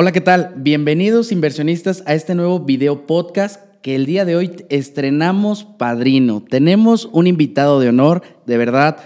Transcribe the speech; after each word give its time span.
Hola, 0.00 0.12
¿qué 0.12 0.20
tal? 0.20 0.52
Bienvenidos 0.54 1.32
inversionistas 1.32 2.04
a 2.06 2.14
este 2.14 2.36
nuevo 2.36 2.60
video 2.60 3.04
podcast 3.04 3.60
que 3.82 3.96
el 3.96 4.06
día 4.06 4.24
de 4.24 4.36
hoy 4.36 4.64
estrenamos 4.68 5.64
Padrino. 5.64 6.44
Tenemos 6.48 7.06
un 7.06 7.26
invitado 7.26 7.80
de 7.80 7.88
honor, 7.88 8.22
de 8.46 8.58
verdad. 8.58 8.98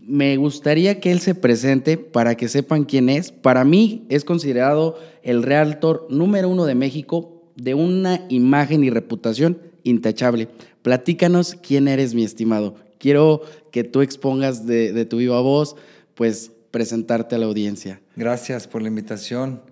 Me 0.00 0.36
gustaría 0.36 1.00
que 1.00 1.10
él 1.10 1.18
se 1.18 1.34
presente 1.34 1.96
para 1.96 2.36
que 2.36 2.46
sepan 2.46 2.84
quién 2.84 3.08
es. 3.08 3.32
Para 3.32 3.64
mí 3.64 4.06
es 4.10 4.24
considerado 4.24 4.96
el 5.24 5.42
realtor 5.42 6.06
número 6.08 6.48
uno 6.48 6.66
de 6.66 6.76
México 6.76 7.42
de 7.56 7.74
una 7.74 8.24
imagen 8.28 8.84
y 8.84 8.90
reputación 8.90 9.58
intachable. 9.82 10.46
Platícanos 10.82 11.56
quién 11.60 11.88
eres, 11.88 12.14
mi 12.14 12.22
estimado. 12.22 12.76
Quiero 12.98 13.42
que 13.72 13.82
tú 13.82 14.02
expongas 14.02 14.66
de, 14.66 14.92
de 14.92 15.04
tu 15.04 15.16
viva 15.16 15.40
voz, 15.40 15.74
pues 16.14 16.52
presentarte 16.70 17.34
a 17.34 17.38
la 17.38 17.46
audiencia. 17.46 18.00
Gracias 18.14 18.68
por 18.68 18.82
la 18.82 18.88
invitación. 18.88 19.71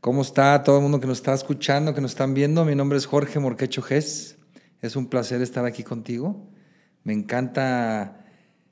¿Cómo 0.00 0.22
está 0.22 0.62
todo 0.62 0.76
el 0.76 0.82
mundo 0.82 1.00
que 1.00 1.08
nos 1.08 1.18
está 1.18 1.34
escuchando, 1.34 1.92
que 1.92 2.00
nos 2.00 2.12
están 2.12 2.32
viendo? 2.32 2.64
Mi 2.64 2.76
nombre 2.76 2.96
es 2.96 3.06
Jorge 3.06 3.40
Morquecho 3.40 3.82
Gess. 3.82 4.36
Es 4.80 4.94
un 4.94 5.08
placer 5.08 5.42
estar 5.42 5.64
aquí 5.64 5.82
contigo. 5.82 6.46
Me 7.02 7.12
encanta 7.12 8.24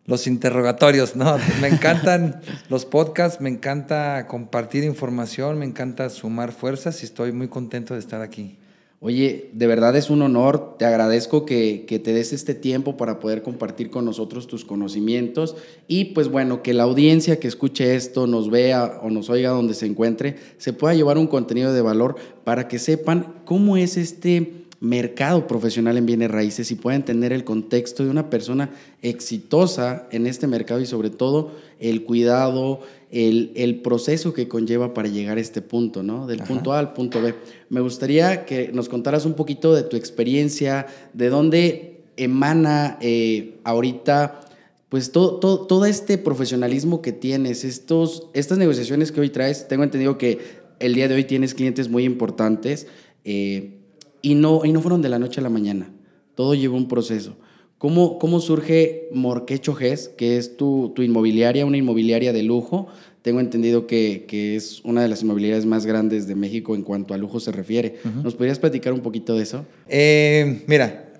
los 0.05 0.29
interrogatorios, 0.29 1.17
¿no? 1.17 1.37
Me 1.61 1.67
encantan 1.67 2.43
los 2.69 2.85
podcasts, 2.85 3.41
me 3.41 3.51
encanta 3.51 4.29
compartir 4.29 4.85
información, 4.85 5.59
me 5.59 5.65
encanta 5.65 6.11
sumar 6.11 6.53
fuerzas 6.53 7.03
y 7.03 7.07
estoy 7.07 7.33
muy 7.33 7.49
contento 7.49 7.95
de 7.95 8.01
estar 8.01 8.23
aquí. 8.23 8.57
Oye, 8.99 9.51
de 9.53 9.67
verdad 9.67 9.95
es 9.95 10.09
un 10.09 10.23
honor, 10.23 10.77
te 10.79 10.87
agradezco 10.87 11.45
que, 11.45 11.85
te 11.87 12.13
des 12.15 12.33
este 12.33 12.55
tiempo 12.55 12.97
para 12.97 13.21
poder 13.21 13.43
compartir 13.43 13.91
con 13.91 14.07
nosotros 14.07 14.47
tus 14.47 14.65
conocimientos. 14.65 15.55
Y 15.87 16.07
pues 16.07 16.29
bueno, 16.29 16.63
que 16.63 16.73
la 16.73 16.85
audiencia 16.85 17.39
que 17.39 17.47
escuche 17.47 17.95
esto, 17.95 18.27
nos 18.27 18.51
vea 18.51 18.99
o 19.03 19.11
nos 19.11 19.29
oiga 19.29 19.51
donde 19.51 19.75
se 19.75 19.85
encuentre, 19.85 20.37
se 20.57 20.73
pueda 20.73 20.95
llevar 20.95 21.19
un 21.19 21.27
contenido 21.27 21.75
de 21.75 21.83
valor 21.83 22.17
para 22.43 22.69
que 22.69 22.79
sepan 22.79 23.43
cómo 23.45 23.77
es 23.77 23.99
este 23.99 24.66
mercado 24.81 25.47
profesional 25.47 25.97
en 25.97 26.07
bienes 26.07 26.31
raíces 26.31 26.71
y 26.71 26.75
puedan 26.75 27.01
entender 27.01 27.33
el 27.33 27.45
contexto 27.45 28.05
de 28.05 28.11
una 28.11 28.29
persona 28.29 28.71
exitosa 29.03 30.07
en 30.11 30.27
este 30.27 30.47
mercado 30.47 30.81
y 30.81 30.87
sobre 30.87 31.11
todo 31.11 31.53
el 31.81 32.05
cuidado, 32.05 32.81
el, 33.11 33.81
proceso 33.83 34.33
que 34.33 34.49
conlleva 34.49 34.95
para 34.95 35.09
llegar 35.09 35.39
a 35.39 35.41
este 35.41 35.63
punto, 35.63 36.03
¿no? 36.03 36.27
Del 36.27 36.43
punto 36.43 36.73
A 36.73 36.79
al 36.79 36.93
punto 36.93 37.23
B. 37.23 37.35
Me 37.71 37.81
gustaría 37.81 38.45
que 38.45 38.71
nos 38.73 38.89
contaras 38.89 39.25
un 39.25 39.35
poquito 39.35 39.75
de 39.75 39.83
tu 39.83 39.97
experiencia, 39.97 40.87
de 41.13 41.29
dónde 41.29 42.05
emana 42.17 42.99
eh, 43.01 43.59
ahorita 43.65 44.41
pues 44.89 45.11
todo, 45.11 45.39
todo, 45.41 45.85
este 45.85 46.17
profesionalismo 46.17 47.03
que 47.03 47.13
tienes, 47.13 47.65
estos, 47.65 48.29
estas 48.35 48.57
negociaciones 48.57 49.11
que 49.11 49.21
hoy 49.21 49.31
traes, 49.31 49.67
tengo 49.67 49.83
entendido 49.83 50.17
que 50.17 50.39
el 50.79 50.95
día 50.95 51.09
de 51.09 51.17
hoy 51.17 51.25
tienes 51.25 51.55
clientes 51.55 51.89
muy 51.89 52.05
importantes 52.05 52.87
eh, 53.25 53.81
y, 54.27 54.35
no, 54.35 54.65
y 54.65 54.73
no 54.73 54.81
fueron 54.81 55.03
de 55.03 55.09
la 55.09 55.21
noche 55.21 55.39
a 55.39 55.43
la 55.45 55.51
mañana, 55.51 55.89
todo 56.35 56.57
lleva 56.57 56.75
un 56.75 56.89
proceso. 56.89 57.37
¿Cómo, 57.79 58.19
¿Cómo, 58.19 58.41
surge 58.41 59.09
Morquecho 59.13 59.73
GES, 59.73 60.09
que 60.09 60.37
es 60.37 60.57
tu, 60.57 60.91
tu, 60.97 61.03
inmobiliaria, 61.03 61.65
una 61.65 61.77
inmobiliaria 61.77 62.33
de 62.33 62.43
lujo? 62.43 62.89
Tengo 63.23 63.39
entendido 63.39 63.87
que, 63.87 64.25
que, 64.27 64.57
es 64.57 64.81
una 64.83 65.01
de 65.01 65.07
las 65.07 65.23
inmobiliarias 65.23 65.65
más 65.65 65.87
grandes 65.87 66.27
de 66.27 66.35
México 66.35 66.75
en 66.75 66.83
cuanto 66.83 67.15
a 67.15 67.19
lujo 67.19 67.39
se 67.39 67.53
refiere. 67.53 68.01
¿Nos 68.25 68.35
podrías 68.35 68.59
platicar 68.59 68.93
un 68.93 69.01
poquito 69.01 69.37
de 69.37 69.45
eso? 69.45 69.65
Eh, 69.87 70.65
mira, 70.67 71.13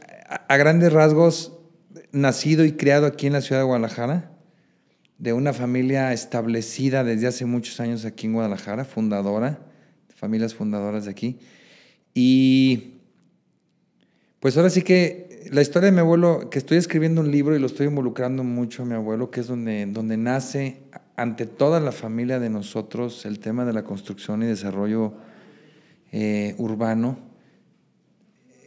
a, 0.49 0.57
grandes 0.57 0.93
rasgos, 0.93 1.53
nacido 2.11 2.65
y 2.65 2.73
criado 2.73 3.07
aquí 3.07 3.29
en 3.29 3.35
la 3.35 3.41
ciudad 3.41 3.61
de 3.61 3.67
Guadalajara, 3.67 4.33
de 5.19 5.33
una 5.33 5.53
familia 5.53 6.13
establecida 6.13 7.05
desde 7.05 7.29
hace 7.29 7.45
muchos 7.45 7.79
años 7.79 8.05
aquí 8.05 8.27
en 8.27 8.33
Guadalajara, 8.33 8.85
fundadora, 8.85 9.61
familias 10.09 10.55
fundadoras 10.55 11.05
de 11.05 11.13
aquí. 11.13 11.39
Y 12.13 12.96
pues 14.41 14.57
ahora 14.57 14.71
sí 14.71 14.83
que 14.83 15.49
la 15.51 15.63
historia 15.63 15.87
de 15.87 15.93
mi 15.93 16.01
abuelo, 16.01 16.51
que 16.51 16.59
estoy 16.59 16.79
escribiendo 16.79 17.21
un 17.21 17.31
libro 17.31 17.57
y 17.57 17.59
lo 17.59 17.67
estoy 17.67 17.87
involucrando 17.87 18.45
mucho 18.45 18.83
a 18.83 18.87
mi 18.87 18.95
abuelo, 18.95 19.31
que 19.31 19.41
es 19.41 19.47
donde, 19.47 19.87
donde 19.87 20.17
nace 20.17 20.83
ante 21.17 21.47
toda 21.47 21.81
la 21.81 21.93
familia 21.93 22.39
de 22.39 22.51
nosotros 22.51 23.25
el 23.25 23.39
tema 23.39 23.65
de 23.65 23.73
la 23.73 23.85
construcción 23.85 24.43
y 24.43 24.47
desarrollo 24.47 25.15
eh, 26.13 26.55
urbano, 26.59 27.19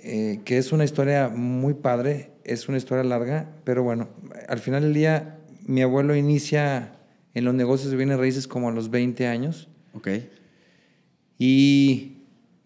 eh, 0.04 0.42
que 0.46 0.58
es 0.58 0.72
una 0.72 0.84
historia 0.84 1.30
muy 1.30 1.74
padre, 1.74 2.32
es 2.44 2.68
una 2.68 2.78
historia 2.78 3.04
larga, 3.04 3.50
pero 3.64 3.84
bueno, 3.84 4.10
al 4.48 4.60
final 4.60 4.84
del 4.84 4.94
día 4.94 5.40
mi 5.66 5.82
abuelo 5.82 6.16
inicia 6.16 6.94
en 7.34 7.46
los 7.46 7.54
negocios 7.54 7.92
de 7.92 7.98
bienes 7.98 8.18
raíces 8.18 8.48
como 8.48 8.70
a 8.70 8.72
los 8.72 8.90
20 8.90 9.28
años. 9.28 9.70
Ok. 9.94 10.08
Y 11.38 12.19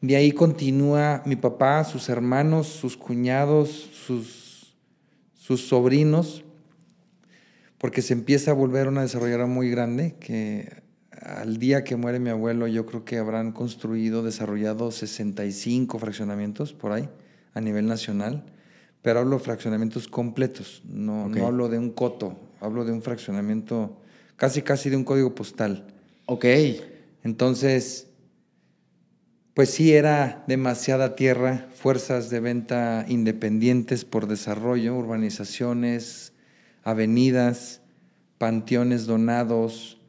de 0.04 0.18
ahí 0.18 0.34
continúa 0.34 1.24
mi 1.26 1.38
papá, 1.38 1.82
sus 1.86 2.10
hermanos, 2.10 2.68
sus 2.68 2.98
cuñados, 2.98 3.70
sus, 3.70 4.76
sus 5.34 5.66
sobrinos, 5.66 6.44
porque 7.78 8.02
se 8.02 8.12
empieza 8.12 8.52
a 8.52 8.54
volver 8.54 8.90
una 8.90 9.04
desarrolladora 9.04 9.46
muy 9.46 9.70
grande, 9.70 10.18
que 10.20 10.84
al 11.22 11.58
día 11.58 11.86
que 11.86 11.96
muere 11.96 12.20
mi 12.20 12.32
abuelo 12.32 12.68
yo 12.68 12.86
creo 12.86 13.06
que 13.06 13.18
habrán 13.18 13.54
construido, 13.54 14.24
desarrollado 14.24 14.92
65 14.92 15.98
fraccionamientos 16.00 16.74
por 16.74 16.92
ahí 16.92 17.08
a 17.54 17.62
nivel 17.62 17.88
nacional, 17.88 18.44
pero 19.02 19.22
hablo 19.22 19.38
de 19.38 19.44
fraccionamientos 19.46 20.10
completos, 20.10 20.82
no, 20.86 21.30
no 21.30 21.48
hablo 21.48 21.70
de 21.70 21.80
un 21.80 21.92
coto, 21.92 22.38
hablo 22.60 22.84
de 22.84 22.92
un 22.92 23.02
fraccionamiento 23.02 24.02
casi 24.36 24.64
casi 24.64 24.90
de 24.90 24.98
un 24.98 25.06
código 25.06 25.34
postal. 25.34 25.88
Ok. 26.26 26.44
Entonces, 27.24 28.08
pues 29.54 29.70
sí 29.70 29.94
era 29.94 30.44
demasiada 30.48 31.16
tierra, 31.16 31.68
fuerzas 31.76 32.30
de 32.30 32.40
venta 32.40 33.06
independientes 33.08 34.04
por 34.04 34.28
desarrollo, 34.28 34.96
urbanizaciones, 34.96 36.34
avenidas, 36.84 37.82
panteones 38.40 39.06
donados, 39.06 40.00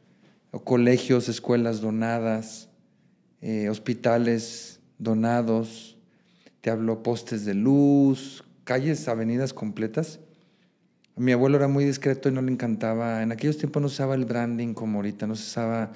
colegios, 0.63 1.29
escuelas 1.29 1.79
donadas, 1.81 2.69
eh, 3.41 3.69
hospitales 3.69 4.79
donados, 4.97 5.97
te 6.61 6.71
hablo 6.71 7.03
postes 7.03 7.45
de 7.45 7.53
luz, 7.53 8.43
calles, 8.63 9.07
avenidas 9.07 9.53
completas. 9.53 10.19
Mi 11.15 11.31
abuelo 11.31 11.57
era 11.57 11.67
muy 11.67 11.85
discreto 11.85 12.29
y 12.29 12.31
no 12.31 12.41
le 12.41 12.51
encantaba. 12.51 13.21
En 13.21 13.31
aquellos 13.31 13.57
tiempos 13.57 13.81
no 13.81 13.87
usaba 13.87 14.15
el 14.15 14.25
branding 14.25 14.73
como 14.73 14.97
ahorita, 14.97 15.27
no 15.27 15.35
se 15.35 15.43
usaba 15.43 15.91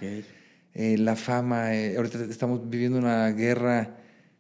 eh, 0.80 0.98
la 0.98 1.18
fama. 1.18 1.76
Eh, 1.76 1.98
ahorita 1.98 2.24
estamos 2.30 2.70
viviendo 2.70 2.98
una 2.98 3.30
guerra 3.32 3.98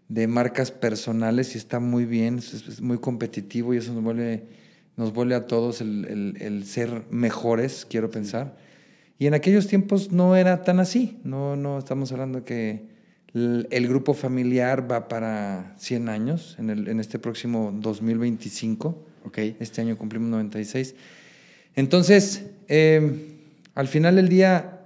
de 0.07 0.25
marcas 0.25 0.71
personales 0.71 1.53
y 1.53 1.57
está 1.57 1.81
muy 1.81 2.05
bien, 2.05 2.37
es, 2.37 2.79
muy 2.79 2.97
competitivo 2.97 3.73
y 3.73 3.77
eso 3.77 3.93
nos 3.93 4.01
vuelve, 4.01 4.45
nos 4.95 5.11
vuelve 5.11 5.35
a 5.35 5.47
todos 5.47 5.81
el, 5.81 6.63
ser 6.65 7.03
mejores, 7.11 7.85
quiero 7.89 8.09
pensar. 8.09 8.55
Y 9.17 9.27
en 9.27 9.33
aquellos 9.33 9.67
tiempos 9.67 10.13
no 10.13 10.37
era 10.37 10.63
tan 10.63 10.79
así, 10.79 11.19
no, 11.25 11.57
no 11.57 11.77
estamos 11.77 12.13
hablando 12.13 12.45
que 12.45 12.83
el, 13.33 13.87
grupo 13.89 14.13
familiar 14.13 14.89
va 14.89 15.09
para 15.09 15.75
100 15.77 16.07
años 16.07 16.55
en, 16.57 16.69
en 16.69 17.01
este 17.01 17.19
próximo 17.19 17.73
2025. 17.75 19.07
Okay. 19.25 19.57
Este 19.59 19.81
año 19.81 19.97
cumplimos 19.97 20.29
96. 20.29 20.95
Entonces, 21.75 22.45
eh, 22.69 23.35
al 23.75 23.89
final 23.89 24.15
del 24.15 24.29
día, 24.29 24.78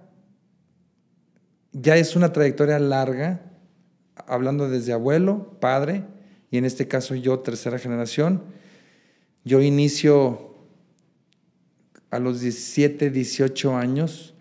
ya 1.73 1.97
es 1.97 2.15
una 2.15 2.31
trayectoria 2.31 2.79
larga, 2.79 3.41
hablando 4.27 4.69
desde 4.69 4.93
abuelo, 4.93 5.57
padre, 5.59 6.03
y 6.51 6.57
en 6.57 6.65
este 6.65 6.87
caso 6.87 7.15
yo, 7.15 7.39
tercera 7.39 7.79
generación. 7.79 8.43
Yo 9.43 9.61
inicio 9.61 10.55
a 12.11 12.19
los 12.19 12.41
17, 12.41 13.09
18 13.09 13.75
años, 13.75 14.35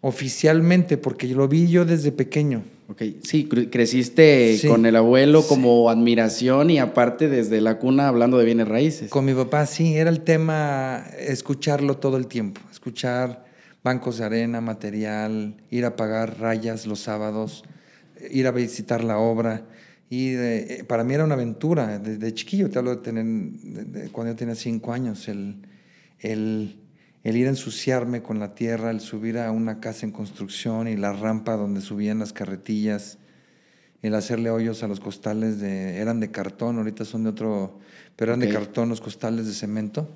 oficialmente, 0.00 0.96
porque 0.98 1.28
lo 1.28 1.46
vi 1.46 1.68
yo 1.68 1.84
desde 1.84 2.10
pequeño. 2.10 2.64
Ok, 2.88 3.02
sí, 3.22 3.48
creciste 3.48 4.60
con 4.68 4.84
el 4.84 4.96
abuelo 4.96 5.46
como 5.46 5.88
admiración 5.88 6.68
y 6.68 6.78
aparte 6.78 7.28
desde 7.28 7.60
la 7.60 7.78
cuna 7.78 8.08
hablando 8.08 8.36
de 8.38 8.44
bienes 8.44 8.68
raíces. 8.68 9.08
Con 9.08 9.24
mi 9.24 9.32
papá, 9.32 9.64
sí, 9.66 9.94
era 9.94 10.10
el 10.10 10.22
tema 10.22 11.06
escucharlo 11.18 11.96
todo 11.96 12.16
el 12.18 12.26
tiempo, 12.26 12.60
escuchar 12.70 13.41
bancos 13.82 14.18
de 14.18 14.24
arena, 14.24 14.60
material, 14.60 15.56
ir 15.70 15.84
a 15.84 15.96
pagar 15.96 16.38
rayas 16.38 16.86
los 16.86 17.00
sábados, 17.00 17.64
ir 18.30 18.46
a 18.46 18.50
visitar 18.50 19.02
la 19.02 19.18
obra. 19.18 19.66
Y 20.08 20.34
eh, 20.34 20.84
para 20.86 21.04
mí 21.04 21.14
era 21.14 21.24
una 21.24 21.34
aventura. 21.34 21.98
Desde 21.98 22.34
chiquillo, 22.34 22.70
te 22.70 22.78
hablo 22.78 22.96
de 22.96 23.02
tener, 23.02 24.10
cuando 24.10 24.32
yo 24.32 24.36
tenía 24.36 24.54
cinco 24.54 24.92
años, 24.92 25.26
el, 25.28 25.62
el, 26.20 26.78
el, 27.24 27.36
ir 27.36 27.46
a 27.46 27.50
ensuciarme 27.50 28.22
con 28.22 28.38
la 28.38 28.54
tierra, 28.54 28.90
el 28.90 29.00
subir 29.00 29.38
a 29.38 29.50
una 29.50 29.80
casa 29.80 30.06
en 30.06 30.12
construcción 30.12 30.86
y 30.86 30.96
la 30.96 31.12
rampa 31.12 31.56
donde 31.56 31.80
subían 31.80 32.18
las 32.18 32.32
carretillas, 32.32 33.18
el 34.02 34.14
hacerle 34.14 34.50
hoyos 34.50 34.82
a 34.82 34.88
los 34.88 35.00
costales, 35.00 35.60
de, 35.60 35.98
eran 35.98 36.20
de 36.20 36.30
cartón, 36.30 36.76
ahorita 36.76 37.04
son 37.04 37.22
de 37.22 37.30
otro, 37.30 37.78
pero 38.16 38.32
eran 38.32 38.40
de 38.40 38.48
cartón 38.48 38.88
los 38.88 39.00
costales 39.00 39.46
de 39.46 39.54
cemento. 39.54 40.10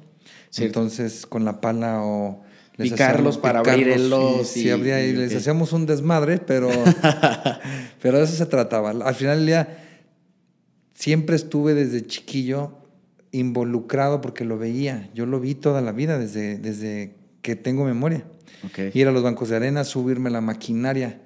Entonces, 0.59 1.25
con 1.25 1.45
la 1.45 1.61
pala 1.61 2.03
o 2.03 2.43
picarlos 2.77 3.39
para 3.39 3.61
abrirlos. 3.61 4.47
Sí, 4.49 4.71
abría 4.71 5.05
y, 5.05 5.13
les 5.13 5.35
hacíamos 5.35 5.73
un 5.73 5.87
desmadre, 5.87 6.39
pero, 6.39 6.69
pero 8.03 8.19
de 8.19 8.25
eso 8.25 8.35
se 8.35 8.47
trataba. 8.47 8.91
Al 8.91 9.15
final 9.15 9.39
del 9.39 9.47
día, 9.47 9.79
siempre 10.95 11.37
estuve 11.37 11.75
desde 11.75 12.07
chiquillo 12.07 12.73
involucrado 13.33 14.21
porque 14.21 14.45
lo 14.45 14.59
veía. 14.59 15.11
Yo 15.15 15.27
lo 15.27 15.41
vi 15.41 15.55
toda 15.55 15.81
la 15.81 15.93
vida, 15.93 16.19
desde, 16.19 16.59
desde 16.59 17.15
que 17.43 17.57
tengo 17.57 17.85
memoria. 17.85 18.25
Ir 18.95 19.07
a 19.07 19.13
los 19.13 19.23
bancos 19.23 19.51
de 19.51 19.57
arena, 19.57 19.85
subirme 19.85 20.31
la 20.31 20.41
maquinaria. 20.41 21.21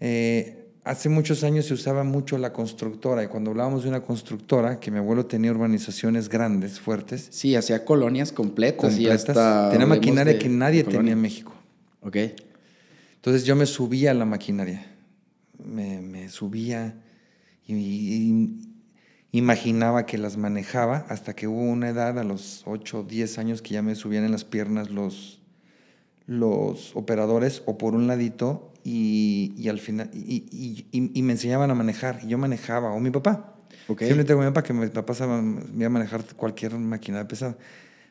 Eh, 0.00 0.63
hace 0.84 1.08
muchos 1.08 1.42
años 1.42 1.64
se 1.66 1.74
usaba 1.74 2.04
mucho 2.04 2.38
la 2.38 2.52
constructora 2.52 3.24
y 3.24 3.28
cuando 3.28 3.50
hablábamos 3.50 3.82
de 3.82 3.88
una 3.88 4.02
constructora, 4.02 4.78
que 4.78 4.90
mi 4.90 4.98
abuelo 4.98 5.26
tenía 5.26 5.50
urbanizaciones 5.50 6.28
grandes, 6.28 6.78
fuertes. 6.78 7.28
Sí, 7.30 7.56
hacía 7.56 7.84
colonias 7.84 8.30
completas. 8.30 8.98
Y 8.98 9.08
hasta 9.08 9.70
tenía 9.70 9.86
maquinaria 9.86 10.38
que 10.38 10.48
nadie 10.48 10.84
tenía 10.84 11.12
en 11.12 11.20
México. 11.20 11.54
Ok. 12.02 12.16
Entonces 13.16 13.44
yo 13.44 13.56
me 13.56 13.66
subía 13.66 14.10
a 14.10 14.14
la 14.14 14.26
maquinaria. 14.26 14.86
Me, 15.64 16.28
subía 16.28 16.94
y, 17.66 18.58
imaginaba 19.32 20.04
que 20.04 20.18
las 20.18 20.36
manejaba 20.36 21.06
hasta 21.08 21.34
que 21.34 21.48
hubo 21.48 21.62
una 21.62 21.88
edad, 21.88 22.18
a 22.18 22.24
los 22.24 22.62
8 22.66 23.00
o 23.00 23.02
10 23.02 23.38
años, 23.38 23.62
que 23.62 23.72
ya 23.72 23.82
me 23.82 23.94
subían 23.94 24.24
en 24.24 24.32
las 24.32 24.44
piernas 24.44 24.90
los, 24.90 25.40
los 26.26 26.94
operadores 26.96 27.62
o 27.66 27.78
por 27.78 27.94
un 27.94 28.06
ladito 28.06 28.72
y, 28.84 29.66
al 29.68 29.78
final, 29.78 30.10
y, 30.12 31.22
me 31.22 31.32
enseñaban 31.32 31.70
a 31.70 31.74
manejar, 31.74 32.20
y 32.22 32.28
yo 32.28 32.38
manejaba, 32.38 32.92
o 32.92 33.00
mi 33.00 33.10
papá. 33.10 33.54
Okay. 33.88 34.08
Siempre 34.08 34.24
tengo 34.24 34.40
mi 34.40 34.46
papá 34.46 34.62
que 34.62 34.72
mi 34.72 34.86
papá 34.88 35.14
sabía 35.14 35.86
a 35.86 35.90
manejar 35.90 36.24
cualquier 36.36 36.74
máquina 36.78 37.26
pesada, 37.26 37.56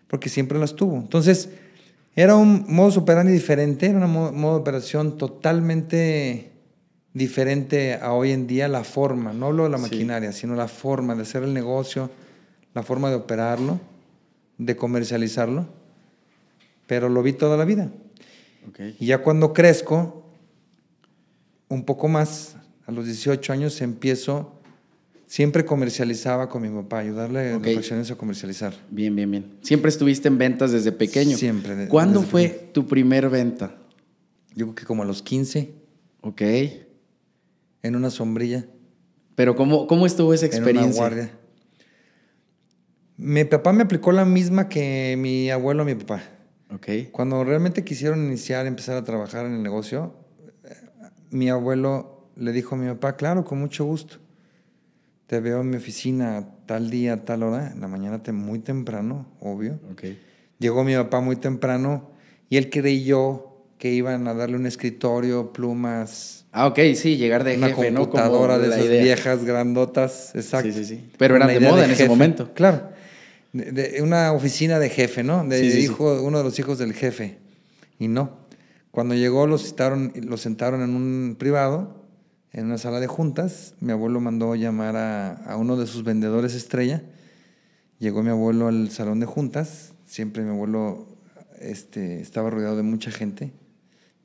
porque 0.08 0.30
siempre 0.30 0.58
las 0.58 0.76
tuvo. 0.76 0.98
Entonces, 0.98 1.50
era 2.16 2.36
un 2.36 2.66
modo 2.68 3.00
operandi 3.00 3.32
diferente, 3.32 3.88
era 3.88 4.06
un 4.06 4.12
modo 4.12 4.56
de 4.56 4.62
operación 4.62 5.18
totalmente 5.18 6.52
diferente 7.14 7.96
a 7.96 8.14
hoy 8.14 8.32
en 8.32 8.48
día, 8.48 8.68
la 8.68 8.84
forma, 8.84 9.34
no 9.34 9.48
hablo 9.48 9.64
de 9.64 9.70
la 9.70 9.78
maquinaria, 9.78 10.32
sino 10.32 10.56
la 10.56 10.68
forma 10.68 11.16
de 11.16 11.22
hacer 11.22 11.44
el 11.44 11.54
negocio, 11.54 12.10
la 12.74 12.82
forma 12.82 13.10
de 13.10 13.16
operarlo, 13.16 13.80
de 14.58 14.76
comercializarlo, 14.76 15.68
pero 16.88 17.10
lo 17.10 17.22
vi 17.22 17.34
toda 17.34 17.58
la 17.58 17.66
vida. 17.66 17.92
Y 19.00 19.06
ya 19.06 19.20
cuando 19.20 19.54
crezco, 19.54 20.24
un 21.70 21.86
poco 21.86 22.08
más, 22.08 22.56
a 22.86 22.92
los 22.92 23.06
18 23.06 23.54
años 23.54 23.82
empiezo, 23.82 24.60
siempre 25.26 25.66
comercializaba 25.66 26.50
con 26.50 26.62
mi 26.62 26.70
papá, 26.70 27.00
ayudarle 27.00 27.40
a 27.54 27.60
las 27.60 28.12
a 28.12 28.16
comercializar. 28.16 28.74
Bien, 28.90 29.16
bien, 29.16 29.32
bien. 29.32 29.58
Siempre 29.62 29.90
estuviste 29.90 30.28
en 30.28 30.38
ventas 30.38 30.72
desde 30.72 30.92
pequeño. 30.92 31.38
Siempre. 31.38 31.88
¿Cuándo 31.88 32.22
fue 32.22 32.70
tu 32.74 32.88
primer 32.88 33.30
venta? 33.30 33.76
Yo 34.56 34.66
creo 34.68 34.76
que 34.76 34.86
como 34.86 35.04
a 35.04 35.06
los 35.06 35.22
15. 35.22 35.74
Ok. 36.22 36.42
En 37.82 37.96
una 37.96 38.10
sombrilla. 38.10 38.66
Pero 39.36 39.56
¿cómo, 39.56 39.88
cómo 39.88 40.06
estuvo 40.06 40.34
esa 40.34 40.46
experiencia? 40.46 40.82
En 40.82 40.92
una 40.92 40.96
guardia. 40.96 41.32
Mi 43.18 43.44
papá 43.46 43.74
me 43.74 43.84
aplicó 43.84 44.12
la 44.12 44.26
misma 44.26 44.70
que 44.70 45.16
mi 45.18 45.50
abuelo 45.50 45.84
a 45.84 45.86
mi 45.86 45.96
papá. 45.96 46.24
Ok. 46.74 47.12
Cuando 47.12 47.44
realmente 47.44 47.84
quisieron 47.84 48.26
iniciar, 48.26 48.66
empezar 48.66 48.98
a 48.98 49.04
trabajar 49.04 49.46
en 49.46 49.54
el 49.54 49.64
negocio, 49.64 50.14
mi 51.30 51.50
abuelo 51.50 52.30
le 52.36 52.52
dijo 52.52 52.76
a 52.76 52.78
mi 52.78 52.88
papá, 52.88 53.16
claro, 53.16 53.44
con 53.44 53.60
mucho 53.60 53.86
gusto. 53.86 54.18
Te 55.28 55.40
veo 55.40 55.62
en 55.62 55.70
mi 55.70 55.78
oficina 55.78 56.48
tal 56.66 56.90
día, 56.90 57.26
tal 57.26 57.44
hora, 57.44 57.72
en 57.72 57.82
la 57.82 57.88
mañana 57.88 58.22
muy 58.32 58.60
temprano, 58.60 59.28
obvio. 59.40 59.80
Okay. 59.94 60.20
Llegó 60.60 60.84
mi 60.84 60.96
papá 60.96 61.22
muy 61.22 61.36
temprano 61.36 62.12
y 62.50 62.58
él 62.58 62.70
creyó 62.70 63.54
que 63.78 63.92
iban 63.92 64.28
a 64.28 64.34
darle 64.34 64.56
un 64.56 64.66
escritorio, 64.66 65.52
plumas. 65.52 66.46
Ah, 66.52 66.68
ok, 66.68 66.80
sí, 66.96 67.18
llegar 67.18 67.44
de 67.44 67.58
jefe, 67.58 67.92
¿no? 67.92 68.02
computadora 68.02 68.58
de 68.60 68.70
esas 68.70 68.88
viejas 68.88 69.44
grandotas, 69.44 70.34
exacto. 70.36 70.72
Sí, 70.72 70.86
sí, 70.86 70.86
sí. 70.86 71.10
Pero 71.18 71.36
eran 71.36 71.48
de 71.48 71.60
moda 71.60 71.86
en 71.86 71.92
ese 71.92 72.08
momento. 72.08 72.54
Claro. 72.54 72.93
De, 73.54 74.02
una 74.02 74.32
oficina 74.34 74.80
de 74.80 74.90
jefe, 74.90 75.24
¿no? 75.24 75.46
De 75.46 75.80
hijo, 75.80 76.22
uno 76.24 76.40
de 76.40 76.44
los 76.44 76.58
hijos 76.60 76.80
del 76.80 76.94
jefe. 76.94 77.38
Y 78.00 78.08
no. 78.08 78.44
Cuando 78.90 79.16
llegó, 79.16 79.48
lo 79.48 79.58
sentaron, 79.58 80.12
lo 80.16 80.38
sentaron 80.38 80.82
en 80.82 80.96
un 80.96 81.36
privado, 81.38 82.04
en 82.52 82.66
una 82.66 82.78
sala 82.78 83.00
de 83.00 83.08
juntas. 83.08 83.76
Mi 83.80 83.92
abuelo 83.92 84.20
mandó 84.20 84.56
llamar 84.56 84.96
a, 84.96 85.56
uno 85.58 85.78
de 85.78 85.88
sus 85.88 86.04
vendedores 86.04 86.54
estrella. 86.54 87.04
Llegó 88.00 88.24
mi 88.24 88.30
abuelo 88.30 88.68
al 88.68 88.90
salón 88.90 89.20
de 89.20 89.26
juntas. 89.26 89.94
Siempre 90.06 90.44
mi 90.44 90.50
abuelo 90.50 91.08
este, 91.60 92.22
estaba 92.22 92.50
rodeado 92.50 92.76
de 92.76 92.84
mucha 92.84 93.10
gente, 93.10 93.52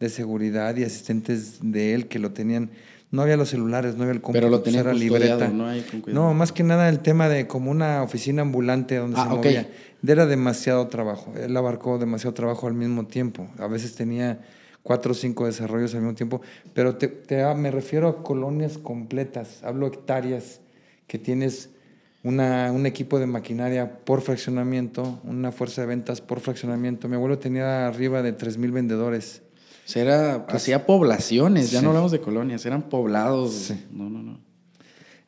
de 0.00 0.08
seguridad 0.08 0.76
y 0.76 0.84
asistentes 0.84 1.58
de 1.62 1.94
él 1.94 2.08
que 2.08 2.18
lo 2.18 2.32
tenían. 2.32 2.70
No 3.10 3.22
había 3.22 3.36
los 3.36 3.48
celulares, 3.48 3.96
no 3.96 4.02
había 4.02 4.14
el 4.14 4.20
computador, 4.20 4.50
Pero 4.50 4.58
lo 4.58 4.62
tenía 4.62 4.84
la 4.84 4.92
libreta. 4.92 5.48
¿no? 5.48 5.68
no, 6.06 6.34
más 6.34 6.52
que 6.52 6.62
nada 6.62 6.88
el 6.88 7.00
tema 7.00 7.28
de 7.28 7.46
como 7.46 7.70
una 7.70 8.02
oficina 8.02 8.42
ambulante 8.42 8.96
donde 8.96 9.18
ah, 9.18 9.24
se 9.24 9.28
movía. 9.30 9.68
Era 10.06 10.26
demasiado 10.26 10.86
trabajo. 10.88 11.32
Él 11.40 11.56
abarcó 11.56 11.98
demasiado 11.98 12.34
trabajo 12.34 12.66
al 12.66 12.74
mismo 12.74 13.06
tiempo. 13.06 13.48
A 13.58 13.66
veces 13.66 13.94
tenía 13.94 14.40
cuatro 14.82 15.12
o 15.12 15.14
cinco 15.14 15.46
desarrollos 15.46 15.94
al 15.94 16.00
mismo 16.00 16.14
tiempo, 16.14 16.40
pero 16.74 16.96
te, 16.96 17.12
me 17.56 17.70
refiero 17.70 18.08
a 18.08 18.22
colonias 18.22 18.78
completas, 18.78 19.62
hablo 19.62 19.86
hectáreas, 19.86 20.60
que 21.06 21.18
tienes 21.18 21.70
una, 22.22 22.72
un 22.72 22.86
equipo 22.86 23.18
de 23.18 23.26
maquinaria 23.26 23.98
por 24.04 24.20
fraccionamiento, 24.20 25.20
una 25.24 25.52
fuerza 25.52 25.82
de 25.82 25.88
ventas 25.88 26.20
por 26.20 26.40
fraccionamiento. 26.40 27.08
Mi 27.08 27.16
abuelo 27.16 27.38
tenía 27.38 27.86
arriba 27.86 28.22
de 28.22 28.34
mil 28.58 28.72
vendedores. 28.72 29.42
Era, 29.94 30.46
hacía 30.48 30.84
poblaciones, 30.84 31.70
ya 31.70 31.80
no 31.80 31.88
hablamos 31.88 32.12
de 32.12 32.20
colonias, 32.20 32.64
eran 32.66 32.82
poblados. 32.82 33.72
No, 33.90 34.10
no, 34.10 34.22
no. 34.22 34.40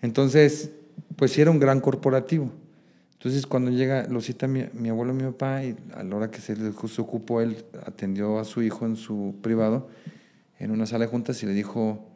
Entonces, 0.02 0.70
pues 1.16 1.32
sí 1.32 1.40
era 1.40 1.50
un 1.50 1.58
gran 1.58 1.80
corporativo. 1.80 2.50
Entonces, 3.12 3.46
cuando 3.46 3.70
llega, 3.70 4.06
lo 4.08 4.20
cita 4.20 4.46
mi, 4.46 4.88
abuelo 4.88 5.12
y 5.12 5.16
mi 5.16 5.24
papá, 5.24 5.64
y 5.64 5.76
a 5.94 6.02
la 6.02 6.16
hora 6.16 6.30
que 6.30 6.40
se, 6.40 6.56
se 6.56 7.00
ocupó, 7.00 7.40
él 7.40 7.64
atendió 7.86 8.38
a 8.38 8.44
su 8.44 8.62
hijo 8.62 8.86
en 8.86 8.96
su 8.96 9.34
privado, 9.42 9.88
en 10.58 10.70
una 10.70 10.86
sala 10.86 11.04
de 11.04 11.10
juntas, 11.10 11.42
y 11.42 11.46
le 11.46 11.52
dijo, 11.52 12.06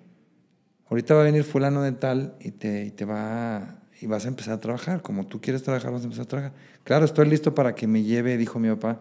ahorita 0.88 1.14
va 1.14 1.22
a 1.22 1.24
venir 1.24 1.44
fulano 1.44 1.82
de 1.82 1.92
tal 1.92 2.34
y 2.40 2.52
te, 2.52 2.84
y 2.84 2.90
te 2.90 3.04
va 3.04 3.80
y 4.00 4.06
vas 4.06 4.24
a 4.26 4.28
empezar 4.28 4.54
a 4.54 4.60
trabajar. 4.60 5.02
Como 5.02 5.26
tú 5.26 5.40
quieres 5.40 5.62
trabajar, 5.62 5.92
vas 5.92 6.02
a 6.02 6.04
empezar 6.04 6.24
a 6.24 6.28
trabajar. 6.28 6.52
Claro, 6.84 7.04
estoy 7.04 7.28
listo 7.28 7.54
para 7.54 7.74
que 7.74 7.86
me 7.86 8.02
lleve, 8.02 8.36
dijo 8.36 8.58
mi 8.58 8.68
papá, 8.68 9.00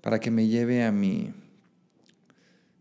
para 0.00 0.20
que 0.20 0.30
me 0.30 0.46
lleve 0.46 0.84
a 0.84 0.92
mi, 0.92 1.32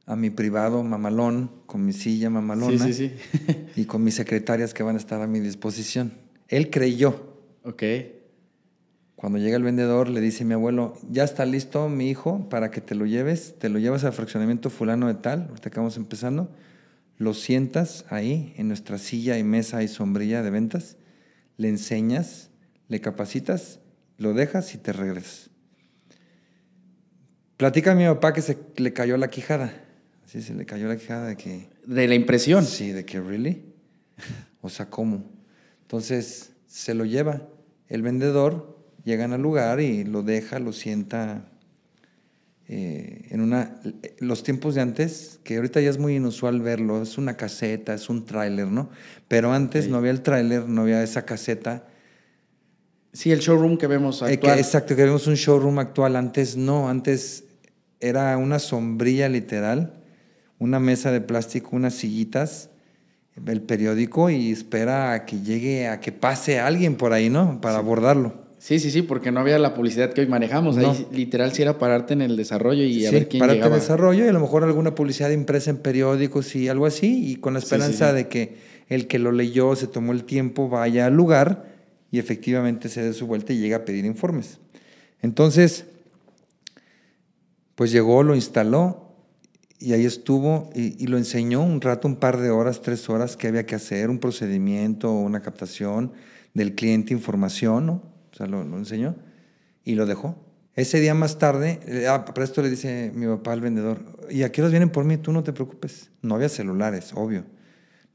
a 0.05 0.15
mi 0.15 0.29
privado 0.29 0.83
mamalón, 0.83 1.51
con 1.65 1.85
mi 1.85 1.93
silla 1.93 2.29
mamalona 2.29 2.85
sí, 2.85 2.93
sí, 2.93 3.11
sí. 3.29 3.65
y 3.75 3.85
con 3.85 4.03
mis 4.03 4.15
secretarias 4.15 4.73
que 4.73 4.83
van 4.83 4.95
a 4.95 4.99
estar 4.99 5.21
a 5.21 5.27
mi 5.27 5.39
disposición. 5.39 6.13
Él 6.47 6.69
creyó. 6.69 7.37
Ok. 7.63 7.83
Cuando 9.15 9.37
llega 9.37 9.55
el 9.55 9.63
vendedor, 9.63 10.09
le 10.09 10.19
dice 10.19 10.43
mi 10.45 10.55
abuelo, 10.55 10.97
ya 11.09 11.23
está 11.23 11.45
listo 11.45 11.87
mi 11.89 12.09
hijo 12.09 12.49
para 12.49 12.71
que 12.71 12.81
te 12.81 12.95
lo 12.95 13.05
lleves, 13.05 13.55
te 13.59 13.69
lo 13.69 13.77
llevas 13.77 14.03
al 14.03 14.13
fraccionamiento 14.13 14.71
fulano 14.71 15.07
de 15.07 15.13
tal, 15.13 15.45
ahorita 15.49 15.69
que 15.69 15.79
vamos 15.79 15.95
empezando, 15.95 16.49
lo 17.17 17.35
sientas 17.35 18.03
ahí 18.09 18.55
en 18.57 18.67
nuestra 18.67 18.97
silla 18.97 19.37
y 19.37 19.43
mesa 19.43 19.83
y 19.83 19.87
sombrilla 19.87 20.41
de 20.41 20.49
ventas, 20.49 20.97
le 21.57 21.69
enseñas, 21.69 22.49
le 22.87 22.99
capacitas, 22.99 23.79
lo 24.17 24.33
dejas 24.33 24.73
y 24.73 24.79
te 24.79 24.91
regresas. 24.91 25.51
Platica 27.57 27.91
a 27.91 27.95
mi 27.95 28.05
papá 28.05 28.33
que 28.33 28.41
se 28.41 28.57
le 28.77 28.91
cayó 28.91 29.17
la 29.17 29.29
quijada. 29.29 29.71
Sí, 30.31 30.41
se 30.41 30.53
le 30.53 30.65
cayó 30.65 30.87
la 30.87 30.95
quijada 30.95 31.27
de 31.27 31.35
que... 31.35 31.67
De 31.85 32.07
la 32.07 32.15
impresión. 32.15 32.63
Sí, 32.63 32.93
de 32.93 33.03
que, 33.03 33.19
¿really? 33.19 33.65
O 34.61 34.69
sea, 34.69 34.89
¿cómo? 34.89 35.29
Entonces, 35.81 36.53
se 36.67 36.93
lo 36.93 37.03
lleva. 37.03 37.49
El 37.89 38.01
vendedor 38.01 38.79
llegan 39.03 39.33
al 39.33 39.41
lugar 39.41 39.81
y 39.81 40.05
lo 40.05 40.23
deja, 40.23 40.59
lo 40.59 40.71
sienta 40.71 41.49
eh, 42.69 43.27
en 43.29 43.41
una... 43.41 43.81
Los 44.19 44.43
tiempos 44.43 44.75
de 44.75 44.79
antes, 44.79 45.41
que 45.43 45.57
ahorita 45.57 45.81
ya 45.81 45.89
es 45.89 45.97
muy 45.97 46.15
inusual 46.15 46.61
verlo, 46.61 47.01
es 47.01 47.17
una 47.17 47.35
caseta, 47.35 47.93
es 47.93 48.07
un 48.07 48.23
tráiler, 48.23 48.67
¿no? 48.67 48.89
Pero 49.27 49.51
antes 49.51 49.89
no 49.89 49.97
había 49.97 50.11
el 50.11 50.21
tráiler, 50.21 50.65
no 50.65 50.83
había 50.83 51.03
esa 51.03 51.25
caseta. 51.25 51.89
Sí, 53.11 53.33
el 53.33 53.39
showroom 53.39 53.77
que 53.77 53.87
vemos 53.87 54.21
eh, 54.21 54.35
actual. 54.35 54.59
exacto, 54.59 54.95
que 54.95 55.03
vemos 55.03 55.27
un 55.27 55.35
showroom 55.35 55.79
actual. 55.79 56.15
Antes 56.15 56.55
no, 56.55 56.87
antes 56.87 57.43
era 57.99 58.37
una 58.37 58.59
sombrilla 58.59 59.27
literal, 59.27 60.00
una 60.61 60.79
mesa 60.79 61.11
de 61.11 61.21
plástico, 61.21 61.75
unas 61.75 61.95
sillitas, 61.95 62.69
el 63.47 63.61
periódico 63.61 64.29
y 64.29 64.51
espera 64.51 65.13
a 65.13 65.25
que 65.25 65.41
llegue, 65.41 65.87
a 65.87 65.99
que 65.99 66.11
pase 66.11 66.59
alguien 66.59 66.95
por 66.97 67.13
ahí, 67.13 67.31
¿no? 67.31 67.59
Para 67.59 67.79
abordarlo. 67.79 68.35
Sí, 68.59 68.77
sí, 68.77 68.91
sí, 68.91 69.01
porque 69.01 69.31
no 69.31 69.39
había 69.39 69.57
la 69.57 69.73
publicidad 69.73 70.13
que 70.13 70.21
hoy 70.21 70.27
manejamos. 70.27 70.77
Ahí 70.77 71.07
literal 71.11 71.51
sí 71.51 71.63
era 71.63 71.79
pararte 71.79 72.13
en 72.13 72.21
el 72.21 72.37
desarrollo 72.37 72.83
y 72.83 73.07
a 73.07 73.11
ver 73.11 73.27
quién 73.27 73.39
pararte 73.39 73.65
en 73.65 73.73
el 73.73 73.79
desarrollo 73.79 74.23
y 74.23 74.27
a 74.27 74.33
lo 74.33 74.39
mejor 74.39 74.63
alguna 74.63 74.93
publicidad 74.93 75.31
impresa 75.31 75.71
en 75.71 75.77
periódicos 75.77 76.55
y 76.55 76.67
algo 76.67 76.85
así, 76.85 77.31
y 77.31 77.37
con 77.37 77.53
la 77.53 77.59
esperanza 77.59 78.13
de 78.13 78.27
que 78.27 78.57
el 78.87 79.07
que 79.07 79.17
lo 79.17 79.31
leyó, 79.31 79.75
se 79.75 79.87
tomó 79.87 80.11
el 80.11 80.25
tiempo, 80.25 80.69
vaya 80.69 81.07
al 81.07 81.15
lugar 81.15 81.73
y 82.11 82.19
efectivamente 82.19 82.87
se 82.87 83.01
dé 83.01 83.13
su 83.13 83.25
vuelta 83.25 83.51
y 83.51 83.57
llegue 83.57 83.73
a 83.73 83.83
pedir 83.83 84.05
informes. 84.05 84.59
Entonces, 85.23 85.85
Pues 87.73 87.91
llegó, 87.91 88.21
lo 88.21 88.35
instaló 88.35 89.10
y 89.81 89.93
ahí 89.93 90.05
estuvo 90.05 90.69
y, 90.75 91.07
lo 91.07 91.17
enseñó 91.17 91.63
un 91.63 91.81
rato, 91.81 92.07
un 92.07 92.17
par 92.17 92.39
de 92.39 92.51
horas, 92.51 92.81
tres 92.81 93.09
horas, 93.09 93.35
qué 93.35 93.47
había 93.47 93.65
que 93.65 93.73
hacer, 93.73 94.11
un 94.11 94.19
procedimiento, 94.19 95.11
una 95.11 95.41
captación 95.41 96.13
del 96.53 96.75
cliente, 96.75 97.13
información, 97.13 97.87
¿no? 97.87 97.93
O 98.31 98.35
sea, 98.35 98.45
lo, 98.45 98.61
enseñó 98.61 99.15
y 99.83 99.95
lo 99.95 100.05
dejó. 100.05 100.37
Ese 100.75 100.99
día 100.99 101.15
más 101.15 101.39
tarde, 101.39 102.05
ah, 102.07 102.25
para 102.25 102.43
esto 102.43 102.61
le 102.61 102.69
dice 102.69 103.11
mi 103.15 103.25
papá 103.25 103.53
al 103.53 103.61
vendedor, 103.61 104.05
¿y 104.29 104.43
a 104.43 104.51
qué 104.51 104.61
horas 104.61 104.71
vienen 104.71 104.91
por 104.91 105.03
mí? 105.03 105.17
Tú 105.17 105.33
no 105.33 105.43
te 105.43 105.51
preocupes. 105.51 106.11
No 106.21 106.35
había 106.35 106.47
celulares, 106.47 107.11
obvio. 107.15 107.43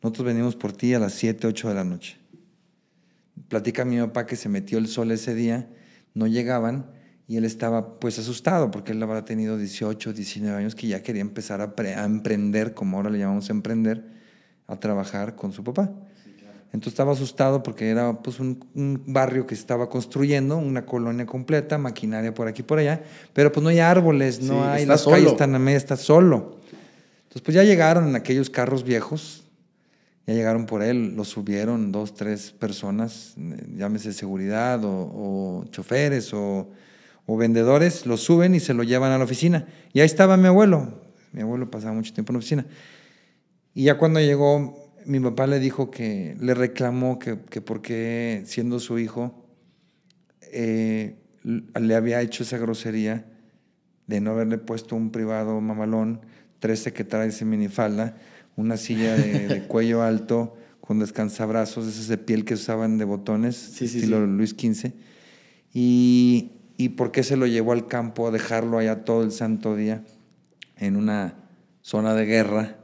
Nosotros 0.02 0.26
venimos 0.26 0.54
por 0.54 0.73
ti 0.73 0.94
a 0.94 1.00
las 1.00 1.14
7, 1.14 1.49
8 1.49 1.68
de 1.68 1.75
la 1.75 1.85
noche. 1.85 2.16
Platica 3.49 3.85
mi 3.85 3.99
papá 3.99 4.25
que 4.25 4.37
se 4.37 4.49
metió 4.49 4.78
el 4.78 4.87
sol 4.87 5.11
ese 5.11 5.35
día, 5.35 5.68
no 6.14 6.28
llegaban 6.28 6.87
y 7.28 7.37
él 7.37 7.45
estaba 7.45 7.99
pues 7.99 8.18
asustado 8.18 8.71
porque 8.71 8.92
él 8.92 9.02
habrá 9.02 9.25
tenido 9.25 9.59
18, 9.59 10.12
19 10.12 10.59
años 10.59 10.75
que 10.75 10.87
ya 10.87 11.02
quería 11.02 11.23
empezar 11.23 11.61
a, 11.61 12.04
emprender, 12.04 12.73
como 12.73 12.97
ahora 12.97 13.11
le 13.11 13.18
llamamos 13.18 13.50
emprender, 13.50 14.04
a 14.68 14.76
trabajar 14.78 15.35
con 15.35 15.52
su 15.52 15.64
papá. 15.64 15.90
Entonces 16.73 16.92
estaba 16.92 17.12
asustado 17.12 17.62
porque 17.62 17.88
era 17.88 18.12
pues 18.23 18.38
un, 18.38 19.02
barrio 19.06 19.47
que 19.47 19.54
estaba 19.54 19.88
construyendo, 19.88 20.56
una 20.59 20.85
colonia 20.85 21.26
completa, 21.26 21.78
maquinaria 21.78 22.35
por 22.35 22.49
aquí 22.49 22.62
y 22.62 22.64
por 22.64 22.78
allá, 22.78 23.02
pero 23.33 23.50
pues 23.50 23.62
no 23.62 23.71
hay 23.71 23.78
árboles, 23.78 24.40
no 24.40 24.64
hay, 24.64 24.85
las 24.85 25.00
solo. 25.00 25.16
calles 25.16 25.33
están 25.33 25.54
a 25.54 25.59
media, 25.59 25.78
está 25.78 25.97
solo. 25.97 26.59
Entonces 27.25 27.42
pues 27.42 27.54
ya 27.54 27.64
llegaron 27.64 28.09
en 28.09 28.14
aquellos 28.14 28.50
carros 28.50 28.85
viejos, 28.85 29.45
ya 30.26 30.35
llegaron 30.35 30.66
por 30.66 30.83
él, 30.83 31.16
lo 31.16 31.25
subieron 31.25 31.92
dos, 31.92 32.14
tres 32.14 32.52
personas, 32.52 33.35
eh, 33.38 33.66
llámese 33.76 34.12
seguridad 34.12 34.80
o 34.85 35.64
choferes 35.71 36.33
o 36.35 36.68
o 37.26 37.37
vendedores 37.37 38.06
lo 38.06 38.16
suben 38.16 38.54
y 38.54 38.61
se 38.61 38.75
lo 38.75 38.83
llevan 38.83 39.12
a 39.12 39.18
la 39.18 39.25
oficina. 39.25 39.66
Y 39.92 40.00
ahí 40.00 40.06
estaba 40.06 40.37
mi 40.37 40.47
abuelo. 40.47 41.02
Mi 41.33 41.42
abuelo 41.42 41.71
pasaba 41.71 41.92
mucho 41.92 42.14
tiempo 42.14 42.33
en 42.33 42.35
la 42.35 42.38
oficina. 42.38 42.66
Y 43.75 43.85
ya 43.85 43.99
cuando 43.99 44.21
llegó, 44.21 44.95
mi 45.04 45.21
papá 45.21 45.47
le 45.47 45.59
dijo 45.59 45.90
que, 45.90 46.37
le 46.40 46.54
reclamó 46.54 47.18
que, 47.18 47.38
que 47.50 47.61
porque 47.61 48.42
siendo 48.47 48.80
su 48.80 48.99
hijo, 48.99 49.47
eh, 50.52 51.16
le 51.42 51.95
había 51.95 52.23
hecho 52.23 52.42
esa 52.42 52.59
grosería 52.59 53.26
de 54.06 54.21
no 54.21 54.33
haberle 54.33 54.59
puesto 54.59 54.97
un 54.97 55.11
privado 55.11 55.61
mamalón, 55.61 56.21
tres 56.59 56.80
secretarias 56.80 57.40
en 57.42 57.50
minifalda, 57.50 58.16
una 58.56 58.76
silla 58.76 59.16
de, 59.16 59.62
cuello 59.68 60.02
alto 60.02 60.56
con 60.80 60.99
descansabrazos, 60.99 61.87
esas 61.87 62.09
de 62.09 62.18
piel 62.18 62.45
que 62.45 62.54
usaban 62.54 62.99
de 62.99 63.04
botones, 63.04 63.80
estilo 63.80 64.25
Luis 64.26 64.50
XV. 64.50 64.92
Y, 65.73 66.52
¿Y 66.76 66.90
por 66.90 67.11
qué 67.11 67.23
se 67.23 67.37
lo 67.37 67.47
llevó 67.47 67.73
al 67.73 67.87
campo 67.87 68.28
a 68.28 68.30
dejarlo 68.30 68.78
allá 68.78 69.04
todo 69.04 69.23
el 69.23 69.33
santo 69.33 69.76
día 69.76 70.04
en 70.76 70.97
una 70.97 71.35
zona 71.80 72.14
de 72.14 72.26
guerra, 72.26 72.76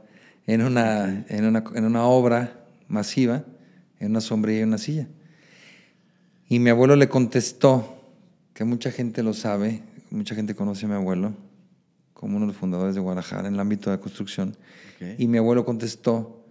en 0.47 0.63
una, 0.63 1.25
en 1.29 1.45
una, 1.45 1.63
en 1.75 1.85
una 1.85 2.05
obra 2.05 2.65
masiva, 2.87 3.43
en 3.99 4.11
una 4.11 4.21
sombrilla 4.21 4.61
y 4.61 4.63
una 4.63 4.79
silla? 4.79 5.07
Y 6.49 6.59
mi 6.59 6.71
abuelo 6.71 6.95
le 6.95 7.07
contestó, 7.07 7.99
que 8.53 8.63
mucha 8.63 8.91
gente 8.91 9.23
lo 9.23 9.33
sabe, 9.33 9.81
mucha 10.09 10.35
gente 10.35 10.55
conoce 10.55 10.85
a 10.85 10.89
mi 10.89 10.95
abuelo 10.95 11.33
como 12.13 12.37
uno 12.37 12.45
de 12.45 12.53
los 12.53 12.57
fundadores 12.59 12.95
de 12.95 13.01
Guadalajara 13.01 13.47
en 13.47 13.55
el 13.55 13.59
ámbito 13.59 13.89
de 13.89 13.97
la 13.97 14.01
construcción. 14.01 14.55
Y 15.17 15.27
mi 15.27 15.37
abuelo 15.37 15.65
contestó 15.65 16.45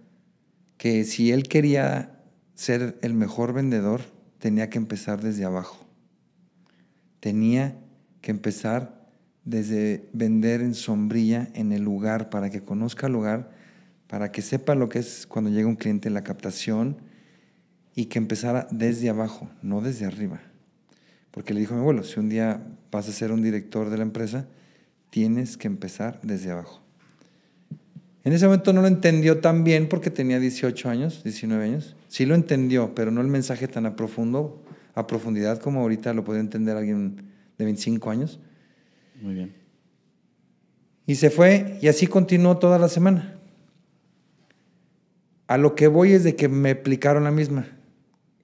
que 0.77 1.03
si 1.03 1.31
él 1.31 1.43
quería 1.43 2.19
ser 2.53 2.99
el 3.01 3.15
mejor 3.15 3.53
vendedor, 3.53 4.01
tenía 4.37 4.69
que 4.69 4.77
empezar 4.77 5.21
desde 5.21 5.45
abajo 5.45 5.82
tenía 7.23 7.77
que 8.19 8.31
empezar 8.31 9.01
desde 9.45 10.09
vender 10.11 10.59
en 10.59 10.75
sombrilla 10.75 11.47
en 11.53 11.71
el 11.71 11.81
lugar, 11.81 12.29
para 12.29 12.49
que 12.49 12.59
conozca 12.59 13.07
el 13.07 13.13
lugar, 13.13 13.49
para 14.07 14.29
que 14.33 14.41
sepa 14.41 14.75
lo 14.75 14.89
que 14.89 14.99
es 14.99 15.25
cuando 15.25 15.49
llega 15.49 15.69
un 15.69 15.77
cliente 15.77 16.09
la 16.09 16.25
captación 16.25 16.97
y 17.95 18.07
que 18.07 18.19
empezara 18.19 18.67
desde 18.71 19.07
abajo, 19.07 19.49
no 19.61 19.79
desde 19.79 20.05
arriba. 20.05 20.41
Porque 21.31 21.53
le 21.53 21.61
dijo 21.61 21.73
a 21.73 21.77
mi 21.77 21.81
abuelo, 21.83 22.03
si 22.03 22.19
un 22.19 22.27
día 22.27 22.61
vas 22.91 23.07
a 23.07 23.13
ser 23.13 23.31
un 23.31 23.41
director 23.41 23.89
de 23.89 23.95
la 23.95 24.03
empresa, 24.03 24.45
tienes 25.09 25.55
que 25.55 25.67
empezar 25.67 26.19
desde 26.23 26.51
abajo. 26.51 26.81
En 28.25 28.33
ese 28.33 28.47
momento 28.47 28.73
no 28.73 28.81
lo 28.81 28.87
entendió 28.87 29.39
tan 29.39 29.63
bien 29.63 29.87
porque 29.87 30.09
tenía 30.09 30.41
18 30.41 30.89
años, 30.89 31.23
19 31.23 31.63
años. 31.63 31.95
Sí 32.09 32.25
lo 32.25 32.35
entendió, 32.35 32.93
pero 32.93 33.11
no 33.11 33.21
el 33.21 33.27
mensaje 33.27 33.69
tan 33.69 33.85
a 33.85 33.95
profundo 33.95 34.61
a 34.95 35.07
profundidad 35.07 35.59
como 35.59 35.81
ahorita 35.81 36.13
lo 36.13 36.23
puede 36.23 36.39
entender 36.39 36.77
alguien 36.77 37.15
de 37.57 37.65
25 37.65 38.09
años. 38.09 38.39
Muy 39.21 39.33
bien. 39.33 39.53
Y 41.05 41.15
se 41.15 41.29
fue 41.29 41.77
y 41.81 41.87
así 41.87 42.07
continuó 42.07 42.57
toda 42.57 42.79
la 42.79 42.89
semana. 42.89 43.39
A 45.47 45.57
lo 45.57 45.75
que 45.75 45.87
voy 45.87 46.13
es 46.13 46.23
de 46.23 46.35
que 46.35 46.47
me 46.47 46.71
aplicaron 46.71 47.23
la 47.25 47.31
misma. 47.31 47.67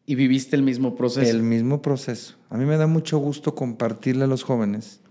¿Y 0.06 0.15
viviste 0.15 0.56
el 0.56 0.63
mismo 0.63 0.96
proceso? 0.96 1.29
El 1.29 1.44
mismo 1.44 1.82
proceso. 1.82 2.36
A 2.50 2.58
mí 2.58 2.65
me 2.65 2.77
da 2.77 2.88
mucho 2.88 3.20
gusto 3.20 3.56
compartirle 3.56 4.24
a 4.24 4.27
los 4.27 4.44
jóvenes. 4.44 5.01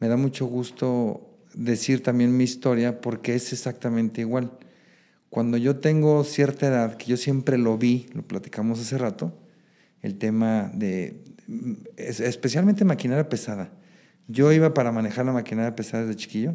Me 0.00 0.08
da 0.08 0.16
mucho 0.16 0.46
gusto 0.46 1.28
decir 1.54 2.02
también 2.02 2.36
mi 2.36 2.44
historia 2.44 3.00
porque 3.00 3.34
es 3.34 3.52
exactamente 3.52 4.22
igual. 4.22 4.50
Cuando 5.28 5.56
yo 5.56 5.76
tengo 5.76 6.24
cierta 6.24 6.66
edad, 6.66 6.96
que 6.96 7.06
yo 7.06 7.16
siempre 7.16 7.56
lo 7.58 7.78
vi, 7.78 8.06
lo 8.12 8.22
platicamos 8.22 8.80
hace 8.80 8.98
rato, 8.98 9.32
el 10.02 10.18
tema 10.18 10.70
de, 10.74 11.22
especialmente 11.96 12.84
maquinaria 12.84 13.28
pesada. 13.28 13.70
Yo 14.28 14.52
iba 14.52 14.74
para 14.74 14.92
manejar 14.92 15.26
la 15.26 15.32
maquinaria 15.32 15.74
pesada 15.74 16.04
desde 16.04 16.16
chiquillo, 16.16 16.54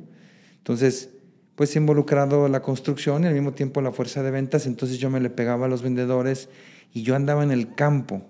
entonces 0.58 1.10
pues 1.56 1.76
involucrado 1.76 2.48
la 2.50 2.62
construcción 2.62 3.24
y 3.24 3.28
al 3.28 3.34
mismo 3.34 3.54
tiempo 3.54 3.82
la 3.82 3.92
fuerza 3.92 4.22
de 4.22 4.30
ventas, 4.30 4.68
entonces 4.68 5.00
yo 5.00 5.10
me 5.10 5.20
le 5.20 5.32
pegaba 5.32 5.66
a 5.66 5.70
los 5.70 5.82
vendedores 5.82 6.50
y 6.94 7.02
yo 7.02 7.16
andaba 7.16 7.44
en 7.44 7.52
el 7.52 7.74
campo, 7.74 8.22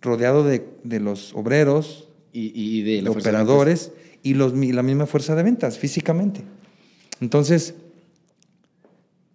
rodeado 0.00 0.42
de, 0.42 0.64
los 0.98 1.32
obreros 1.34 2.08
y, 2.32 2.82
de 2.82 3.02
los 3.02 3.16
operadores 3.16 3.92
y, 4.22 4.34
los, 4.34 4.52
y 4.54 4.72
la 4.72 4.82
misma 4.82 5.06
fuerza 5.06 5.36
de 5.36 5.44
ventas 5.44 5.78
físicamente. 5.78 6.42
Entonces, 7.20 7.74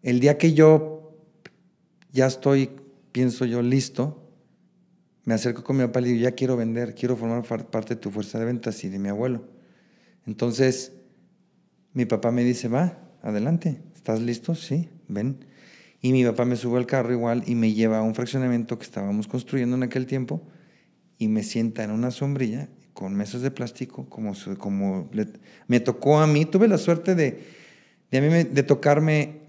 el 0.03 0.19
día 0.19 0.37
que 0.37 0.53
yo 0.53 1.13
ya 2.11 2.25
estoy, 2.25 2.69
pienso 3.11 3.45
yo, 3.45 3.61
listo, 3.61 4.24
me 5.25 5.33
acerco 5.33 5.63
con 5.63 5.77
mi 5.77 5.83
papá 5.83 5.99
y 5.99 6.03
le 6.03 6.09
digo, 6.09 6.23
ya 6.23 6.31
quiero 6.31 6.55
vender, 6.55 6.93
quiero 6.93 7.17
formar 7.17 7.43
parte 7.69 7.95
de 7.95 7.99
tu 7.99 8.11
fuerza 8.11 8.39
de 8.39 8.45
ventas 8.45 8.83
y 8.83 8.89
de 8.89 8.99
mi 8.99 9.09
abuelo. 9.09 9.43
Entonces, 10.25 10.93
mi 11.93 12.05
papá 12.05 12.31
me 12.31 12.43
dice, 12.43 12.67
va, 12.67 12.99
adelante, 13.23 13.81
¿estás 13.95 14.21
listo? 14.21 14.53
Sí, 14.53 14.89
ven. 15.07 15.45
Y 15.99 16.11
mi 16.11 16.23
papá 16.23 16.45
me 16.45 16.55
sube 16.55 16.77
al 16.77 16.85
carro 16.85 17.11
igual 17.11 17.43
y 17.47 17.55
me 17.55 17.73
lleva 17.73 17.97
a 17.97 18.01
un 18.03 18.13
fraccionamiento 18.13 18.77
que 18.77 18.85
estábamos 18.85 19.27
construyendo 19.27 19.75
en 19.75 19.83
aquel 19.83 20.05
tiempo 20.05 20.43
y 21.17 21.27
me 21.27 21.41
sienta 21.41 21.83
en 21.83 21.89
una 21.89 22.11
sombrilla 22.11 22.69
con 22.93 23.15
mesas 23.15 23.41
de 23.41 23.49
plástico, 23.49 24.07
como, 24.07 24.33
como 24.59 25.09
me 25.67 25.79
tocó 25.79 26.19
a 26.19 26.27
mí. 26.27 26.45
Tuve 26.45 26.67
la 26.67 26.77
suerte 26.77 27.15
de, 27.15 27.43
de, 28.11 28.21
mí 28.21 28.43
de 28.43 28.63
tocarme, 28.63 29.41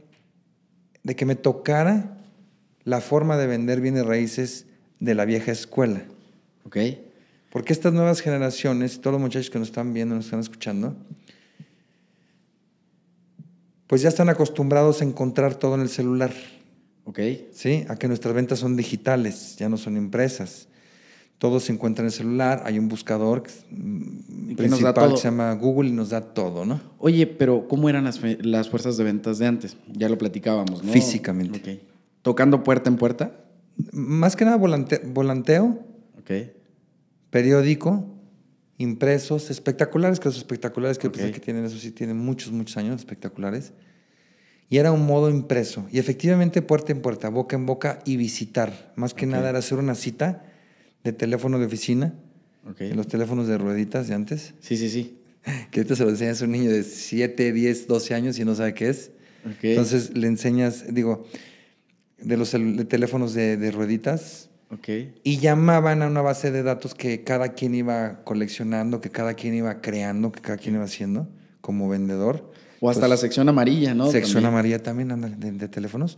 de 1.03 1.15
que 1.15 1.27
me 1.27 1.37
tocara 1.37 2.25
la 2.85 3.03
forma 3.03 3.37
de 3.37 3.47
vender 3.47 3.83
bienes 3.83 4.07
raíces 4.07 4.67
de 5.01 5.15
la 5.15 5.25
vieja 5.25 5.53
escuela. 5.53 6.03
Ok. 6.65 6.77
Porque 7.51 7.73
estas 7.73 7.93
nuevas 7.93 8.21
generaciones, 8.21 9.01
todos 9.01 9.13
los 9.13 9.21
muchachos 9.21 9.51
que 9.51 9.59
nos 9.59 9.69
están 9.69 9.95
viendo, 9.95 10.15
nos 10.15 10.27
están 10.27 10.41
escuchando, 10.41 10.95
pues 13.87 14.03
ya 14.03 14.09
están 14.09 14.29
acostumbrados 14.29 15.01
a 15.01 15.05
encontrar 15.05 15.55
todo 15.55 15.75
en 15.77 15.83
el 15.83 15.89
celular. 15.89 16.33
Ok. 17.05 17.21
Sí, 17.53 17.85
a 17.89 17.97
que 17.97 18.09
nuestras 18.09 18.35
ventas 18.35 18.59
son 18.59 18.77
digitales, 18.77 19.57
ya 19.57 19.69
no 19.69 19.77
son 19.77 19.97
impresas. 19.97 20.69
Todo 21.39 21.61
se 21.61 21.73
encuentra 21.73 22.03
en 22.03 22.07
el 22.07 22.13
celular, 22.13 22.63
hay 22.65 22.79
un 22.79 22.89
buscador 22.89 23.45
principal 24.57 25.13
que 25.13 25.17
se 25.19 25.25
llama 25.25 25.53
Google 25.55 25.91
y 25.91 25.93
nos 25.93 26.11
da 26.11 26.21
todo, 26.21 26.65
¿no? 26.65 26.81
Oye, 26.99 27.27
pero 27.27 27.69
¿cómo 27.69 27.89
eran 27.89 28.05
las, 28.05 28.21
las 28.41 28.71
fuerzas 28.71 28.97
de 28.97 29.05
ventas 29.05 29.39
de 29.39 29.47
antes? 29.47 29.77
Ya 29.93 30.09
lo 30.09 30.17
platicábamos, 30.17 30.83
¿no? 30.83 30.93
Físicamente. 30.93 31.59
Ok. 31.59 31.81
¿Tocando 32.23 32.65
puerta 32.65 32.91
en 32.91 32.97
puerta? 32.97 33.46
Más 33.93 34.37
que 34.37 34.45
nada 34.45 34.57
volanteo, 34.57 35.87
periódico, 37.31 38.07
impresos, 38.79 39.51
espectaculares, 39.51 40.21
que 40.21 40.29
los 40.29 40.37
espectaculares 40.37 40.99
que, 40.99 41.11
que 41.11 41.41
tienen, 41.41 41.65
eso 41.65 41.79
sí, 41.79 41.91
tienen 41.91 42.19
muchos, 42.19 42.53
muchos 42.53 42.77
años, 42.77 43.01
espectaculares. 43.01 43.73
Y 44.69 44.79
era 44.79 44.91
un 44.91 45.07
modo 45.07 45.31
impreso. 45.31 45.87
Y 45.93 45.99
efectivamente, 45.99 46.61
puerta 46.61 46.93
en 46.93 47.01
puerta, 47.01 47.29
boca 47.29 47.55
en 47.57 47.67
boca 47.67 48.01
y 48.05 48.17
visitar. 48.17 48.93
Más 48.97 49.15
que 49.15 49.27
nada 49.27 49.51
era 49.51 49.61
hacer 49.61 49.79
una 49.79 49.95
cita 49.95 50.45
de 51.05 51.13
teléfono 51.13 51.59
de 51.59 51.67
oficina, 51.67 52.15
los 52.95 53.07
teléfonos 53.07 53.47
de 53.47 53.59
rueditas 53.59 54.09
de 54.09 54.15
antes. 54.15 54.55
Sí, 54.61 54.77
sí, 54.77 54.89
sí. 54.89 55.19
Que 55.71 55.81
ahorita 55.81 55.95
se 55.95 56.03
lo 56.03 56.11
enseñas 56.11 56.43
a 56.43 56.45
un 56.45 56.51
niño 56.51 56.71
de 56.73 56.83
7, 56.83 57.53
10, 57.53 57.87
12 57.87 58.15
años 58.15 58.39
y 58.39 58.45
no 58.45 58.57
sabe 58.57 58.75
qué 58.75 58.89
es. 58.89 59.13
Entonces 59.63 60.17
le 60.17 60.27
enseñas, 60.27 60.93
digo, 60.93 61.25
de 62.19 62.37
los 62.37 62.55
teléfonos 62.89 63.35
de, 63.35 63.71
rueditas 63.71 64.49
Ok. 64.71 64.89
y 65.23 65.39
llamaban 65.39 66.03
a 66.03 66.07
una 66.09 66.23
base 66.23 66.51
de 66.51 66.63
datos 66.63 66.95
que 66.95 67.23
cada 67.25 67.51
quien 67.53 67.75
iba 67.75 68.25
coleccionando, 68.25 69.01
que 69.01 69.11
cada 69.11 69.35
quien 69.35 69.55
iba 69.55 69.81
creando, 69.81 70.33
que 70.33 70.41
cada 70.41 70.59
quien 70.59 70.75
iba 70.77 70.85
haciendo 70.85 71.29
como 71.61 71.89
vendedor. 71.89 72.53
O 72.81 72.91
hasta 72.91 73.09
la 73.09 73.17
sección 73.17 73.49
amarilla, 73.49 73.95
¿no? 73.95 74.11
Sección 74.11 74.35
También. 74.43 74.53
amarilla 74.53 74.83
también, 74.83 75.11
anda, 75.13 75.29
de, 75.29 75.53
de 75.53 75.69
teléfonos. 75.69 76.17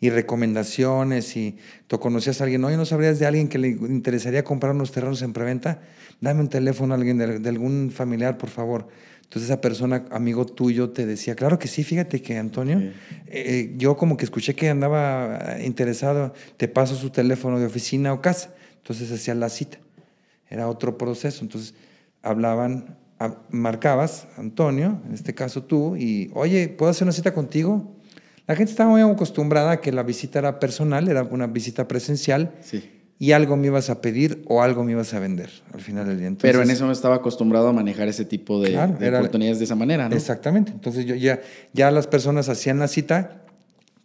Y 0.00 0.10
recomendaciones, 0.10 1.36
y 1.36 1.56
tú 1.88 1.98
conocías 1.98 2.40
a 2.40 2.44
alguien, 2.44 2.62
oye, 2.64 2.76
¿no 2.76 2.84
sabrías 2.84 3.18
de 3.18 3.26
alguien 3.26 3.48
que 3.48 3.58
le 3.58 3.68
interesaría 3.68 4.44
comprar 4.44 4.72
unos 4.74 4.92
terrenos 4.92 5.22
en 5.22 5.32
preventa? 5.32 5.80
Dame 6.20 6.40
un 6.40 6.48
teléfono 6.48 6.94
a 6.94 6.96
alguien, 6.96 7.18
de, 7.18 7.40
de 7.40 7.48
algún 7.48 7.90
familiar, 7.92 8.38
por 8.38 8.48
favor. 8.48 8.86
Entonces 9.28 9.50
esa 9.50 9.60
persona, 9.60 10.06
amigo 10.10 10.46
tuyo, 10.46 10.88
te 10.88 11.04
decía, 11.04 11.34
claro 11.34 11.58
que 11.58 11.68
sí, 11.68 11.84
fíjate 11.84 12.22
que 12.22 12.38
Antonio, 12.38 12.78
Sí. 12.80 12.92
eh, 13.26 13.74
yo 13.76 13.94
como 13.98 14.16
que 14.16 14.24
escuché 14.24 14.54
que 14.54 14.70
andaba 14.70 15.58
eh, 15.58 15.66
interesado, 15.66 16.32
te 16.56 16.66
paso 16.66 16.94
su 16.96 17.10
teléfono 17.10 17.58
de 17.60 17.66
oficina 17.66 18.12
o 18.14 18.22
casa. 18.22 18.54
Entonces 18.78 19.12
hacía 19.12 19.34
la 19.34 19.50
cita. 19.50 19.78
Era 20.48 20.66
otro 20.66 20.96
proceso. 20.96 21.42
Entonces 21.44 21.74
hablaban, 22.22 22.96
marcabas, 23.50 24.28
Antonio, 24.38 25.02
en 25.06 25.12
este 25.12 25.34
caso 25.34 25.62
tú, 25.62 25.94
y 25.96 26.30
oye, 26.32 26.68
¿puedo 26.70 26.90
hacer 26.90 27.04
una 27.04 27.12
cita 27.12 27.34
contigo? 27.34 27.94
La 28.46 28.56
gente 28.56 28.70
estaba 28.72 28.88
muy 28.88 29.02
acostumbrada 29.02 29.72
a 29.72 29.80
que 29.82 29.92
la 29.92 30.02
visita 30.04 30.38
era 30.38 30.58
personal, 30.58 31.06
era 31.06 31.22
una 31.24 31.46
visita 31.48 31.86
presencial, 31.86 32.54
Sí. 32.62 32.90
Y 33.18 33.32
algo 33.32 33.56
me 33.56 33.66
ibas 33.66 33.90
a 33.90 34.00
pedir 34.00 34.42
o 34.46 34.62
algo 34.62 34.84
me 34.84 34.92
ibas 34.92 35.12
a 35.14 35.18
vender 35.18 35.50
al 35.72 35.80
final 35.80 36.06
del 36.06 36.18
día. 36.20 36.32
Pero 36.40 36.62
en 36.62 36.70
eso 36.70 36.86
no 36.86 36.92
estaba 36.92 37.16
acostumbrado 37.16 37.68
a 37.68 37.72
manejar 37.72 38.06
ese 38.08 38.24
tipo 38.24 38.60
de, 38.62 38.70
Claro, 38.70 38.94
de 38.98 39.06
era- 39.06 39.18
oportunidades 39.18 39.58
de 39.58 39.64
esa 39.64 39.74
manera, 39.74 40.08
¿no? 40.08 40.14
Exactamente. 40.14 40.70
Entonces 40.72 41.04
yo 41.04 41.14
ya, 41.16 41.40
ya 41.72 41.90
las 41.90 42.06
personas 42.06 42.48
hacían 42.48 42.78
la 42.78 42.86
cita 42.88 43.42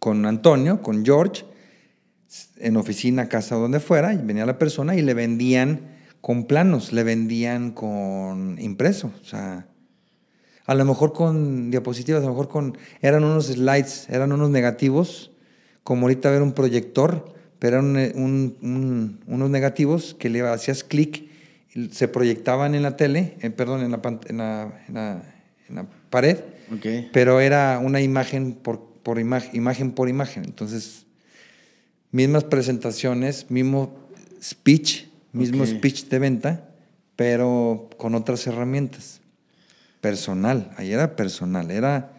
con 0.00 0.26
Antonio, 0.26 0.82
con 0.82 1.04
George, 1.04 1.44
en 2.58 2.76
oficina, 2.76 3.28
casa, 3.28 3.54
donde 3.54 3.78
fuera, 3.80 4.12
y 4.12 4.18
venía 4.18 4.44
la 4.46 4.58
persona 4.58 4.96
y 4.96 5.02
le 5.02 5.14
vendían 5.14 5.92
con 6.20 6.44
planos, 6.46 6.92
le 6.92 7.04
vendían 7.04 7.70
con 7.70 8.56
impreso. 8.58 9.12
O 9.22 9.24
sea, 9.24 9.66
a 10.66 10.74
lo 10.74 10.84
mejor 10.84 11.12
con 11.12 11.70
diapositivas, 11.70 12.22
a 12.22 12.24
lo 12.26 12.30
mejor 12.32 12.48
con. 12.48 12.76
Eran 13.02 13.22
unos 13.22 13.46
slides, 13.46 14.08
eran 14.10 14.32
unos 14.32 14.50
negativos, 14.50 15.30
como 15.84 16.02
ahorita 16.06 16.30
ver 16.30 16.42
un 16.42 16.52
proyector, 16.52 17.33
pero 17.64 17.78
eran 17.78 17.96
un- 17.96 17.96
un- 18.22 18.56
un- 18.60 19.20
unos 19.26 19.48
negativos 19.48 20.14
que 20.18 20.28
le 20.28 20.42
hacías 20.42 20.84
clic, 20.84 21.30
se 21.92 22.08
proyectaban 22.08 22.74
en 22.74 22.82
la 22.82 22.98
tele, 22.98 23.38
eh, 23.40 23.48
perdón, 23.48 23.80
en 23.80 23.90
la, 23.90 24.02
pant- 24.02 24.28
en, 24.28 24.36
la, 24.36 24.82
en, 24.86 24.92
la, 24.94 25.22
en 25.70 25.74
la 25.76 25.86
pared, 26.10 26.40
pero 27.10 27.40
era 27.40 27.80
una 27.82 28.02
imagen 28.02 28.52
por, 28.52 28.84
por 29.02 29.18
imagen, 29.18 29.56
imagen 29.56 29.92
por 29.92 30.10
imagen. 30.10 30.44
Entonces, 30.44 31.06
mismas 32.10 32.44
presentaciones, 32.44 33.50
mismo 33.50 33.96
speech, 34.42 35.06
mismo 35.32 35.64
speech 35.78 36.04
de 36.08 36.18
venta, 36.18 36.68
pero 37.16 37.88
con 37.96 38.14
otras 38.14 38.46
herramientas. 38.46 39.22
Personal, 40.02 40.70
ahí 40.76 40.92
era 40.92 41.16
personal, 41.16 41.70
era, 41.70 42.12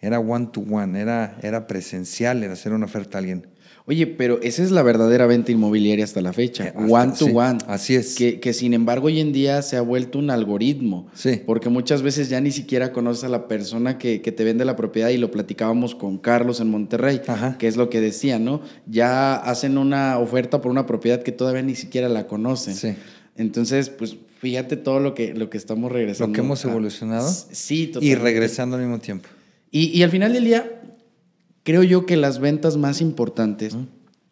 era 0.00 0.20
one 0.20 0.50
to 0.52 0.60
one, 0.60 1.00
era, 1.00 1.36
era 1.42 1.66
presencial, 1.66 2.44
era 2.44 2.52
hacer 2.52 2.72
una 2.72 2.84
oferta 2.86 3.18
a 3.18 3.20
alguien. 3.20 3.48
Oye, 3.92 4.06
pero 4.06 4.40
esa 4.40 4.62
es 4.62 4.70
la 4.70 4.82
verdadera 4.82 5.26
venta 5.26 5.52
inmobiliaria 5.52 6.02
hasta 6.04 6.22
la 6.22 6.32
fecha. 6.32 6.64
Eh, 6.68 6.72
hasta- 6.74 6.82
one 6.92 7.12
to 7.12 7.26
sí, 7.26 7.32
one. 7.34 7.58
así 7.66 7.94
es. 7.94 8.14
Que, 8.14 8.40
que 8.40 8.54
sin 8.54 8.72
embargo 8.72 9.08
hoy 9.08 9.20
en 9.20 9.32
día 9.34 9.60
se 9.60 9.76
ha 9.76 9.82
vuelto 9.82 10.18
un 10.18 10.30
algoritmo. 10.30 11.08
Sí. 11.14 11.42
Porque 11.44 11.68
muchas 11.68 12.00
veces 12.00 12.30
ya 12.30 12.40
ni 12.40 12.52
siquiera 12.52 12.90
conoces 12.92 13.24
a 13.24 13.28
la 13.28 13.48
persona 13.48 13.98
que, 13.98 14.22
que 14.22 14.32
te 14.32 14.44
vende 14.44 14.64
la 14.64 14.76
propiedad 14.76 15.10
y 15.10 15.18
lo 15.18 15.30
platicábamos 15.30 15.94
con 15.94 16.16
Carlos 16.16 16.60
en 16.60 16.70
Monterrey, 16.70 17.20
Ajá. 17.26 17.58
que 17.58 17.68
es 17.68 17.76
lo 17.76 17.90
que 17.90 18.00
decía, 18.00 18.38
¿no? 18.38 18.62
Ya 18.86 19.34
hacen 19.34 19.76
una 19.76 20.18
oferta 20.18 20.62
por 20.62 20.70
una 20.70 20.86
propiedad 20.86 21.22
que 21.22 21.32
todavía 21.32 21.60
ni 21.62 21.74
siquiera 21.74 22.08
la 22.08 22.26
conocen. 22.26 22.74
Sí. 22.74 22.94
Entonces, 23.36 23.90
pues 23.90 24.16
fíjate 24.40 24.76
todo 24.76 25.00
lo 25.00 25.14
que, 25.14 25.34
lo 25.34 25.50
que 25.50 25.58
estamos 25.58 25.92
regresando. 25.92 26.28
Lo 26.28 26.32
que 26.34 26.40
hemos 26.40 26.64
a- 26.64 26.70
evolucionado 26.70 27.28
Sí, 27.50 27.82
y 27.82 27.86
totalmente. 27.88 28.22
regresando 28.22 28.76
al 28.76 28.82
mismo 28.82 28.98
tiempo. 29.00 29.28
Y, 29.70 29.86
y 29.98 30.02
al 30.02 30.10
final 30.10 30.32
del 30.32 30.44
día, 30.44 30.81
creo 31.62 31.82
yo 31.82 32.06
que 32.06 32.16
las 32.16 32.38
ventas 32.40 32.76
más 32.76 33.00
importantes, 33.00 33.76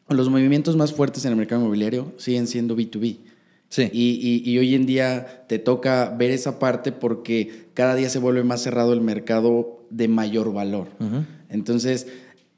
o 0.09 0.15
los 0.15 0.29
movimientos 0.29 0.77
más 0.77 0.93
fuertes 0.93 1.25
en 1.25 1.33
el 1.33 1.37
mercado 1.39 1.61
inmobiliario 1.63 2.13
siguen 2.17 2.47
siendo 2.47 2.77
B2B. 2.77 3.19
Sí. 3.69 3.89
Y, 3.93 4.43
y- 4.45 4.51
y 4.51 4.59
hoy 4.59 4.75
en 4.75 4.85
día 4.85 5.45
te 5.47 5.61
toca 5.61 6.11
ver 6.19 6.33
esa 6.33 6.59
parte 6.59 6.91
porque 6.91 7.67
cada 7.75 7.95
día 7.95 8.11
se 8.11 8.19
vuelve 8.19 8.43
más 8.43 8.61
cerrado 8.63 8.93
el 8.93 9.01
mercado 9.01 9.85
de 9.91 10.09
mayor 10.09 10.53
valor. 10.53 10.89
Ujú. 10.99 11.25
Entonces, 11.49 12.09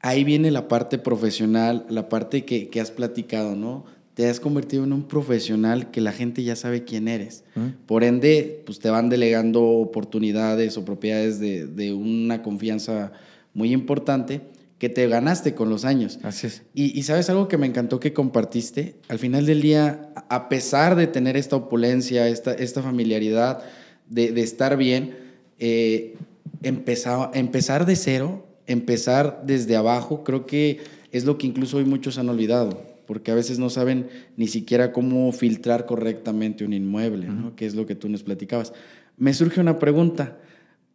ahí 0.01 0.23
viene 0.23 0.49
la 0.49 0.67
parte 0.67 0.97
profesional, 0.97 1.85
la 1.89 2.09
parte 2.09 2.45
que, 2.45 2.69
que 2.69 2.81
has 2.81 2.89
platicado, 2.89 3.55
¿no? 3.55 3.85
Te 4.15 4.27
has 4.27 4.39
convertido 4.39 4.83
en 4.83 4.93
un 4.93 5.03
profesional 5.03 5.91
que 5.91 6.01
la 6.01 6.11
gente 6.11 6.43
ya 6.43 6.55
sabe 6.55 6.83
quién 6.83 7.07
eres. 7.07 7.43
Ujú. 7.55 7.67
Por 7.85 8.03
ende, 8.03 8.63
pues 8.65 8.79
te 8.79 8.89
van 8.89 9.09
delegando 9.09 9.61
oportunidades 9.63 10.77
o 10.77 10.85
propiedades 10.85 11.39
de, 11.39 11.67
de 11.67 11.93
una 11.93 12.41
confianza 12.41 13.11
muy 13.53 13.71
importante 13.71 14.41
que 14.83 14.89
te 14.89 15.07
ganaste 15.07 15.55
con 15.55 15.69
los 15.69 15.85
años. 15.85 16.19
Así 16.23 16.47
es. 16.47 16.63
Y, 16.73 16.99
y 16.99 17.03
sabes 17.03 17.29
algo 17.29 17.47
que 17.47 17.57
me 17.57 17.65
encantó 17.65 18.01
que 18.01 18.11
compartiste, 18.11 18.95
al 19.07 19.17
final 19.17 19.45
del 19.45 19.61
día, 19.61 20.09
a 20.27 20.49
pesar 20.49 20.97
de 20.97 21.07
tener 21.07 21.37
esta 21.37 21.55
opulencia, 21.55 22.27
esta, 22.27 22.51
esta 22.51 22.81
familiaridad, 22.81 23.63
de, 24.09 24.33
de 24.33 24.41
estar 24.41 24.75
bien, 24.75 25.15
eh, 25.57 26.15
empezar, 26.63 27.31
empezar 27.33 27.85
de 27.85 27.95
cero, 27.95 28.45
empezar 28.67 29.43
desde 29.45 29.77
abajo, 29.77 30.25
creo 30.25 30.45
que 30.45 30.81
es 31.13 31.23
lo 31.23 31.37
que 31.37 31.47
incluso 31.47 31.77
hoy 31.77 31.85
muchos 31.85 32.17
han 32.17 32.27
olvidado, 32.27 32.83
porque 33.07 33.31
a 33.31 33.35
veces 33.35 33.59
no 33.59 33.69
saben 33.69 34.09
ni 34.35 34.49
siquiera 34.49 34.91
cómo 34.91 35.31
filtrar 35.31 35.85
correctamente 35.85 36.65
un 36.65 36.73
inmueble, 36.73 37.29
¿no? 37.29 37.55
que 37.55 37.65
es 37.65 37.73
lo 37.73 37.85
que 37.85 37.95
tú 37.95 38.09
nos 38.09 38.23
platicabas. 38.23 38.73
Me 39.15 39.33
surge 39.33 39.61
una 39.61 39.79
pregunta. 39.79 40.39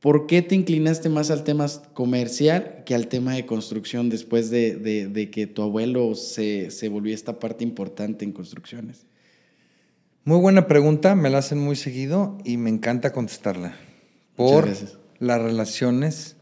¿Por 0.01 0.27
qué 0.27 0.43
te 0.43 0.55
inclinaste 0.55 1.09
más 1.09 1.31
al 1.33 1.43
tema 1.43 1.67
comercial 1.93 2.83
que 2.87 2.95
al 2.95 3.09
tema 3.09 3.35
de 3.35 3.47
construcción 3.47 4.11
después 4.11 4.49
de, 4.49 4.77
de- 4.77 5.09
de 5.09 5.31
que 5.31 5.47
tu 5.49 5.63
abuelo 5.63 6.15
se, 6.15 6.71
se 6.71 6.89
volvió 6.89 7.13
esta 7.15 7.39
parte 7.41 7.65
importante 7.65 8.25
en 8.25 8.33
construcciones? 8.33 9.07
Muy 10.25 10.39
buena 10.39 10.69
pregunta, 10.69 11.15
me 11.17 11.31
la 11.31 11.39
hacen 11.39 11.59
muy 11.59 11.75
seguido 11.75 12.39
y 12.45 12.59
me 12.59 12.71
encanta 12.71 13.13
contestarla. 13.13 13.75
Por 14.37 14.69
las 15.19 15.43
relaciones, 15.43 16.37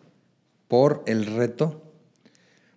por 0.68 1.02
el 1.06 1.24
reto, 1.24 1.82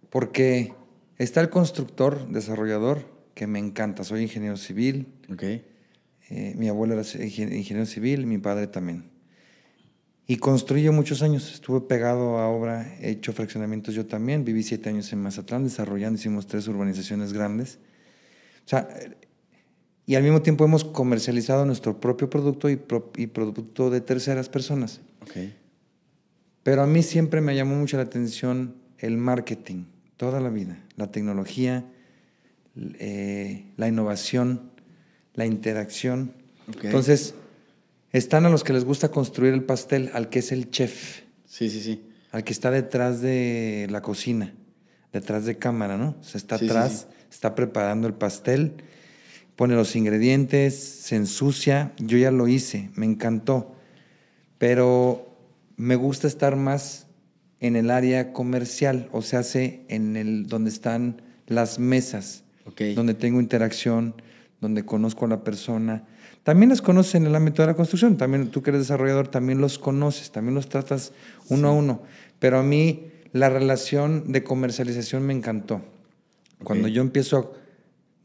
porque 0.10 0.74
está 1.18 1.42
el 1.42 1.50
constructor, 1.50 2.30
desarrollador, 2.30 3.06
que 3.34 3.48
me 3.48 3.60
encanta. 3.60 4.04
Soy 4.06 4.22
ingeniero 4.22 4.56
civil, 4.56 5.08
Ok. 5.32 5.44
eh, 5.44 5.63
mi 6.56 6.70
abuelo 6.70 6.94
era 6.94 7.04
ingen- 7.04 7.54
ingeniero 7.54 7.86
civil, 7.86 8.26
mi 8.28 8.38
padre 8.38 8.68
también. 8.68 9.10
Y 10.32 10.38
construí 10.38 10.84
yo 10.84 10.94
muchos 10.94 11.24
años, 11.24 11.52
estuve 11.52 11.82
pegado 11.82 12.38
a 12.38 12.48
obra, 12.50 12.96
he 13.02 13.10
hecho 13.10 13.34
fraccionamientos 13.34 13.96
yo 13.96 14.06
también, 14.06 14.46
viví 14.46 14.62
siete 14.62 14.88
años 14.88 15.12
en 15.12 15.24
Mazatlán 15.24 15.63
desarrollando, 15.63 16.20
hicimos 16.20 16.46
tres 16.46 16.68
urbanizaciones 16.68 17.34
grandes. 17.34 17.80
O 18.63 18.70
sea, 18.70 18.88
y 20.06 20.13
al 20.13 20.22
mismo 20.22 20.44
tiempo 20.44 20.63
hemos 20.65 20.84
comercializado 20.84 21.65
nuestro 21.65 22.00
propio 22.00 22.30
producto 22.30 22.70
y, 22.70 22.76
pro- 22.76 23.12
y 23.18 23.26
producto 23.26 23.89
de 23.89 24.02
terceras 24.02 24.50
personas. 24.50 25.02
Ok. 25.24 25.52
Pero 26.62 26.84
a 26.84 26.86
mí 26.86 27.02
siempre 27.02 27.42
me 27.42 27.56
llamó 27.56 27.76
mucho 27.76 27.98
la 27.98 28.04
atención 28.04 28.76
el 29.00 29.18
marketing, 29.18 29.86
toda 30.15 30.39
la 30.39 30.50
vida, 30.50 30.78
la 30.96 31.10
tecnología, 31.10 31.86
eh, 33.00 33.65
la 33.78 33.88
innovación, 33.88 34.70
la 35.34 35.48
interacción. 35.48 36.34
Ok. 36.68 36.84
Entonces, 36.84 37.34
están 38.12 38.45
a 38.45 38.50
los 38.50 38.63
que 38.63 38.74
les 38.74 38.86
gusta 38.86 39.10
construir 39.10 39.54
el 39.54 39.63
pastel, 39.63 40.10
al 40.13 40.30
que 40.30 40.39
es 40.39 40.52
el 40.52 40.69
chef, 40.72 41.22
Sí, 41.45 41.69
sí, 41.69 41.82
sí. 41.82 42.04
al 42.32 42.43
que 42.43 42.54
está 42.54 42.72
detrás 42.72 43.22
de 43.22 43.88
la 43.89 44.02
cocina, 44.02 44.54
detrás 45.13 45.45
de 45.45 45.58
cámara, 45.58 45.98
¿no? 45.98 46.15
O 46.19 46.24
sea, 46.24 46.38
está 46.38 46.58
Sí, 46.58 46.65
atrás, 46.65 47.08
sí. 47.10 47.15
está 47.32 47.56
preparando 47.56 48.08
el 48.08 48.13
pastel, 48.13 48.74
pone 49.56 49.76
los 49.76 49.95
ingredientes, 49.95 50.76
se 50.76 51.15
ensucia. 51.17 51.91
Yo 51.98 52.17
ya 52.17 52.32
lo 52.32 52.48
hice, 52.48 52.89
me 52.95 53.06
encantó. 53.06 53.76
Pero 54.58 55.36
me 55.78 55.95
gusta 55.95 56.28
estar 56.28 56.56
más 56.56 57.08
en 57.60 57.76
el 57.76 57.91
área 57.91 58.32
comercial, 58.34 59.10
o 59.12 59.22
sea, 59.22 59.39
hace 59.39 59.84
en 59.89 60.15
el 60.15 60.48
donde 60.48 60.69
están 60.69 61.22
las 61.48 61.78
mesas, 61.80 62.43
donde 62.95 63.13
tengo 63.15 63.41
interacción, 63.41 64.15
donde 64.62 64.86
conozco 64.86 65.26
a 65.26 65.30
la 65.30 65.43
persona. 65.43 66.06
También 66.43 66.69
las 66.69 66.82
conoces 66.82 67.15
en 67.15 67.25
el 67.25 67.36
ámbito 67.36 67.62
de 67.62 67.67
la 67.67 67.75
construcción, 67.75 68.17
también 68.17 68.49
tú 68.49 68.62
que 68.62 68.71
eres 68.71 68.84
desarrollador, 68.84 69.28
también 69.28 69.60
los 69.60 69.78
conoces, 69.78 70.32
también 70.32 70.56
los 70.56 70.69
tratas 70.69 71.12
uno 71.49 71.69
a 71.69 71.71
uno. 71.71 72.02
Pero 72.39 72.60
a 72.60 72.63
mí 72.63 73.12
la 73.34 73.49
relación 73.49 74.32
de 74.32 74.43
comercialización 74.43 75.25
me 75.25 75.34
encantó. 75.34 75.82
Cuando 76.63 76.88
yo 76.88 77.02
empiezo 77.02 77.54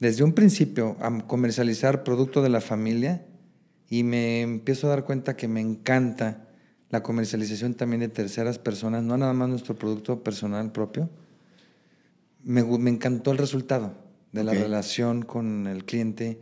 desde 0.00 0.24
un 0.24 0.32
principio 0.32 0.96
a 1.00 1.18
comercializar 1.26 2.04
producto 2.04 2.42
de 2.42 2.48
la 2.48 2.60
familia 2.60 3.24
y 3.88 4.02
me 4.02 4.42
empiezo 4.42 4.86
a 4.86 4.90
dar 4.90 5.04
cuenta 5.04 5.36
que 5.36 5.48
me 5.48 5.60
encanta 5.60 6.48
la 6.90 7.02
comercialización 7.02 7.74
también 7.74 8.00
de 8.00 8.08
terceras 8.08 8.58
personas, 8.58 9.02
no 9.02 9.16
nada 9.16 9.32
más 9.32 9.48
nuestro 9.48 9.74
producto 9.76 10.22
personal 10.22 10.72
propio, 10.72 11.10
me, 12.44 12.60
encantó 12.90 13.32
el 13.32 13.38
resultado 13.38 13.94
de 14.32 14.44
la 14.44 14.52
relación 14.52 15.22
con 15.22 15.66
el 15.66 15.84
cliente, 15.84 16.38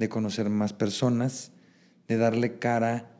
de 0.00 0.08
conocer 0.08 0.48
más 0.48 0.72
personas, 0.72 1.52
de 2.08 2.16
darle 2.16 2.58
cara 2.58 3.10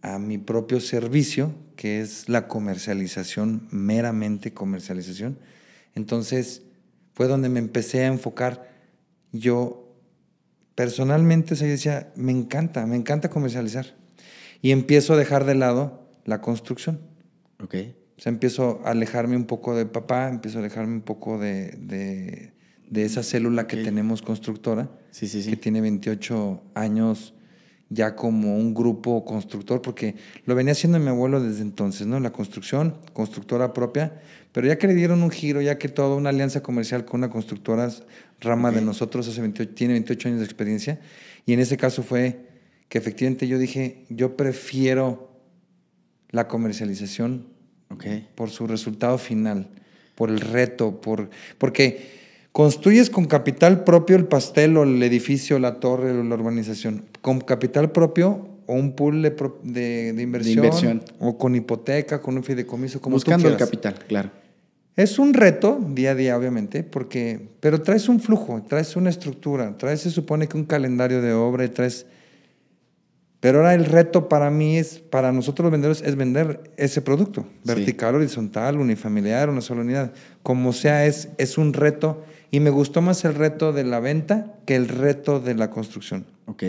a 0.00 0.18
mi 0.18 0.38
propio 0.38 0.80
servicio, 0.80 1.54
que 1.76 2.00
es 2.00 2.28
la 2.30 2.48
comercialización, 2.48 3.68
meramente 3.70 4.54
comercialización. 4.54 5.38
Entonces, 5.94 6.62
fue 7.12 7.28
donde 7.28 7.50
me 7.50 7.60
empecé 7.60 8.04
a 8.04 8.06
enfocar. 8.06 8.70
Yo 9.32 9.94
personalmente 10.74 11.54
o 11.54 11.56
sea, 11.56 11.66
yo 11.68 11.72
decía, 11.72 12.10
me 12.16 12.32
encanta, 12.32 12.86
me 12.86 12.96
encanta 12.96 13.28
comercializar. 13.28 13.94
Y 14.62 14.72
empiezo 14.72 15.12
a 15.12 15.16
dejar 15.18 15.44
de 15.44 15.54
lado 15.54 16.08
la 16.24 16.40
construcción. 16.40 17.00
Ok. 17.62 17.74
O 18.16 18.20
sea, 18.20 18.32
empiezo 18.32 18.80
a 18.86 18.92
alejarme 18.92 19.36
un 19.36 19.44
poco 19.44 19.76
de 19.76 19.84
papá, 19.84 20.30
empiezo 20.30 20.56
a 20.56 20.62
alejarme 20.62 20.94
un 20.94 21.02
poco 21.02 21.38
de, 21.38 21.72
de- 21.72 22.53
de 22.88 23.04
esa 23.04 23.22
célula 23.22 23.66
que 23.66 23.78
tenemos 23.78 24.22
constructora, 24.22 24.90
Sí, 25.10 25.26
sí, 25.28 25.42
sí. 25.42 25.50
que 25.50 25.56
tiene 25.56 25.80
28 25.80 26.62
años 26.74 27.34
ya 27.90 28.16
como 28.16 28.56
un 28.56 28.74
grupo 28.74 29.24
constructor, 29.24 29.82
porque 29.82 30.16
lo 30.46 30.54
venía 30.54 30.72
haciendo 30.72 30.98
mi 30.98 31.08
abuelo 31.08 31.40
desde 31.40 31.62
entonces, 31.62 32.06
¿no? 32.06 32.18
La 32.18 32.32
construcción, 32.32 32.96
constructora 33.12 33.72
propia, 33.72 34.20
pero 34.52 34.66
ya 34.66 34.78
que 34.78 34.86
le 34.86 34.94
dieron 34.94 35.22
un 35.22 35.30
giro, 35.30 35.60
ya 35.60 35.78
que 35.78 35.88
toda 35.88 36.16
una 36.16 36.30
alianza 36.30 36.62
comercial 36.62 37.04
con 37.04 37.20
una 37.20 37.30
constructora 37.30 37.90
rama 38.40 38.70
de 38.70 38.80
nosotros, 38.80 39.28
hace 39.28 39.40
28 39.40 39.74
tiene 39.74 39.94
28 39.94 40.28
años 40.28 40.40
de 40.40 40.46
experiencia, 40.46 41.00
y 41.46 41.52
en 41.52 41.60
ese 41.60 41.76
caso 41.76 42.02
fue 42.02 42.46
que 42.88 42.98
efectivamente 42.98 43.46
yo 43.48 43.58
dije, 43.58 44.04
yo 44.08 44.36
prefiero 44.36 45.30
la 46.30 46.48
comercialización 46.48 47.46
por 48.34 48.50
su 48.50 48.66
resultado 48.66 49.18
final, 49.18 49.68
por 50.14 50.30
el 50.30 50.40
reto, 50.40 51.00
por, 51.00 51.30
porque 51.58 52.23
construyes 52.54 53.10
con 53.10 53.24
capital 53.24 53.82
propio 53.82 54.14
el 54.14 54.26
pastel 54.26 54.76
o 54.76 54.84
el 54.84 55.02
edificio, 55.02 55.58
la 55.58 55.80
torre 55.80 56.12
o 56.12 56.22
la 56.22 56.34
urbanización. 56.36 57.04
Con 57.20 57.40
capital 57.40 57.90
propio 57.90 58.46
o 58.66 58.74
un 58.74 58.94
pool 58.94 59.22
de, 59.22 59.32
pro- 59.32 59.58
de- 59.64 60.12
de 60.12 60.22
inversión, 60.22 60.64
inversión. 60.64 61.02
o 61.18 61.36
con 61.36 61.56
hipoteca, 61.56 62.20
con 62.20 62.36
un 62.36 62.44
fideicomiso, 62.44 63.00
como 63.00 63.14
tú 63.14 63.16
Buscando 63.16 63.48
el 63.48 63.56
quieras. 63.56 63.68
capital, 63.68 63.94
claro. 64.06 64.30
Es 64.94 65.18
un 65.18 65.34
reto 65.34 65.80
día 65.88 66.12
a 66.12 66.14
día, 66.14 66.38
obviamente, 66.38 66.84
porque, 66.84 67.48
pero 67.58 67.82
traes 67.82 68.08
un 68.08 68.20
flujo, 68.20 68.62
traes 68.68 68.94
una 68.94 69.10
estructura, 69.10 69.76
traes, 69.76 70.02
se 70.02 70.10
supone 70.12 70.46
que 70.46 70.56
un 70.56 70.64
calendario 70.64 71.20
de 71.20 71.32
obra, 71.32 71.68
traes... 71.74 72.06
Pero 73.40 73.58
ahora 73.58 73.74
el 73.74 73.84
reto 73.84 74.28
para 74.28 74.48
mí 74.50 74.78
es, 74.78 75.00
para 75.00 75.32
nosotros 75.32 75.64
los 75.64 75.72
vendedores, 75.72 76.02
es 76.02 76.14
vender 76.14 76.70
ese 76.76 77.02
producto, 77.02 77.42
Sí. 77.42 77.48
vertical, 77.64 78.14
horizontal, 78.14 78.78
unifamiliar, 78.78 79.50
una 79.50 79.60
sola 79.60 79.80
unidad. 79.80 80.12
Como 80.44 80.72
sea, 80.72 81.04
es, 81.04 81.28
es 81.36 81.58
un 81.58 81.72
reto 81.72 82.22
y 82.54 82.60
me 82.60 82.70
gustó 82.70 83.02
más 83.02 83.24
el 83.24 83.34
reto 83.34 83.72
de 83.72 83.82
la 83.82 83.98
venta 83.98 84.54
que 84.64 84.76
el 84.76 84.86
reto 84.86 85.40
de 85.40 85.56
la 85.56 85.70
construcción. 85.70 86.24
Ok. 86.46 86.62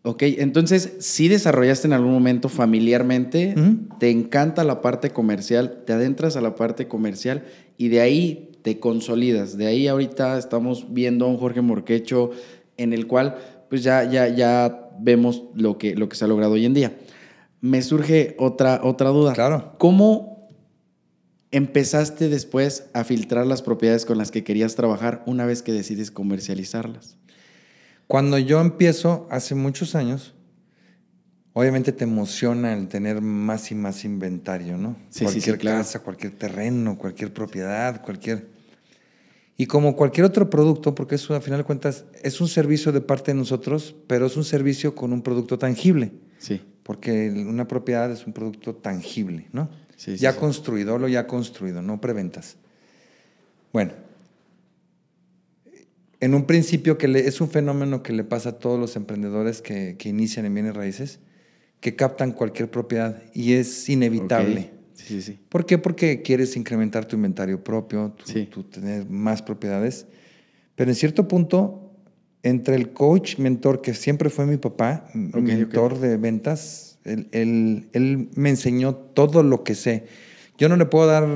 Ok, 0.00 0.22
entonces, 0.22 0.94
si 1.00 1.28
desarrollaste 1.28 1.86
en 1.86 1.92
algún 1.92 2.14
momento 2.14 2.48
familiarmente, 2.48 3.54
te 4.00 4.08
encanta 4.08 4.64
la 4.64 4.80
parte 4.80 5.10
comercial, 5.10 5.82
te 5.84 5.92
adentras 5.92 6.36
a 6.36 6.40
la 6.40 6.54
parte 6.54 6.88
comercial 6.88 7.44
y 7.76 7.88
de 7.88 8.00
ahí 8.00 8.52
te 8.62 8.80
consolidas. 8.80 9.58
De 9.58 9.66
ahí 9.66 9.88
ahorita 9.88 10.38
estamos 10.38 10.86
viendo 10.88 11.26
a 11.26 11.28
un 11.28 11.36
Jorge 11.36 11.60
Morquecho 11.60 12.30
en 12.78 12.94
el 12.94 13.06
cual 13.06 13.36
pues 13.68 13.82
ya, 13.82 14.10
ya, 14.10 14.26
ya 14.26 14.88
vemos 14.98 15.42
lo 15.54 15.76
que, 15.76 15.94
lo 15.96 16.08
que 16.08 16.16
se 16.16 16.24
ha 16.24 16.28
logrado 16.28 16.54
hoy 16.54 16.64
en 16.64 16.72
día. 16.72 16.96
Me 17.60 17.82
surge 17.82 18.36
otra, 18.38 18.80
otra 18.82 19.10
duda. 19.10 19.34
Claro. 19.34 19.74
¿Cómo 19.76 20.35
empezaste 21.56 22.28
después 22.28 22.84
a 22.92 23.02
filtrar 23.04 23.46
las 23.46 23.62
propiedades 23.62 24.04
con 24.04 24.18
las 24.18 24.30
que 24.30 24.44
querías 24.44 24.74
trabajar 24.74 25.22
una 25.26 25.46
vez 25.46 25.62
que 25.62 25.72
decides 25.72 26.10
comercializarlas? 26.10 27.16
Cuando 28.06 28.38
yo 28.38 28.60
empiezo, 28.60 29.26
hace 29.30 29.54
muchos 29.54 29.94
años, 29.94 30.34
obviamente 31.54 31.92
te 31.92 32.04
emociona 32.04 32.74
el 32.74 32.88
tener 32.88 33.22
más 33.22 33.70
y 33.72 33.74
más 33.74 34.04
inventario, 34.04 34.76
¿no? 34.76 34.96
Sí, 35.08 35.20
sí, 35.20 35.24
cualquier 35.24 35.54
sí, 35.56 35.60
claro. 35.60 35.78
casa, 35.78 35.98
cualquier 36.00 36.32
terreno, 36.34 36.98
cualquier 36.98 37.32
propiedad, 37.32 38.02
cualquier... 38.02 38.48
Y 39.56 39.64
como 39.64 39.96
cualquier 39.96 40.26
otro 40.26 40.50
producto, 40.50 40.94
porque 40.94 41.14
eso 41.14 41.34
a 41.34 41.40
final 41.40 41.60
de 41.60 41.64
cuentas 41.64 42.04
es 42.22 42.42
un 42.42 42.48
servicio 42.48 42.92
de 42.92 43.00
parte 43.00 43.32
de 43.32 43.38
nosotros, 43.38 43.96
pero 44.06 44.26
es 44.26 44.36
un 44.36 44.44
servicio 44.44 44.94
con 44.94 45.14
un 45.14 45.22
producto 45.22 45.58
tangible, 45.58 46.12
Sí. 46.36 46.60
porque 46.82 47.30
una 47.30 47.66
propiedad 47.66 48.12
es 48.12 48.26
un 48.26 48.34
producto 48.34 48.74
tangible, 48.74 49.48
¿no? 49.52 49.70
Sí, 49.96 50.16
ya 50.16 50.32
sí. 50.32 50.38
construido, 50.38 50.98
lo 50.98 51.08
ya 51.08 51.26
construido, 51.26 51.82
no 51.82 52.00
preventas. 52.00 52.56
Bueno, 53.72 53.92
en 56.20 56.34
un 56.34 56.44
principio 56.46 56.96
que 56.98 57.08
le- 57.08 57.26
es 57.26 57.40
un 57.40 57.48
fenómeno 57.50 58.02
que 58.02 58.12
le 58.12 58.24
pasa 58.24 58.50
a 58.50 58.58
todos 58.58 58.78
los 58.80 58.96
emprendedores 58.96 59.60
que, 59.62 59.96
que 59.98 60.08
inician 60.08 60.46
en 60.46 60.54
bienes 60.54 60.74
raíces, 60.74 61.18
que 61.80 61.94
captan 61.94 62.32
cualquier 62.32 62.70
propiedad 62.70 63.22
y 63.34 63.52
es 63.54 63.88
inevitable. 63.88 64.70
Ok. 64.72 64.76
Sí, 64.94 65.04
sí, 65.06 65.22
sí. 65.22 65.38
¿Por 65.50 65.66
qué? 65.66 65.76
Porque 65.78 66.22
quieres 66.22 66.56
incrementar 66.56 67.04
tu 67.04 67.16
inventario 67.16 67.62
propio, 67.62 68.12
tu, 68.12 68.24
tu 68.46 68.64
tener 68.64 69.08
más 69.10 69.42
propiedades. 69.42 70.06
Pero 70.74 70.90
en 70.90 70.94
cierto 70.96 71.28
punto, 71.28 71.92
entre 72.42 72.76
el 72.76 72.92
coach, 72.92 73.38
mentor, 73.38 73.82
que 73.82 73.92
siempre 73.92 74.30
fue 74.30 74.46
mi 74.46 74.56
papá, 74.56 75.08
mentor 75.42 75.98
de 75.98 76.16
ventas, 76.16 76.85
él, 77.06 77.28
él- 77.32 77.88
él 77.92 78.28
me 78.34 78.50
enseñó 78.50 78.94
todo 78.94 79.42
lo 79.42 79.64
que 79.64 79.74
sé. 79.74 80.06
Yo 80.58 80.68
no 80.68 80.76
le 80.76 80.86
puedo 80.86 81.06
dar 81.06 81.26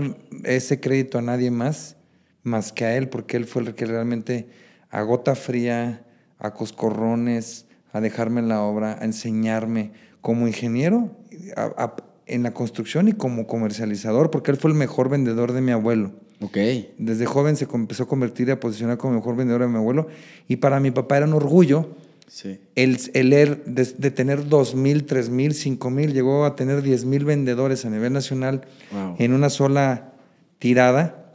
ese 0.44 0.80
crédito 0.80 1.18
a 1.18 1.22
nadie 1.22 1.50
más, 1.50 1.96
más 2.42 2.72
que 2.72 2.85
a 2.85 2.96
él, 2.96 3.09
porque 3.09 3.37
él 3.37 3.44
fue 3.44 3.62
el 3.62 3.74
que 3.74 3.87
realmente 3.87 4.48
a 4.90 5.02
gota 5.02 5.35
fría, 5.35 6.04
a 6.38 6.52
coscorrones, 6.54 7.66
a 7.92 8.00
dejarme 8.00 8.40
en 8.40 8.48
la 8.48 8.62
obra, 8.62 8.98
a 9.00 9.04
enseñarme 9.04 9.92
como 10.20 10.46
ingeniero 10.46 11.11
a- 11.56 11.72
a- 11.85 11.96
en 12.26 12.42
la 12.44 12.52
construcción 12.54 13.09
y 13.09 13.12
como 13.12 13.46
comercializador, 13.46 14.30
porque 14.30 14.50
él 14.52 14.56
fue 14.56 14.70
el 14.70 14.76
mejor 14.76 15.09
vendedor 15.09 15.52
de 15.52 15.61
mi 15.61 15.72
abuelo. 15.72 16.12
Ok. 16.40 16.56
Desde 16.96 17.26
joven 17.26 17.56
se 17.56 17.66
empezó 17.72 18.04
a 18.04 18.09
convertir 18.09 18.48
y 18.48 18.52
a 18.52 18.61
posicionar 18.61 18.96
como 18.98 19.14
mejor 19.14 19.37
vendedor 19.37 19.61
de 19.62 19.68
mi 19.68 19.76
abuelo. 19.76 20.06
Y 20.48 20.56
para 20.56 20.80
mi 20.80 20.90
papá 20.90 21.18
era 21.18 21.26
un 21.26 21.35
orgullo 21.35 21.96
Sí. 22.32 22.60
el, 22.76 22.96
el 23.14 23.32
er- 23.32 23.64
de, 23.64 23.84
de 23.98 24.10
tener 24.12 24.44
2.000, 24.44 25.04
3.000, 25.04 25.78
5.000, 25.78 26.12
llegó 26.12 26.44
a 26.44 26.54
tener 26.54 26.80
10.000 26.80 27.24
vendedores 27.24 27.84
a 27.84 27.90
nivel 27.90 28.12
nacional 28.12 28.62
Wow. 28.92 29.16
en 29.18 29.32
una 29.32 29.50
sola 29.50 30.12
tirada. 30.60 31.34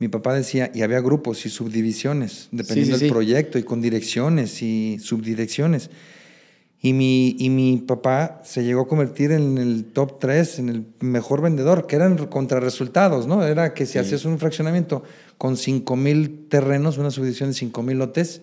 Mi 0.00 0.08
papá 0.08 0.34
decía, 0.34 0.72
y 0.74 0.82
había 0.82 1.00
grupos 1.00 1.46
y 1.46 1.48
subdivisiones, 1.48 2.48
dependiendo 2.50 2.96
sí, 2.98 3.04
del 3.04 3.12
proyecto, 3.12 3.56
y 3.58 3.62
con 3.62 3.80
direcciones 3.80 4.60
y 4.62 4.98
subdirecciones. 5.00 5.90
Y 6.80 6.92
mi, 6.92 7.36
y 7.38 7.48
mi 7.48 7.78
papá 7.78 8.42
se 8.44 8.64
llegó 8.64 8.82
a 8.82 8.88
convertir 8.88 9.30
en 9.30 9.56
el 9.58 9.84
top 9.84 10.18
3, 10.18 10.58
en 10.58 10.68
el 10.70 10.84
mejor 11.00 11.40
vendedor, 11.40 11.86
que 11.86 11.94
eran 11.96 12.16
contrarresultados, 12.26 13.26
¿no? 13.28 13.44
Era 13.46 13.72
que 13.72 13.86
si 13.86 13.98
hacías 13.98 14.24
un 14.24 14.38
fraccionamiento 14.40 15.04
con 15.38 15.56
5 15.56 15.94
mil 15.96 16.46
terrenos, 16.48 16.98
una 16.98 17.10
subdivisión 17.12 17.50
de 17.50 17.54
5 17.54 17.82
mil 17.84 17.98
lotes, 17.98 18.42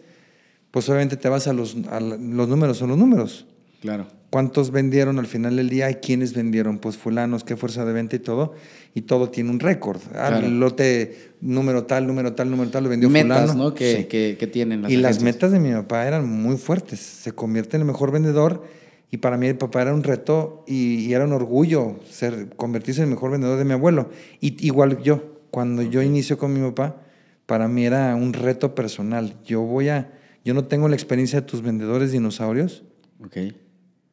pues 0.71 0.88
obviamente 0.89 1.17
te 1.17 1.29
vas 1.29 1.47
a 1.47 1.53
los, 1.53 1.75
a 1.89 1.99
los 1.99 2.47
números, 2.49 2.77
son 2.77 2.89
los 2.89 2.97
números. 2.97 3.45
Claro. 3.81 4.07
¿Cuántos 4.29 4.71
vendieron 4.71 5.19
al 5.19 5.27
final 5.27 5.57
del 5.57 5.69
día 5.69 5.89
y 5.89 5.95
quiénes 5.95 6.34
vendieron? 6.34 6.77
Pues 6.77 6.95
fulanos, 6.95 7.43
qué 7.43 7.57
fuerza 7.57 7.84
de 7.84 7.91
venta 7.91 8.15
y 8.15 8.19
todo. 8.19 8.53
Y 8.93 9.01
todo 9.01 9.29
tiene 9.29 9.49
un 9.49 9.60
récord. 9.60 9.99
Ah, 10.13 10.27
Claro. 10.29 10.45
el 10.45 10.60
lote 10.60 11.31
número 11.41 11.84
tal, 11.84 12.07
número 12.07 12.34
tal, 12.34 12.49
número 12.49 12.69
tal, 12.69 12.84
lo 12.86 12.89
vendió 12.89 13.10
Metas, 13.10 13.41
fulano. 13.51 13.63
¿no? 13.69 13.73
Que, 13.73 13.97
Sí. 13.97 14.03
que, 14.05 14.38
que 14.39 14.47
tienen 14.47 14.84
las 14.84 14.91
y 14.91 14.95
las 14.97 15.17
agencias. 15.17 15.23
metas 15.36 15.51
de 15.51 15.60
mi 15.60 15.71
papá 15.73 16.07
eran 16.07 16.29
muy 16.29 16.55
fuertes. 16.57 16.99
Se 17.01 17.34
convierte 17.34 17.75
en 17.75 17.81
el 17.81 17.88
mejor 17.88 18.12
vendedor 18.12 18.63
y 19.10 19.17
para 19.17 19.36
mí 19.38 19.47
el 19.47 19.57
papá 19.57 19.81
era 19.81 19.93
un 19.93 20.03
reto 20.03 20.63
y, 20.65 20.99
y 20.99 21.13
era 21.13 21.25
un 21.25 21.34
orgullo 21.34 21.99
ser, 22.10 22.49
convertirse 22.55 23.01
en 23.01 23.10
el 23.10 23.15
mejor 23.15 23.31
vendedor 23.31 23.57
de 23.57 23.65
mi 23.65 23.73
abuelo. 23.73 24.12
Y 24.39 24.65
igual 24.65 25.01
yo, 25.03 25.41
cuando 25.49 25.81
yo 25.81 26.01
inicio 26.01 26.38
con 26.38 26.53
mi 26.53 26.62
papá, 26.69 27.01
para 27.47 27.67
mí 27.67 27.86
era 27.86 28.15
un 28.15 28.31
reto 28.31 28.73
personal. 28.75 29.34
Yo 29.45 29.60
voy 29.62 29.89
a, 29.89 30.10
yo 30.43 30.54
no 30.54 30.65
tengo 30.65 30.88
la 30.88 30.95
experiencia 30.95 31.41
de 31.41 31.47
tus 31.47 31.62
vendedores 31.62 32.12
dinosaurios. 32.12 32.84
Ok. 33.23 33.38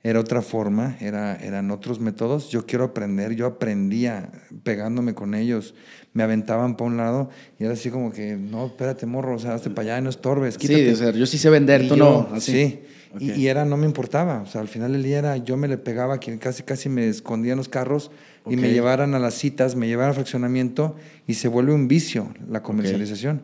Era 0.05 0.21
otra 0.21 0.43
forma, 0.43 0.97
era, 1.01 1.35
eran 1.37 1.71
otros 1.73 1.99
métodos. 1.99 2.51
Yo 2.51 2.67
quiero 2.67 2.85
aprender, 2.85 3.35
yo 3.35 3.47
aprendía 3.47 4.31
pegándome 4.63 5.15
con 5.15 5.35
ellos. 5.35 5.75
Me 6.13 6.23
aventaban 6.23 6.77
para 6.77 6.89
un 6.89 6.97
lado 6.97 7.31
y 7.59 7.65
era 7.65 7.73
así 7.75 7.91
como 7.91 8.13
que, 8.13 8.37
no, 8.37 8.67
espérate, 8.67 9.07
morro, 9.07 9.35
o 9.35 9.39
sea, 9.39 9.55
hazte 9.55 9.71
para 9.71 9.95
allá, 9.95 10.01
no 10.01 10.09
estorbes, 10.11 10.57
quítate. 10.57 10.87
Sí, 10.87 10.93
o 10.93 10.97
sea, 10.97 11.11
yo 11.11 11.27
sí 11.27 11.37
sé 11.37 11.51
vender, 11.51 11.83
Y 11.83 11.89
tú 11.89 11.97
yo, 11.97 12.29
no. 12.31 12.35
Así. 12.37 12.53
Sí, 12.53 12.81
Ok. 13.15 13.23
y, 13.23 13.31
y 13.33 13.47
era, 13.49 13.65
no 13.65 13.77
me 13.77 13.87
importaba. 13.87 14.41
O 14.43 14.47
sea, 14.47 14.61
al 14.61 14.69
final 14.69 14.93
del 14.93 15.03
día 15.03 15.19
era, 15.19 15.37
yo 15.39 15.57
me 15.57 15.67
le 15.67 15.79
pegaba 15.79 16.15
a 16.15 16.19
quien 16.19 16.39
casi, 16.39 16.63
casi 16.63 16.89
me 16.89 17.09
escondía 17.09 17.53
en 17.53 17.59
los 17.59 17.69
carros 17.69 18.11
y 18.49 18.57
me 18.57 18.71
llevaran 18.73 19.15
a 19.15 19.19
las 19.19 19.35
citas, 19.35 19.75
me 19.77 19.89
llevaran 19.89 20.11
al 20.11 20.15
fraccionamiento 20.15 20.95
y 21.27 21.35
se 21.35 21.49
vuelve 21.49 21.73
un 21.73 21.89
vicio 21.89 22.33
la 22.49 22.63
comercialización. 22.63 23.43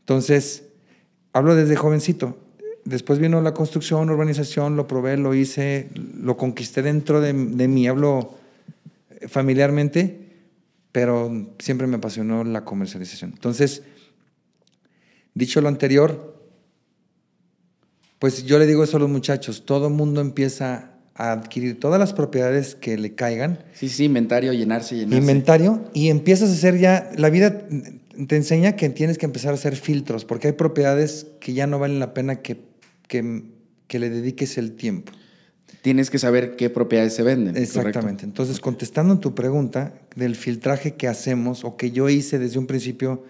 Entonces, 0.00 0.64
hablo 1.34 1.54
desde 1.54 1.76
jovencito. 1.76 2.38
Después 2.86 3.18
vino 3.18 3.42
la 3.42 3.52
construcción, 3.52 4.08
urbanización, 4.08 4.76
lo 4.76 4.86
probé, 4.86 5.18
lo 5.18 5.34
hice, 5.34 5.90
lo 5.94 6.38
conquisté 6.38 6.80
dentro 6.80 7.20
de, 7.20 7.34
de 7.34 7.68
mí, 7.68 7.86
hablo 7.86 8.34
eh, 9.10 9.28
familiarmente, 9.28 10.20
pero 10.92 11.30
siempre 11.58 11.86
me 11.86 11.96
apasionó 11.96 12.44
la 12.44 12.64
comercialización. 12.64 13.32
Entonces, 13.34 13.82
Dicho 15.34 15.60
lo 15.60 15.68
anterior, 15.68 16.40
pues 18.20 18.44
yo 18.44 18.58
le 18.60 18.66
digo 18.66 18.84
eso 18.84 18.98
a 18.98 19.00
los 19.00 19.10
muchachos, 19.10 19.64
todo 19.66 19.88
el 19.88 19.94
mundo 19.94 20.20
empieza 20.20 20.92
a 21.16 21.32
adquirir 21.32 21.80
todas 21.80 21.98
las 21.98 22.12
propiedades 22.12 22.76
que 22.76 22.96
le 22.96 23.16
caigan. 23.16 23.58
Sí, 23.74 23.88
sí, 23.88 24.04
inventario, 24.04 24.52
llenarse, 24.52 24.94
llenarse. 24.94 25.18
Inventario, 25.18 25.84
y 25.92 26.08
empiezas 26.08 26.50
a 26.50 26.52
hacer 26.52 26.78
ya, 26.78 27.10
la 27.16 27.30
vida 27.30 27.66
te 28.28 28.36
enseña 28.36 28.76
que 28.76 28.88
tienes 28.90 29.18
que 29.18 29.26
empezar 29.26 29.52
a 29.52 29.54
hacer 29.54 29.76
filtros, 29.76 30.24
porque 30.24 30.48
hay 30.48 30.52
propiedades 30.54 31.26
que 31.40 31.52
ya 31.52 31.66
no 31.66 31.78
valen 31.78 31.98
la 31.98 32.14
pena 32.14 32.42
que, 32.42 32.60
que, 33.08 33.44
que 33.86 33.98
le 33.98 34.10
dediques 34.10 34.58
el 34.58 34.72
tiempo. 34.72 35.12
Tienes 35.82 36.10
que 36.10 36.18
saber 36.18 36.56
qué 36.56 36.70
propiedades 36.70 37.14
se 37.14 37.22
venden. 37.22 37.56
Exactamente. 37.56 38.00
¿correcto? 38.00 38.24
Entonces, 38.24 38.60
contestando 38.60 39.18
tu 39.18 39.34
pregunta 39.34 39.94
del 40.16 40.34
filtraje 40.34 40.94
que 40.94 41.08
hacemos 41.08 41.64
o 41.64 41.76
que 41.76 41.90
yo 41.90 42.08
hice 42.08 42.38
desde 42.38 42.58
un 42.58 42.66
principio 42.66 43.24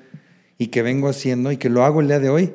y 0.57 0.69
que 0.69 0.83
vengo 0.83 1.09
haciendo 1.09 1.51
y 1.51 1.57
que 1.57 1.69
lo 1.69 1.85
hago 1.85 2.01
el 2.01 2.07
día 2.07 2.21
de 2.21 2.29
hoy, 2.29 2.53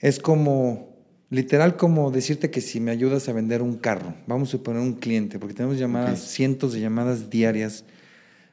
es 0.00 0.18
como, 0.18 0.96
literal 1.28 1.76
como 1.76 2.10
decirte 2.10 2.50
que 2.50 2.60
si 2.60 2.80
me 2.80 2.90
ayudas 2.90 3.28
a 3.28 3.32
vender 3.32 3.62
un 3.62 3.76
carro, 3.76 4.14
vamos 4.26 4.48
a 4.48 4.52
suponer 4.52 4.82
un 4.82 4.94
cliente, 4.94 5.38
porque 5.38 5.54
tenemos 5.54 5.78
llamadas, 5.78 6.20
cientos 6.20 6.72
de 6.72 6.80
llamadas 6.80 7.30
diarias 7.30 7.84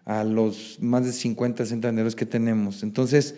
a 0.07 0.23
los 0.23 0.77
más 0.79 1.05
de 1.05 1.11
50, 1.11 1.65
60 1.65 1.89
vendedores 1.89 2.15
que 2.15 2.25
tenemos. 2.25 2.81
Entonces, 2.81 3.35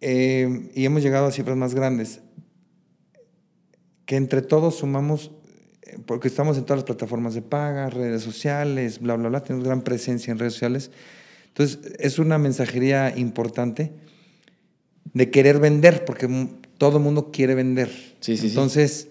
eh, 0.00 0.68
y 0.74 0.84
hemos 0.84 1.04
llegado 1.04 1.26
a 1.26 1.30
cifras 1.30 1.56
más 1.56 1.72
grandes, 1.72 2.20
que 4.06 4.16
entre 4.16 4.42
todos 4.42 4.78
sumamos, 4.78 5.30
eh, 5.82 5.98
porque 6.04 6.26
estamos 6.26 6.58
en 6.58 6.64
todas 6.64 6.78
las 6.78 6.84
plataformas 6.84 7.34
de 7.34 7.42
paga, 7.42 7.88
redes 7.90 8.22
sociales, 8.22 8.98
bla, 8.98 9.14
bla, 9.14 9.28
bla, 9.28 9.44
tenemos 9.44 9.64
gran 9.64 9.82
presencia 9.82 10.32
en 10.32 10.40
redes 10.40 10.54
sociales. 10.54 10.90
Entonces, 11.46 11.78
es 12.00 12.18
una 12.18 12.36
mensajería 12.36 13.16
importante 13.16 13.92
de 15.14 15.30
querer 15.30 15.60
vender, 15.60 16.04
porque 16.04 16.28
todo 16.76 16.96
el 16.96 17.04
mundo 17.04 17.30
quiere 17.30 17.54
vender. 17.54 17.88
Sí, 18.18 18.36
sí, 18.36 18.36
sí. 18.36 18.48
Entonces, 18.48 19.10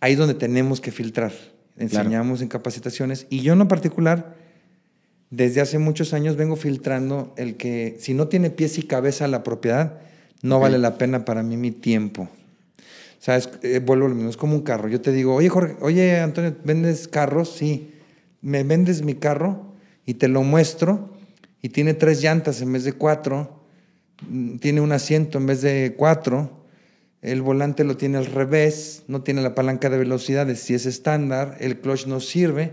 ahí 0.00 0.12
es 0.12 0.18
donde 0.18 0.34
tenemos 0.34 0.82
que 0.82 0.90
filtrar. 0.90 1.32
Enseñamos 1.78 2.42
en 2.42 2.48
capacitaciones. 2.48 3.26
Y 3.30 3.40
yo 3.40 3.54
en 3.54 3.60
lo 3.60 3.68
particular, 3.68 4.41
desde 5.32 5.62
hace 5.62 5.78
muchos 5.78 6.12
años 6.12 6.36
vengo 6.36 6.56
filtrando 6.56 7.32
el 7.36 7.56
que 7.56 7.96
si 7.98 8.12
no 8.12 8.28
tiene 8.28 8.50
pies 8.50 8.76
y 8.78 8.82
cabeza 8.82 9.26
la 9.28 9.42
propiedad, 9.42 9.98
no 10.42 10.56
Ok. 10.58 10.62
vale 10.62 10.78
la 10.78 10.98
pena 10.98 11.24
para 11.24 11.42
mí 11.42 11.56
mi 11.56 11.70
tiempo. 11.72 12.22
O 13.18 13.24
sea, 13.24 13.36
es- 13.38 13.48
eh, 13.62 13.80
vuelvo 13.82 14.08
lo 14.08 14.14
mismo, 14.14 14.28
es 14.30 14.36
como 14.36 14.54
un 14.54 14.60
carro. 14.62 14.88
Yo 14.88 15.00
te 15.00 15.10
digo, 15.10 15.34
oye, 15.34 15.48
Jorge, 15.48 15.76
oye, 15.80 16.20
Antonio, 16.20 16.54
¿vendes 16.64 17.08
carros? 17.08 17.54
Sí. 17.56 17.92
¿Me 18.42 18.62
vendes 18.62 19.02
mi 19.02 19.14
carro? 19.14 19.72
Y 20.04 20.14
te 20.14 20.28
lo 20.28 20.42
muestro. 20.42 21.10
Y 21.62 21.70
tiene 21.70 21.94
tres 21.94 22.20
llantas 22.20 22.60
en 22.60 22.72
vez 22.72 22.84
de 22.84 22.92
cuatro. 22.92 23.62
Mm, 24.28 24.56
Tiene 24.58 24.80
un 24.82 24.92
asiento 24.92 25.38
en 25.38 25.46
vez 25.46 25.62
de 25.62 25.94
cuatro. 25.96 26.50
El 27.22 27.40
volante 27.40 27.84
lo 27.84 27.96
tiene 27.96 28.18
al 28.18 28.26
revés. 28.26 29.04
No 29.06 29.22
tiene 29.22 29.40
la 29.42 29.54
palanca 29.54 29.88
de 29.88 29.96
velocidades 29.98 30.58
si 30.60 30.74
es 30.74 30.84
estándar. 30.86 31.56
El 31.60 31.78
clutch 31.78 32.06
no 32.06 32.18
sirve. 32.20 32.72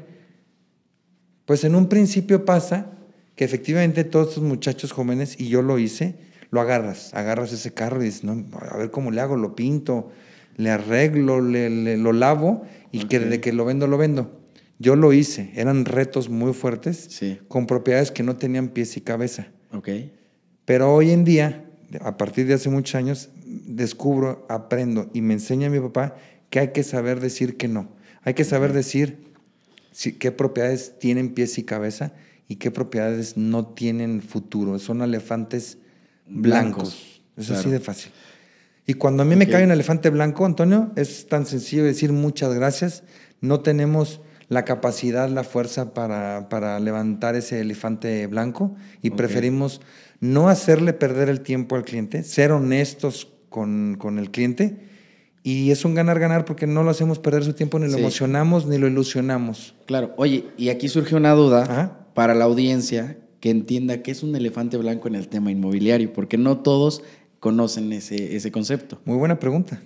Pues 1.49 1.63
en 1.63 1.73
un 1.73 1.89
principio 1.89 2.45
pasa 2.45 2.91
que 3.35 3.43
efectivamente 3.43 4.03
todos 4.03 4.27
estos 4.29 4.43
muchachos 4.43 4.91
jóvenes, 4.91 5.33
y 5.39 5.49
yo 5.49 5.63
lo 5.63 5.79
hice, 5.79 6.13
lo 6.51 6.61
agarras, 6.61 7.11
agarras 7.15 7.51
ese 7.51 7.73
carro 7.73 8.03
y 8.03 8.05
dices, 8.05 8.23
no, 8.23 8.45
a 8.71 8.77
ver 8.77 8.91
cómo 8.91 9.09
le 9.09 9.19
hago, 9.19 9.35
lo 9.35 9.55
pinto, 9.55 10.11
le 10.57 10.69
arreglo, 10.69 11.41
le, 11.41 11.71
le- 11.71 11.97
lo 11.97 12.13
lavo 12.13 12.61
y 12.91 13.05
que 13.05 13.17
Ok. 13.17 13.23
desde 13.23 13.41
que 13.41 13.51
lo 13.51 13.65
vendo, 13.65 13.87
lo 13.87 13.97
vendo. 13.97 14.39
Yo 14.77 14.95
lo 14.95 15.11
hice, 15.11 15.51
eran 15.55 15.85
retos 15.85 16.29
muy 16.29 16.53
fuertes 16.53 17.07
Sí. 17.09 17.39
con 17.47 17.65
propiedades 17.65 18.11
que 18.11 18.21
no 18.21 18.35
tenían 18.35 18.67
pies 18.67 18.95
y 18.95 19.01
cabeza. 19.01 19.47
Ok. 19.73 19.89
Pero 20.65 20.93
hoy 20.93 21.09
en 21.09 21.23
día, 21.23 21.65
a 22.01 22.15
partir 22.15 22.45
de 22.45 22.53
hace 22.53 22.69
muchos 22.69 22.93
años, 22.93 23.29
descubro, 23.43 24.45
aprendo 24.49 25.09
y 25.15 25.21
me 25.21 25.33
enseña 25.33 25.71
mi 25.71 25.79
papá 25.79 26.15
que 26.51 26.59
hay 26.59 26.67
que 26.73 26.83
saber 26.83 27.19
decir 27.19 27.57
que 27.57 27.67
no. 27.67 27.89
Hay 28.21 28.35
que 28.35 28.43
saber 28.43 28.71
decir 28.71 29.28
si- 29.99 30.13
qué 30.13 30.31
propiedades 30.31 30.93
tienen 30.97 31.33
pies 31.33 31.57
y 31.57 31.63
cabeza 31.63 32.13
y 32.47 32.55
qué 32.55 32.71
propiedades 32.71 33.35
no 33.35 33.67
tienen 33.67 34.21
futuro. 34.21 34.79
Son 34.79 35.01
elefantes 35.01 35.77
blancos. 36.25 36.95
Blancos, 36.95 37.21
Es 37.35 37.51
así 37.51 37.69
de 37.69 37.81
fácil. 37.81 38.11
Y 38.85 38.93
cuando 38.93 39.23
a 39.23 39.25
mí 39.25 39.35
me 39.35 39.47
cae 39.49 39.65
un 39.65 39.71
elefante 39.71 40.09
blanco, 40.09 40.45
Antonio, 40.45 40.93
es 40.95 41.27
tan 41.27 41.45
sencillo 41.45 41.83
decir 41.83 42.13
muchas 42.13 42.53
gracias. 42.53 43.03
No 43.41 43.59
tenemos 43.59 44.21
la 44.47 44.63
capacidad, 44.63 45.27
la 45.29 45.43
fuerza 45.43 45.93
para, 45.93 46.47
para 46.47 46.79
levantar 46.79 47.35
ese 47.35 47.59
elefante 47.59 48.25
blanco 48.27 48.75
y 49.01 49.09
preferimos 49.17 49.81
no 50.21 50.47
hacerle 50.47 50.93
perder 50.93 51.27
el 51.27 51.41
tiempo 51.41 51.75
al 51.75 51.83
cliente, 51.83 52.23
ser 52.23 52.51
honestos 52.53 53.27
con, 53.49 53.95
con 53.99 54.17
el 54.17 54.31
cliente 54.31 54.87
y 55.43 55.71
es 55.71 55.85
un 55.85 55.95
ganar-ganar 55.95 56.45
porque 56.45 56.67
no 56.67 56.83
lo 56.83 56.89
hacemos 56.89 57.19
perder 57.19 57.43
su 57.43 57.53
tiempo, 57.53 57.79
ni 57.79 57.85
lo 57.87 57.93
Sí. 57.93 57.99
emocionamos, 57.99 58.65
ni 58.67 58.77
lo 58.77 58.87
ilusionamos. 58.87 59.75
Claro. 59.85 60.13
Oye, 60.17 60.45
y 60.57 60.69
aquí 60.69 60.89
surge 60.89 61.15
una 61.15 61.31
duda 61.31 61.63
Ajá. 61.63 61.99
para 62.13 62.33
la 62.35 62.45
audiencia 62.45 63.17
que 63.39 63.49
entienda 63.49 64.01
qué 64.01 64.11
es 64.11 64.21
un 64.23 64.35
elefante 64.35 64.75
blanco 64.77 65.07
en 65.07 65.15
el 65.15 65.27
tema 65.29 65.49
inmobiliario, 65.51 66.11
porque 66.11 66.37
no 66.37 66.57
todos 66.59 67.03
conocen 67.39 67.93
ese, 67.93 68.35
ese 68.35 68.51
concepto. 68.51 68.99
Muy 69.05 69.17
buena 69.17 69.39
pregunta. 69.39 69.81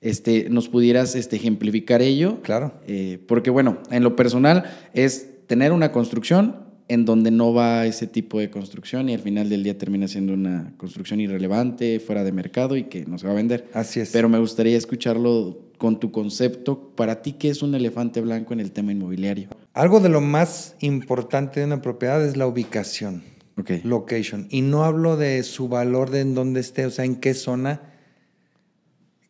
Este, 0.00 0.48
¿Nos 0.50 0.68
pudieras 0.68 1.14
este, 1.14 1.36
ejemplificar 1.36 2.00
ello? 2.02 2.40
Claro. 2.42 2.72
Eh, 2.86 3.18
porque 3.28 3.50
bueno, 3.50 3.78
en 3.90 4.02
lo 4.02 4.16
personal 4.16 4.64
es 4.94 5.28
tener 5.46 5.72
una 5.72 5.92
construcción 5.92 6.63
en 6.88 7.04
donde 7.04 7.30
no 7.30 7.54
va 7.54 7.86
ese 7.86 8.06
tipo 8.06 8.38
de 8.38 8.50
construcción 8.50 9.08
y 9.08 9.14
al 9.14 9.20
final 9.20 9.48
del 9.48 9.62
día 9.62 9.78
termina 9.78 10.06
siendo 10.06 10.34
una 10.34 10.74
construcción 10.76 11.20
irrelevante, 11.20 11.98
fuera 11.98 12.24
de 12.24 12.32
mercado 12.32 12.76
y 12.76 12.84
que 12.84 13.06
no 13.06 13.18
se 13.18 13.26
va 13.26 13.32
a 13.32 13.36
vender. 13.36 13.68
Así 13.72 14.00
es. 14.00 14.10
Pero 14.10 14.28
me 14.28 14.38
gustaría 14.38 14.76
escucharlo 14.76 15.58
con 15.78 15.98
tu 15.98 16.12
concepto. 16.12 16.90
Para 16.94 17.22
ti, 17.22 17.32
¿qué 17.32 17.48
es 17.48 17.62
un 17.62 17.74
elefante 17.74 18.20
blanco 18.20 18.52
en 18.52 18.60
el 18.60 18.72
tema 18.72 18.92
inmobiliario? 18.92 19.48
Algo 19.72 20.00
de 20.00 20.08
lo 20.08 20.20
más 20.20 20.76
importante 20.80 21.60
de 21.60 21.66
una 21.66 21.80
propiedad 21.80 22.24
es 22.24 22.36
la 22.36 22.46
ubicación. 22.46 23.22
Ok. 23.56 23.70
location. 23.84 24.48
Y 24.50 24.62
no 24.62 24.84
hablo 24.84 25.16
de 25.16 25.42
su 25.44 25.68
valor 25.68 26.10
de 26.10 26.20
en 26.20 26.34
dónde 26.34 26.58
esté, 26.58 26.86
o 26.86 26.90
sea, 26.90 27.04
en 27.04 27.14
qué 27.16 27.34
zona, 27.34 27.82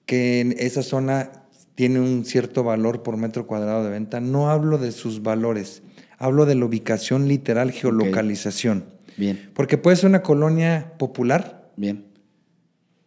que 0.06 0.40
en 0.40 0.54
esa 0.58 0.82
zona 0.82 1.44
tiene 1.74 2.00
un 2.00 2.24
cierto 2.24 2.64
valor 2.64 3.02
por 3.02 3.16
metro 3.16 3.46
cuadrado 3.46 3.84
de 3.84 3.90
venta. 3.90 4.20
No 4.20 4.50
hablo 4.50 4.78
de 4.78 4.92
sus 4.92 5.22
valores, 5.22 5.82
hablo 6.24 6.46
de 6.46 6.54
la 6.54 6.64
ubicación 6.64 7.28
literal, 7.28 7.70
geolocalización. 7.70 8.86
Bien, 9.16 9.50
Porque 9.54 9.78
puede 9.78 9.96
ser 9.96 10.08
una 10.08 10.22
colonia 10.22 10.94
popular, 10.98 11.70
bien. 11.76 12.06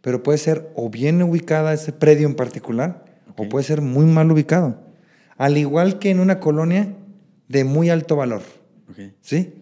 pero 0.02 0.24
puede 0.24 0.38
ser 0.38 0.72
o 0.76 0.90
bien 0.90 1.22
ubicada 1.24 1.74
ese 1.74 1.92
predio 1.92 2.28
en 2.28 2.36
particular, 2.36 3.06
o 3.36 3.50
puede 3.50 3.66
ser 3.66 3.82
muy 3.82 4.06
mal 4.06 4.32
ubicado. 4.32 4.80
Al 5.38 5.58
igual 5.58 6.00
que 6.00 6.12
en 6.12 6.20
una 6.20 6.40
colonia 6.40 6.94
de 7.48 7.64
muy 7.64 7.90
alto 7.90 8.16
valor. 8.16 8.42
Ok, 8.90 9.14
¿Sí? 9.22 9.54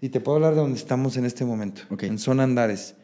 Y 0.00 0.10
te 0.10 0.20
puedo 0.20 0.36
hablar 0.36 0.54
de 0.54 0.60
donde 0.60 0.78
estamos 0.78 1.16
en 1.16 1.24
este 1.24 1.44
momento, 1.44 1.82
en 2.00 2.18
zona 2.18 2.42
Andares. 2.44 2.94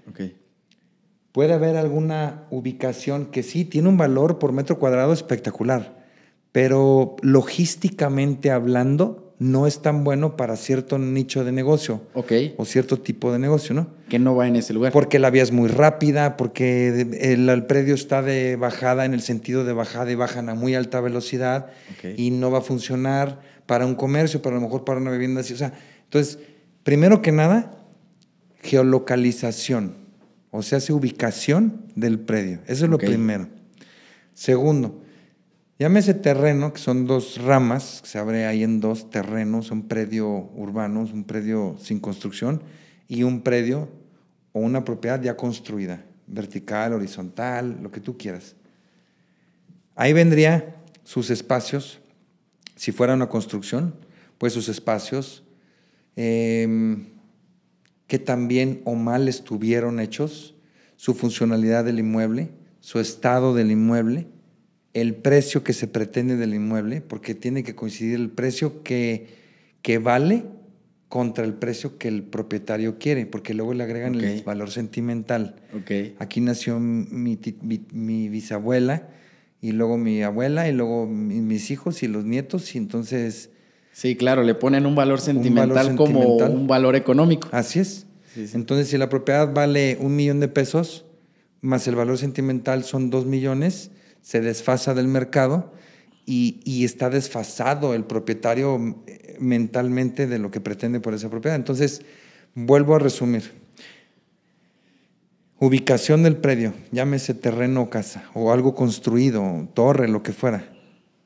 Puede 1.32 1.54
haber 1.54 1.76
alguna 1.76 2.44
ubicación 2.50 3.26
que 3.26 3.42
sí 3.42 3.64
tiene 3.64 3.88
un 3.88 3.96
valor 3.96 4.38
por 4.38 4.52
metro 4.52 4.78
cuadrado 4.78 5.12
espectacular, 5.12 6.04
pero 6.52 7.16
logísticamente 7.22 8.50
hablando 8.50 9.29
no 9.40 9.66
es 9.66 9.80
tan 9.80 10.04
bueno 10.04 10.36
para 10.36 10.54
cierto 10.54 10.98
nicho 10.98 11.44
de 11.44 11.50
negocio 11.50 12.02
Ok, 12.12 12.32
o 12.58 12.66
cierto 12.66 12.98
tipo 12.98 13.32
de 13.32 13.38
negocio, 13.38 13.74
¿no? 13.74 13.88
que 14.10 14.18
no 14.18 14.36
va 14.36 14.46
en 14.46 14.56
ese 14.56 14.74
lugar. 14.74 14.92
Porque 14.92 15.18
la 15.18 15.30
vía 15.30 15.42
es 15.42 15.50
muy 15.50 15.68
rápida, 15.68 16.36
porque 16.36 17.08
el, 17.22 17.48
el 17.48 17.66
predio 17.66 17.94
está 17.94 18.20
de 18.20 18.56
bajada 18.56 19.06
en 19.06 19.14
el 19.14 19.22
sentido 19.22 19.64
de 19.64 19.72
bajada 19.72 20.12
y 20.12 20.14
bajan 20.14 20.50
a 20.50 20.54
muy 20.54 20.74
alta 20.74 21.00
velocidad 21.00 21.70
y 22.16 22.32
no 22.32 22.50
va 22.50 22.58
a 22.58 22.60
funcionar 22.60 23.40
para 23.64 23.86
un 23.86 23.94
comercio, 23.94 24.42
pero 24.42 24.56
a 24.56 24.58
lo 24.58 24.66
mejor 24.66 24.84
para 24.84 25.00
una 25.00 25.10
vivienda 25.10 25.40
así. 25.40 25.54
O 25.54 25.56
sea, 25.56 25.72
entonces, 26.04 26.38
primero 26.82 27.22
que 27.22 27.32
nada, 27.32 27.70
geolocalización, 28.62 29.94
o 30.50 30.62
sea, 30.62 30.78
hace 30.78 30.92
ubicación 30.92 31.86
del 31.94 32.18
predio. 32.18 32.58
Eso 32.66 32.84
es 32.84 32.90
lo 32.90 32.98
primero. 32.98 33.48
Segundo, 34.34 35.00
llámese 35.80 36.12
terreno, 36.12 36.74
que 36.74 36.78
son 36.78 37.06
dos 37.06 37.38
ramas, 37.42 38.00
que 38.02 38.08
se 38.08 38.18
abre 38.18 38.44
ahí 38.44 38.62
en 38.62 38.80
dos 38.80 39.08
terrenos, 39.08 39.70
un 39.70 39.88
predio 39.88 40.28
urbano, 40.28 41.00
un 41.00 41.24
predio 41.24 41.74
sin 41.80 42.00
construcción 42.00 42.62
y 43.08 43.22
un 43.22 43.40
predio 43.40 43.88
o 44.52 44.60
una 44.60 44.84
propiedad 44.84 45.22
ya 45.22 45.38
construida, 45.38 46.04
vertical, 46.26 46.92
horizontal, 46.92 47.78
lo 47.82 47.90
que 47.90 48.00
tú 48.00 48.18
quieras. 48.18 48.56
Ahí 49.96 50.12
vendría 50.12 50.76
sus 51.02 51.30
espacios, 51.30 51.98
si 52.76 52.92
fuera 52.92 53.14
una 53.14 53.30
construcción, 53.30 53.94
pues 54.36 54.52
sus 54.52 54.68
espacios, 54.68 55.44
em, 56.14 57.06
que 58.06 58.18
también 58.18 58.82
o 58.84 58.96
mal 58.96 59.28
estuvieron 59.28 59.98
hechos, 59.98 60.54
su 60.96 61.14
funcionalidad 61.14 61.86
del 61.86 62.00
inmueble, 62.00 62.50
su 62.80 63.00
estado 63.00 63.54
del 63.54 63.70
inmueble, 63.70 64.26
el 64.94 65.14
precio 65.14 65.62
que 65.62 65.72
se 65.72 65.86
pretende 65.86 66.36
del 66.36 66.54
inmueble, 66.54 67.00
porque 67.00 67.34
tiene 67.34 67.62
que 67.62 67.74
coincidir 67.74 68.16
el 68.16 68.30
precio 68.30 68.82
que, 68.82 69.28
que 69.82 69.98
vale 69.98 70.44
contra 71.08 71.44
el 71.44 71.54
precio 71.54 71.98
que 71.98 72.08
el 72.08 72.22
propietario 72.22 72.98
quiere, 72.98 73.26
porque 73.26 73.52
luego 73.52 73.74
le 73.74 73.82
agregan 73.82 74.14
el 74.14 74.42
valor 74.42 74.70
sentimental. 74.70 75.56
Okay. 75.82 76.14
Aquí 76.18 76.40
nació 76.40 76.78
mi, 76.78 77.38
mi, 77.92 78.28
bisabuela 78.28 79.08
y 79.60 79.72
luego 79.72 79.98
mi 79.98 80.22
abuela 80.22 80.68
y 80.68 80.72
luego 80.72 81.06
mis 81.06 81.70
hijos 81.72 82.02
y 82.02 82.08
los 82.08 82.24
nietos 82.24 82.74
y 82.74 82.78
entonces... 82.78 83.50
Sí, 83.92 84.14
claro, 84.14 84.44
le 84.44 84.54
ponen 84.54 84.86
un 84.86 84.94
valor 84.94 85.20
sentimental, 85.20 85.96
como 85.96 86.36
un 86.36 86.68
valor 86.68 86.94
económico. 86.94 87.48
Así 87.50 87.80
es. 87.80 88.06
Entonces, 88.36 88.88
si 88.88 88.96
la 88.96 89.08
propiedad 89.08 89.52
vale 89.52 89.98
un 90.00 90.14
millón 90.14 90.38
de 90.38 90.46
pesos, 90.46 91.04
más 91.60 91.88
el 91.88 91.96
valor 91.96 92.18
sentimental 92.18 92.84
son 92.84 93.10
dos 93.10 93.26
millones, 93.26 93.90
se 94.22 94.40
desfasa 94.40 94.94
del 94.94 95.08
mercado 95.08 95.72
y, 96.26 96.84
está 96.84 97.10
desfasado 97.10 97.94
el 97.94 98.04
propietario 98.04 99.02
eh, 99.06 99.36
mentalmente 99.40 100.26
de 100.26 100.38
lo 100.38 100.50
que 100.50 100.60
pretende 100.60 101.00
por 101.00 101.14
esa 101.14 101.28
propiedad. 101.28 101.56
Entonces, 101.56 102.02
vuelvo 102.54 102.94
a 102.94 102.98
resumir. 102.98 103.52
Ubicación 105.58 106.22
del 106.22 106.36
predio, 106.36 106.72
llámese 106.92 107.34
terreno 107.34 107.82
o 107.82 107.90
casa, 107.90 108.30
o 108.32 108.52
algo 108.52 108.74
construido, 108.74 109.68
torre, 109.74 110.08
lo 110.08 110.22
que 110.22 110.32
fuera, 110.32 110.72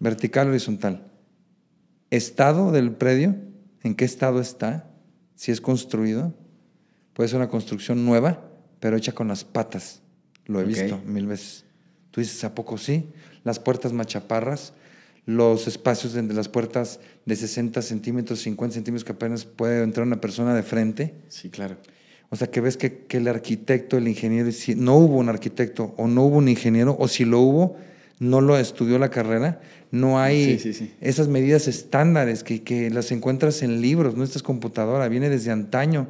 vertical 0.01 0.49
o 0.49 0.51
horizontal. 0.51 1.07
Estado 2.11 2.73
del 2.73 2.93
predio, 2.93 3.37
en 3.83 3.95
qué 3.95 4.05
estado 4.05 4.41
está, 4.41 4.91
si 5.37 5.53
es 5.53 5.61
construido, 5.61 6.35
puede 7.13 7.29
ser 7.29 7.39
una 7.39 7.49
construcción 7.49 8.05
nueva, 8.05 8.51
pero 8.81 8.97
hecha 8.97 9.13
con 9.13 9.29
las 9.29 9.45
patas. 9.45 10.03
Lo 10.47 10.61
he 10.61 10.65
visto 10.65 11.01
mil 11.07 11.27
veces. 11.27 11.65
Tú 12.15 12.21
dices, 12.21 12.45
¿a 12.45 12.55
poco 12.55 12.79
sí? 12.79 13.09
Las 13.43 13.59
puertas 13.59 13.93
machaparras, 13.93 14.73
los 15.27 15.67
espacios 15.67 16.15
entre 16.15 16.37
las 16.37 16.49
puertas 16.49 17.01
de 17.27 17.35
60 17.35 17.83
centímetros, 17.83 18.41
50 18.43 18.73
centímetros 18.73 19.03
que 19.05 19.11
apenas 19.11 19.45
puede 19.45 19.83
entrar 19.83 20.07
una 20.07 20.21
persona 20.21 20.55
de 20.55 20.63
frente. 20.63 21.13
Sí, 21.29 21.51
claro. 21.51 21.77
O 22.31 22.37
sea, 22.37 22.53
que 22.53 22.61
ves 22.61 22.77
que, 22.77 23.05
el 23.11 23.27
arquitecto, 23.27 23.97
el 23.97 24.07
ingeniero, 24.07 24.53
si 24.53 24.77
no 24.77 24.97
hubo 24.97 25.17
un 25.17 25.29
arquitecto 25.29 25.93
o 25.97 26.07
no 26.07 26.23
hubo 26.23 26.37
un 26.37 26.49
ingeniero, 26.49 26.95
o 27.01 27.09
si 27.09 27.25
lo 27.25 27.41
hubo, 27.41 27.77
no 28.21 28.41
lo 28.41 28.57
estudió 28.59 29.01
la 29.01 29.11
carrera, 29.11 29.61
no 29.91 30.21
hay 30.21 30.61
esas 31.01 31.27
medidas 31.27 31.67
estándares 31.67 32.45
que, 32.45 32.63
que, 32.63 32.91
las 32.91 33.11
encuentras 33.11 33.63
en 33.63 33.81
libros, 33.81 34.15
no 34.15 34.23
esta 34.23 34.39
es 34.39 34.45
computadora, 34.45 35.09
viene 35.09 35.31
desde 35.31 35.51
antaño. 35.51 36.07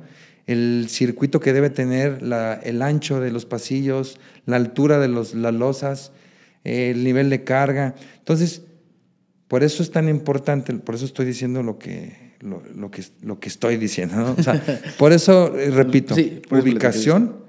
El 0.46 0.86
circuito 0.88 1.40
que 1.40 1.52
debe 1.52 1.70
tener, 1.70 2.22
la, 2.22 2.54
el 2.54 2.82
ancho 2.82 3.20
de 3.20 3.30
los 3.30 3.46
pasillos, 3.46 4.18
la 4.46 4.56
altura 4.56 4.98
de 4.98 5.08
los, 5.08 5.34
las 5.34 5.54
losas, 5.54 6.12
el 6.64 7.04
nivel 7.04 7.30
de 7.30 7.44
carga. 7.44 7.94
Entonces, 8.18 8.62
por 9.48 9.62
eso 9.62 9.82
es 9.82 9.90
tan 9.90 10.08
importante, 10.08 10.72
por 10.74 10.94
eso 10.94 11.04
estoy 11.04 11.26
diciendo 11.26 11.62
lo 11.62 11.78
que, 11.78 12.34
lo, 12.40 12.90
que, 12.90 13.04
lo 13.22 13.38
que 13.38 13.48
estoy 13.48 13.76
diciendo. 13.76 14.36
por 14.98 15.12
eso, 15.12 15.56
eh, 15.56 15.70
repito, 15.70 16.14
ubicación, 16.50 17.44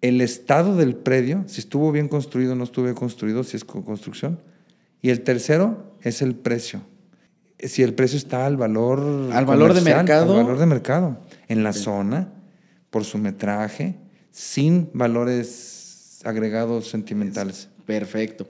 el 0.00 0.20
estado 0.20 0.76
del 0.76 0.96
predio, 0.96 1.44
si 1.46 1.60
estuvo 1.60 1.90
bien 1.90 2.08
construido 2.08 2.52
o 2.52 2.56
no 2.56 2.64
estuvo 2.64 2.84
bien 2.84 2.94
construido, 2.94 3.42
si 3.42 3.56
es 3.56 3.64
construcción. 3.64 4.38
Y 5.00 5.10
el 5.10 5.22
tercero 5.22 5.96
es 6.02 6.20
el 6.20 6.34
precio. 6.34 6.82
Si 7.58 7.82
el 7.82 7.94
precio 7.94 8.18
está 8.18 8.44
al 8.44 8.56
valor... 8.56 9.30
Al 9.32 9.46
valor 9.46 9.72
de 9.72 9.80
mercado. 9.80 10.38
Al 10.38 10.44
valor 10.44 10.58
de 10.58 10.66
mercado. 10.66 11.18
En 11.48 11.62
la 11.62 11.72
zona, 11.72 12.32
por 12.90 13.04
su 13.04 13.18
metraje, 13.18 13.96
sin 14.30 14.90
valores 14.92 16.20
agregados 16.24 16.88
sentimentales. 16.88 17.68
Perfecto. 17.84 18.46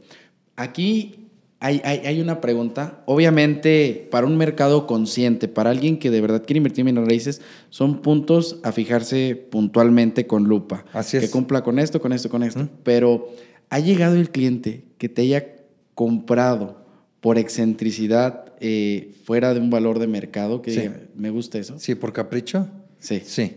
Aquí 0.57 1.25
hay, 1.61 2.21
una 2.21 2.41
pregunta. 2.41 3.03
Obviamente, 3.07 4.07
para 4.11 4.27
un 4.27 4.37
mercado 4.37 4.87
consciente, 4.87 5.49
para 5.49 5.71
alguien 5.71 5.99
que 5.99 6.11
de 6.11 6.21
verdad 6.21 6.43
quiere 6.45 6.59
invertir 6.59 6.87
en 6.87 7.07
raíces, 7.07 7.41
son 7.71 8.03
puntos 8.03 8.61
a 8.63 8.73
fijarse 8.73 9.35
puntualmente 9.51 10.27
con 10.27 10.45
lupa. 10.45 10.85
Así 10.93 11.17
es. 11.17 11.25
Que 11.25 11.31
cumpla 11.31 11.63
con 11.63 11.79
esto, 11.79 12.01
con 12.01 12.13
esto, 12.13 12.29
con 12.29 12.43
esto. 12.43 12.69
Pero 12.83 13.29
ha 13.71 13.81
llegado 13.81 14.17
el 14.17 14.31
cliente 14.31 14.85
que 14.99 15.09
te 15.09 15.23
haya 15.23 15.57
comprado 15.95 16.85
por 17.21 17.39
excentricidad 17.39 18.53
eh, 18.61 19.15
fuera 19.25 19.55
de 19.55 19.61
un 19.61 19.71
valor 19.71 19.99
de 19.99 20.07
mercado, 20.07 20.61
que 20.61 21.09
me 21.17 21.31
gusta 21.31 21.59
eso. 21.59 21.79
Sí, 21.79 21.95
por 21.95 22.13
capricho. 22.13 22.69
Sí. 23.05 23.23
Sí. 23.25 23.57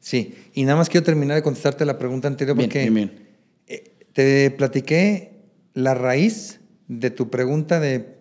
Sí. 0.00 0.34
Y 0.54 0.64
nada 0.64 0.76
más 0.76 0.88
quiero 0.88 1.04
terminar 1.04 1.36
de 1.36 1.42
contestarte 1.42 1.84
la 1.84 1.98
pregunta 1.98 2.26
anterior 2.28 2.56
porque 2.56 2.90
bien, 2.90 3.28
eh, 3.68 3.94
te 4.12 4.50
platiqué 4.50 5.32
la 5.74 5.94
raíz 5.94 6.60
de 6.88 7.10
tu 7.10 7.30
pregunta 7.30 7.78
de 7.78 8.18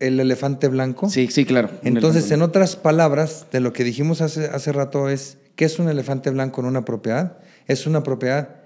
el 0.00 0.20
elefante 0.20 0.68
blanco. 0.68 1.10
Sí, 1.10 1.28
sí, 1.28 1.44
claro. 1.44 1.70
Entonces, 1.82 2.30
en 2.30 2.42
otras 2.42 2.76
palabras, 2.76 3.46
de 3.50 3.60
lo 3.60 3.72
que 3.72 3.84
dijimos 3.84 4.20
hace, 4.20 4.46
hace 4.46 4.72
rato 4.72 5.08
es, 5.08 5.38
¿qué 5.56 5.64
es 5.64 5.78
un 5.78 5.88
elefante 5.88 6.30
blanco 6.30 6.60
en 6.60 6.68
una 6.68 6.84
propiedad? 6.84 7.38
Es 7.66 7.86
una 7.86 8.02
propiedad 8.02 8.60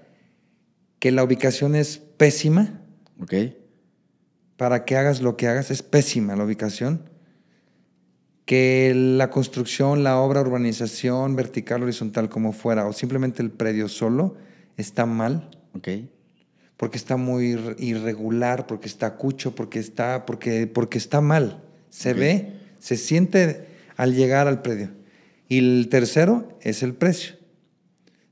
que 0.98 1.11
la 1.11 1.25
ubicación 1.25 1.75
es 1.75 1.98
pésima. 1.98 2.83
Ok. 3.20 3.35
Para 4.57 4.85
que 4.85 4.96
hagas 4.96 5.22
lo 5.22 5.37
que 5.37 5.48
hagas, 5.48 5.70
es 5.70 5.83
pésima 5.83 6.37
la 6.37 6.44
ubicación. 6.44 7.09
Que 8.44 8.92
la 8.94 9.31
construcción, 9.31 10.02
la 10.02 10.18
obra, 10.18 10.40
urbanización, 10.40 11.37
vertical, 11.37 11.83
horizontal, 11.83 12.28
como 12.28 12.52
fuera, 12.52 12.87
o 12.87 12.92
simplemente 12.92 13.42
el 13.42 13.50
predio 13.50 13.88
solo, 13.88 14.37
está 14.76 15.07
mal. 15.07 15.50
Ok 15.74 15.88
porque 16.83 16.96
está 16.96 17.16
muy 17.16 17.57
irregular, 17.78 18.66
porque 18.66 18.88
está 18.88 19.14
cucho, 19.14 19.55
porque 19.55 19.78
está, 19.78 20.26
porque, 20.26 20.66
porque 20.66 20.98
está 20.98 21.20
mal. 21.20 21.62
Se 21.90 22.12
ve, 22.12 22.55
se 22.81 22.96
siente 22.96 23.68
al 23.96 24.16
llegar 24.16 24.48
al 24.48 24.62
predio. 24.62 24.90
Y 25.48 25.59
el 25.59 25.88
tercero 25.88 26.59
es 26.61 26.83
el 26.83 26.94
precio. 26.94 27.37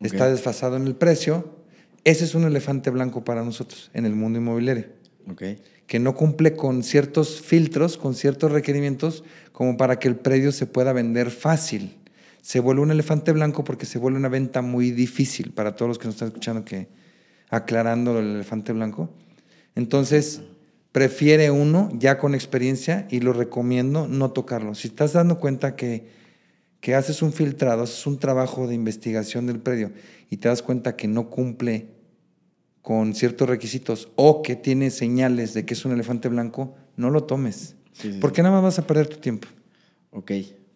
Está 0.00 0.28
desfasado 0.28 0.76
en 0.76 0.88
el 0.88 0.96
precio. 0.96 1.60
Ese 2.02 2.24
es 2.24 2.34
un 2.34 2.42
elefante 2.42 2.90
blanco 2.90 3.22
para 3.22 3.44
nosotros 3.44 3.88
en 3.94 4.04
el 4.04 4.16
mundo 4.16 4.40
inmobiliario. 4.40 4.86
Que 5.90 5.98
no 5.98 6.14
cumple 6.14 6.54
con 6.54 6.84
ciertos 6.84 7.40
filtros, 7.40 7.96
con 7.96 8.14
ciertos 8.14 8.52
requerimientos, 8.52 9.24
como 9.50 9.76
para 9.76 9.98
que 9.98 10.06
el 10.06 10.14
predio 10.14 10.52
se 10.52 10.66
pueda 10.66 10.92
vender 10.92 11.32
fácil. 11.32 11.96
Se 12.42 12.60
vuelve 12.60 12.82
un 12.82 12.92
elefante 12.92 13.32
blanco 13.32 13.64
porque 13.64 13.86
se 13.86 13.98
vuelve 13.98 14.16
una 14.16 14.28
venta 14.28 14.62
muy 14.62 14.92
difícil 14.92 15.50
para 15.50 15.74
todos 15.74 15.88
los 15.88 15.98
que 15.98 16.04
nos 16.04 16.14
están 16.14 16.28
escuchando 16.28 16.64
que, 16.64 16.86
aclarando 17.48 18.20
el 18.20 18.36
elefante 18.36 18.72
blanco. 18.72 19.10
Entonces, 19.74 20.42
prefiere 20.92 21.50
uno 21.50 21.90
ya 21.98 22.18
con 22.18 22.36
experiencia 22.36 23.08
y 23.10 23.18
lo 23.18 23.32
recomiendo 23.32 24.06
no 24.06 24.30
tocarlo. 24.30 24.76
Si 24.76 24.86
estás 24.86 25.14
dando 25.14 25.40
cuenta 25.40 25.74
que, 25.74 26.06
que 26.80 26.94
haces 26.94 27.20
un 27.20 27.32
filtrado, 27.32 27.82
haces 27.82 28.06
un 28.06 28.20
trabajo 28.20 28.68
de 28.68 28.76
investigación 28.76 29.48
del 29.48 29.58
predio 29.58 29.90
y 30.30 30.36
te 30.36 30.46
das 30.46 30.62
cuenta 30.62 30.94
que 30.94 31.08
no 31.08 31.30
cumple 31.30 31.88
con 32.82 33.14
ciertos 33.14 33.48
requisitos 33.48 34.08
o 34.16 34.42
que 34.42 34.56
tiene 34.56 34.90
señales 34.90 35.54
de 35.54 35.64
que 35.64 35.74
es 35.74 35.84
un 35.84 35.92
elefante 35.92 36.28
blanco, 36.28 36.74
no 36.96 37.10
lo 37.10 37.24
tomes. 37.24 37.76
porque 38.20 38.42
nada 38.42 38.54
más 38.54 38.62
vas 38.62 38.78
a 38.78 38.86
perder 38.86 39.08
tu 39.08 39.18
tiempo. 39.18 39.48
Ok. 40.10 40.32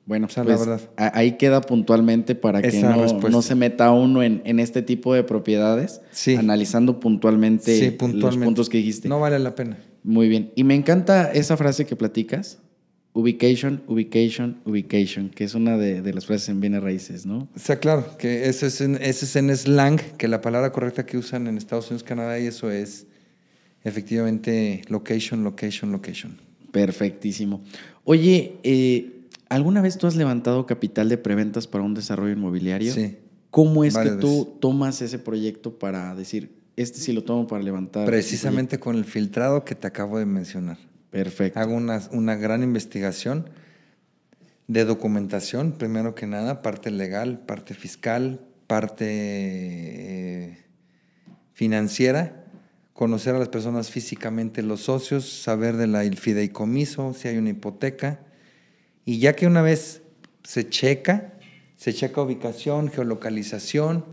Bueno, 0.07 0.29
pues, 0.29 0.88
ahí 0.97 1.38
queda 1.38 1.62
puntualmente 1.62 2.35
para 2.35 2.61
que 2.61 2.83
no, 2.83 3.40
se 3.40 3.55
meta 3.55 3.90
uno 3.90 4.23
en, 4.23 4.61
este 4.61 4.83
tipo 4.83 5.14
de 5.14 5.23
propiedades, 5.25 6.03
analizando 6.38 7.01
puntualmente, 7.01 7.97
los 8.12 8.37
puntos 8.37 8.69
que 8.69 8.79
dijiste. 8.79 9.09
No 9.09 9.19
vale 9.19 9.38
la 9.38 9.55
pena. 9.55 9.79
Muy 10.03 10.29
bien. 10.29 10.53
Y 10.55 10.64
me 10.64 10.75
encanta 10.75 11.33
esa 11.33 11.57
frase 11.57 11.87
que 11.87 11.96
platicas, 11.96 12.59
ubication, 13.15 13.83
ubication, 13.87 14.60
ubication, 14.67 15.31
que 15.31 15.44
es 15.44 15.54
una 15.54 15.79
de, 15.79 16.12
las 16.12 16.27
frases 16.27 16.50
en 16.50 16.60
bienes 16.60 16.83
raíces, 16.83 17.25
¿no? 17.25 17.48
O 17.56 17.58
sea, 17.58 17.79
claro, 17.79 18.19
que 18.19 18.48
ese 18.48 18.67
es, 18.67 18.81
en, 18.83 18.96
ese 18.96 19.25
es 19.25 19.37
en 19.37 19.56
slang, 19.56 19.98
que 20.19 20.29
la 20.29 20.42
palabra 20.42 20.73
correcta 20.73 21.06
que 21.06 21.17
usan 21.17 21.46
en 21.46 21.56
Estados 21.56 21.87
Unidos, 21.87 22.02
Canadá, 22.02 22.38
y 22.38 22.46
eso 22.46 22.71
es 22.71 23.06
efectivamente 23.83 24.83
location, 24.88 25.42
location, 25.42 25.90
location. 25.92 26.38
Perfectísimo. 26.71 27.62
Oye, 28.04 28.56
eh, 28.65 29.15
¿Alguna 29.54 29.83
vez 29.83 29.98
tú 29.98 30.08
has 30.08 30.17
levantado 30.17 30.67
capital 30.67 31.08
de 31.08 31.17
preventas 31.17 31.69
para 31.69 31.85
un 31.85 31.94
desarrollo 31.94 32.33
inmobiliario? 32.33 32.92
Sí. 32.92 33.19
¿Cómo 33.50 33.85
es 33.85 33.96
que 33.96 34.10
tú 34.10 34.56
tomas 34.60 35.00
ese 35.00 35.21
proyecto 35.21 35.79
para 35.79 36.12
decir, 36.17 36.50
este 36.75 36.98
sí 36.98 37.12
lo 37.12 37.23
tomo 37.23 37.46
para 37.46 37.62
levantar? 37.62 38.04
Precisamente 38.04 38.81
con 38.81 38.96
el 38.96 39.04
filtrado 39.04 39.65
que 39.65 39.77
te 39.77 39.87
acabo 39.87 40.19
de 40.19 40.27
mencionar. 40.27 40.79
Perfecto. 41.15 41.60
Hago 41.60 41.75
una, 41.75 42.02
una 42.10 42.35
gran 42.35 42.65
investigación 42.65 43.48
de 44.67 44.85
documentación, 44.85 45.71
primero 45.71 46.17
que 46.17 46.27
nada, 46.27 46.60
parte 46.60 46.90
legal, 46.90 47.38
parte 47.38 47.73
fiscal, 47.73 48.40
parte 48.67 49.06
eh, 49.06 50.58
financiera, 51.52 52.44
conocer 52.94 53.37
a 53.37 53.38
las 53.38 53.48
personas 53.48 53.92
físicamente, 53.92 54.60
los 54.65 54.81
socios, 54.81 55.29
saber 55.29 55.77
de 55.77 55.87
la 55.87 56.02
fideicomiso, 56.02 57.15
si 57.15 57.29
hay 57.29 57.37
una 57.37 57.50
hipoteca 57.50 58.19
y 59.04 59.21
ya 59.21 59.37
que 59.37 59.46
una 59.46 59.62
vez 59.62 60.02
se 60.42 60.69
checa, 60.69 61.35
se 61.77 61.94
checa 61.94 62.23
ubicación, 62.23 62.90
geolocalización 62.90 64.04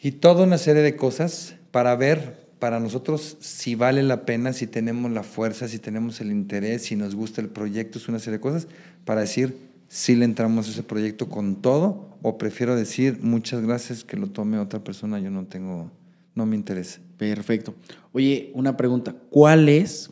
y 0.00 0.12
toda 0.12 0.44
una 0.44 0.56
serie 0.56 0.80
de 0.80 0.96
cosas 0.96 1.56
para 1.70 1.94
ver 1.96 2.39
para 2.60 2.78
nosotros 2.78 3.36
si 3.40 3.74
vale 3.74 4.04
la 4.04 4.24
pena, 4.24 4.52
si 4.52 4.68
tenemos 4.68 5.10
la 5.10 5.24
fuerza, 5.24 5.66
si 5.66 5.80
tenemos 5.80 6.20
el 6.20 6.30
interés, 6.30 6.82
si 6.82 6.94
nos 6.94 7.16
gusta 7.16 7.40
el 7.40 7.48
proyecto, 7.48 7.98
es 7.98 8.08
una 8.08 8.20
serie 8.20 8.38
de 8.38 8.42
cosas 8.42 8.68
para 9.04 9.22
decir 9.22 9.56
si 9.88 10.14
le 10.14 10.24
entramos 10.24 10.68
a 10.68 10.70
ese 10.70 10.84
proyecto 10.84 11.28
con 11.28 11.56
todo 11.56 12.16
o 12.22 12.38
prefiero 12.38 12.76
decir 12.76 13.18
muchas 13.22 13.62
gracias 13.62 14.04
que 14.04 14.16
lo 14.16 14.28
tome 14.28 14.58
otra 14.58 14.84
persona, 14.84 15.18
yo 15.18 15.30
no 15.30 15.46
tengo, 15.46 15.90
no 16.36 16.46
me 16.46 16.54
interesa. 16.54 17.00
Perfecto. 17.16 17.74
Oye, 18.12 18.52
una 18.54 18.76
pregunta, 18.76 19.14
¿cuál 19.30 19.68
es 19.68 20.10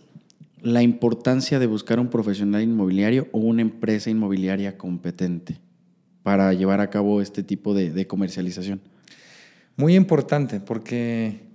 la 0.61 0.83
importancia 0.83 1.59
de 1.59 1.67
buscar 1.67 2.01
un 2.01 2.09
profesional 2.09 2.63
inmobiliario 2.63 3.29
o 3.33 3.39
una 3.39 3.63
empresa 3.63 4.11
inmobiliaria 4.11 4.77
competente 4.77 5.61
para 6.23 6.53
llevar 6.53 6.81
a 6.81 6.91
cabo 6.91 7.23
este 7.23 7.43
tipo 7.43 7.73
de, 7.73 8.07
comercialización? 8.07 8.81
Muy 9.77 9.95
importante, 9.95 10.61
porque 10.61 11.48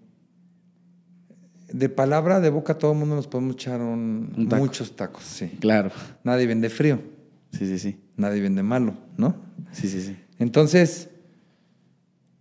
de 1.73 1.89
palabra, 1.89 2.39
de 2.39 2.51
boca, 2.51 2.77
todo 2.77 2.93
el 2.93 2.99
mundo 2.99 3.15
nos 3.15 3.27
podemos 3.27 3.55
echar 3.55 3.81
muchos 3.81 4.95
tacos. 4.95 5.23
Sí. 5.23 5.47
Claro. 5.59 5.91
Nadie 6.23 6.45
vende 6.45 6.69
frío. 6.69 7.01
Sí, 7.51 7.65
sí, 7.65 7.79
sí. 7.79 7.99
Nadie 8.15 8.41
vende 8.41 8.61
malo, 8.61 8.93
¿no? 9.17 9.35
Sí, 9.71 9.89
sí, 9.89 10.01
sí. 10.01 10.15
Entonces, 10.37 11.09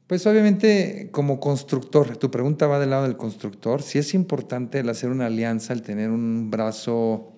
pues 0.06 0.26
obviamente 0.26 1.08
como 1.12 1.40
constructor, 1.40 2.18
tu 2.18 2.30
pregunta 2.30 2.66
va 2.66 2.78
del 2.78 2.90
lado 2.90 3.04
del 3.04 3.16
constructor, 3.16 3.80
si 3.80 3.98
es 3.98 4.12
importante 4.12 4.80
el 4.80 4.88
hacer 4.90 5.08
una 5.08 5.26
alianza, 5.26 5.72
el 5.72 5.80
tener 5.80 6.10
un 6.10 6.50
brazo, 6.50 7.32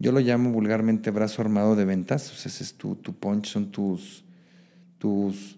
yo 0.00 0.10
lo 0.10 0.18
llamo 0.18 0.50
vulgarmente 0.50 1.12
brazo 1.12 1.40
armado 1.40 1.76
de 1.76 1.84
ventas, 1.84 2.32
o 2.32 2.34
sea, 2.34 2.50
ese 2.50 2.64
es 2.64 2.74
tu, 2.74 2.96
tu 2.96 3.14
punch, 3.14 3.46
son 3.46 3.70
tus, 3.70 4.24
tus, 4.98 5.56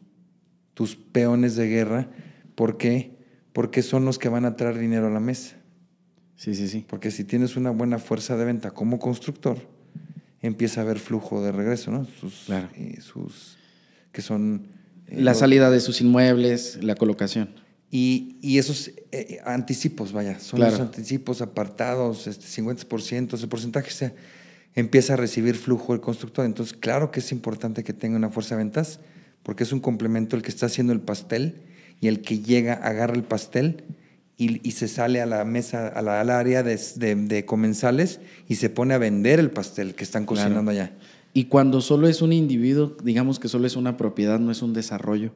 tus 0.75 0.95
peones 0.95 1.57
de 1.57 1.69
guerra. 1.69 2.09
¿Por 2.55 2.77
qué? 2.77 3.22
Porque 3.53 3.83
son 3.83 4.05
los 4.05 4.19
que 4.19 4.29
van 4.29 4.45
a 4.45 4.57
traer 4.57 4.79
dinero 4.79 5.09
a 5.09 5.11
la 5.11 5.21
mesa. 5.21 5.57
Sí, 6.37 6.55
sí, 6.55 6.69
sí. 6.69 6.85
Porque 6.89 7.11
si 7.11 7.25
tienes 7.25 7.57
una 7.57 7.71
buena 7.71 7.99
fuerza 7.99 8.37
de 8.37 8.45
venta 8.45 8.73
como 8.73 8.99
constructor, 8.99 9.59
empieza 10.41 10.81
a 10.81 10.85
haber 10.85 10.99
flujo 10.99 11.43
de 11.43 11.53
regreso, 11.53 11.91
¿no? 11.91 12.05
Sus, 12.05 12.45
claro. 12.47 12.69
sus 13.01 13.59
que 14.11 14.23
son 14.23 14.69
la 15.09 15.35
salida 15.35 15.71
de 15.71 15.81
sus 15.81 16.01
inmuebles, 16.01 16.83
la 16.83 16.95
colocación. 16.95 17.51
Y, 17.91 18.39
y 18.41 18.59
esos 18.59 18.91
eh, 19.13 19.41
anticipos, 19.45 20.13
vaya, 20.13 20.41
son 20.41 20.61
los 20.61 20.81
anticipos 20.81 21.43
apartados, 21.43 22.27
este 22.27 22.47
50%, 22.47 23.35
ese 23.35 23.47
porcentaje 23.47 23.91
se 23.91 24.15
empieza 24.75 25.13
a 25.13 25.17
recibir 25.17 25.57
flujo 25.57 25.93
el 25.93 26.01
constructor. 26.01 26.47
Entonces, 26.47 26.75
claro 26.75 27.11
que 27.11 27.21
es 27.21 27.33
importante 27.33 27.85
que 27.85 27.93
tenga 27.93 28.17
una 28.17 28.31
fuerza 28.31 28.57
de 28.57 28.65
ventas, 28.65 29.01
porque 29.43 29.65
es 29.65 29.73
un 29.73 29.81
complemento 29.81 30.37
el 30.37 30.43
que 30.43 30.49
está 30.49 30.67
haciendo 30.67 30.93
el 30.93 31.01
pastel 31.01 31.61
y 32.03 32.09
el 32.09 32.21
que 32.21 32.41
llega, 32.41 32.75
agarra 32.75 33.15
el 33.15 33.23
pastel 33.23 33.85
y, 34.37 34.69
y 34.69 34.73
se 34.73 34.89
sale 34.89 35.23
a 35.23 35.27
la 35.27 35.45
mesa, 35.45 35.87
a 35.87 36.03
la, 36.03 36.21
al 36.21 36.31
área 36.31 36.65
de, 36.65 36.77
de, 36.97 37.45
comensales 37.47 38.21
y 38.49 38.57
se 38.57 38.69
pone 38.71 38.93
a 38.93 38.99
vender 38.99 39.39
el 39.39 39.53
pastel 39.53 39.95
que 39.95 40.03
están 40.03 40.27
cocinando 40.27 40.73
allá. 40.73 40.93
Y 41.33 41.45
cuando 41.45 41.81
solo 41.81 42.09
es 42.09 42.21
un 42.21 42.33
individuo, 42.33 42.97
digamos 43.05 43.39
que 43.39 43.47
solo 43.47 43.69
es 43.69 43.77
una 43.77 43.97
propiedad, 43.97 44.41
no 44.41 44.51
es 44.51 44.63
un 44.63 44.75
desarrollo, 44.75 45.31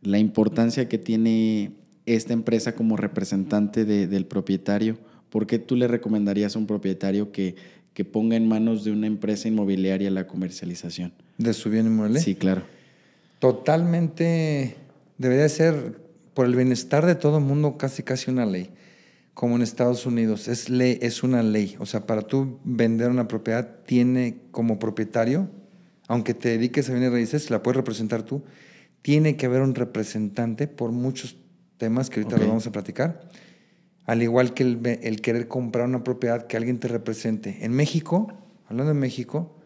la 0.00 0.18
importancia 0.18 0.88
que 0.88 0.96
tiene 0.96 1.72
esta 2.06 2.32
empresa 2.32 2.74
como 2.74 2.96
representante 2.96 3.84
del 3.84 4.24
propietario, 4.24 4.96
¿por 5.28 5.46
qué 5.46 5.58
tú 5.58 5.76
le 5.76 5.86
recomendarías 5.86 6.56
a 6.56 6.58
un 6.58 6.66
propietario 6.66 7.30
que, 7.30 7.56
que 7.92 8.06
ponga 8.06 8.36
en 8.36 8.48
manos 8.48 8.84
de 8.84 8.90
una 8.90 9.06
empresa 9.06 9.48
inmobiliaria 9.48 10.10
la 10.10 10.26
comercialización? 10.26 11.12
¿De 11.36 11.52
su 11.52 11.68
bien 11.68 11.86
inmueble? 11.86 12.20
Sí, 12.20 12.34
claro. 12.34 12.62
Totalmente, 13.38 14.76
debería 15.18 15.48
ser 15.48 16.00
por 16.34 16.46
el 16.46 16.56
bienestar 16.56 17.06
de 17.06 17.14
todo 17.14 17.38
el 17.38 17.44
mundo 17.44 17.78
casi 17.78 18.02
casi 18.02 18.30
una 18.30 18.46
ley 18.46 18.70
como 19.34 19.56
en 19.56 19.62
Estados 19.62 20.06
Unidos. 20.06 20.48
Es, 20.48 20.70
ley, 20.70 20.98
es 21.02 21.22
una 21.22 21.42
ley. 21.42 21.76
O 21.80 21.86
sea, 21.86 22.06
para 22.06 22.22
tú 22.22 22.60
vender 22.64 23.10
una 23.10 23.28
propiedad, 23.28 23.80
tiene 23.84 24.38
como 24.52 24.78
propietario, 24.78 25.50
aunque 26.06 26.34
te 26.34 26.50
dediques 26.50 26.88
a 26.88 26.92
bienes 26.92 27.12
raíces, 27.12 27.50
la 27.50 27.62
puedes 27.62 27.76
representar 27.76 28.22
tú, 28.22 28.44
tiene 29.02 29.36
que 29.36 29.46
haber 29.46 29.62
un 29.62 29.74
representante 29.74 30.68
por 30.68 30.92
muchos 30.92 31.36
temas 31.76 32.08
que 32.08 32.20
ahorita 32.20 32.38
lo 32.38 32.48
vamos 32.48 32.66
a 32.66 32.72
platicar. 32.72 33.28
Al 34.06 34.22
igual 34.22 34.54
que 34.54 34.62
el, 34.62 34.80
el, 35.02 35.20
querer 35.20 35.48
comprar 35.48 35.86
una 35.86 36.04
propiedad, 36.04 36.46
que 36.46 36.56
alguien 36.56 36.78
te 36.78 36.88
represente. 36.88 37.64
En 37.64 37.72
México, 37.72 38.32
hablando 38.66 38.92
de 38.92 39.00
México, 39.00 39.56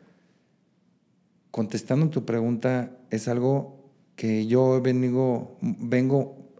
contestando 1.50 2.08
tu 2.08 2.24
pregunta, 2.24 2.96
es 3.10 3.28
algo 3.28 3.77
que 4.18 4.48
yo 4.48 4.82
vengo, 4.82 5.56
vengo 5.62 6.50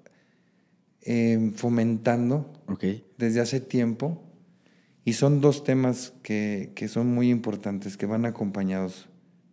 eh, 1.03 1.51
fomentando 1.57 2.53
desde 3.19 3.41
hace 3.41 3.61
tiempo. 3.61 4.23
Y 5.05 5.15
son 5.15 5.41
dos 5.41 5.65
temas 5.65 6.13
que, 6.23 6.73
son 6.89 7.13
muy 7.13 7.31
importantes, 7.31 7.97
que 7.97 8.07
van 8.07 8.27
acompañados 8.27 9.09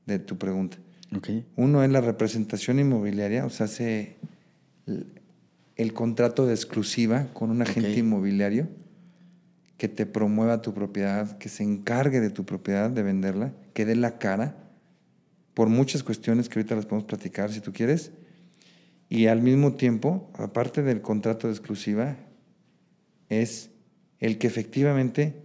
de 0.05 0.19
tu 0.19 0.37
pregunta. 0.37 0.77
Uno 1.55 1.83
es 1.83 1.89
la 1.89 2.01
representación 2.01 2.77
inmobiliaria, 2.77 3.43
o 3.45 3.49
sea, 3.49 3.65
hace 3.65 4.17
el, 5.75 5.93
contrato 5.93 6.45
de 6.45 6.53
exclusiva 6.53 7.29
con 7.33 7.49
un 7.49 7.63
agente 7.63 7.97
inmobiliario 7.97 8.67
que 9.77 9.87
te 9.87 10.05
promueva 10.05 10.61
tu 10.61 10.75
propiedad, 10.75 11.37
que 11.39 11.49
se 11.49 11.63
encargue 11.63 12.19
de 12.19 12.29
tu 12.29 12.45
propiedad, 12.45 12.91
de 12.91 13.01
venderla, 13.01 13.53
que 13.73 13.85
dé 13.85 13.95
la 13.95 14.19
cara, 14.19 14.64
por 15.55 15.69
muchas 15.69 16.03
cuestiones 16.03 16.47
que 16.47 16.59
ahorita 16.59 16.75
las 16.75 16.85
podemos 16.85 17.05
platicar 17.05 17.51
si 17.51 17.61
tú 17.61 17.73
quieres, 17.73 18.11
y 19.09 19.27
al 19.27 19.41
mismo 19.41 19.73
tiempo, 19.73 20.29
aparte 20.35 20.83
del 20.83 21.01
contrato 21.01 21.47
de 21.47 21.53
exclusiva, 21.53 22.17
es 23.29 23.71
el 24.19 24.37
que 24.37 24.47
efectivamente 24.47 25.41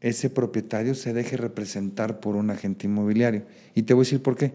ese 0.00 0.30
propietario 0.30 0.94
se 0.94 1.12
deje 1.12 1.36
representar 1.36 2.20
por 2.20 2.36
un 2.36 2.50
agente 2.50 2.86
inmobiliario. 2.86 3.44
Y 3.74 3.82
te 3.82 3.92
voy 3.92 4.02
a 4.02 4.04
decir 4.04 4.22
por 4.22 4.36
qué. 4.36 4.54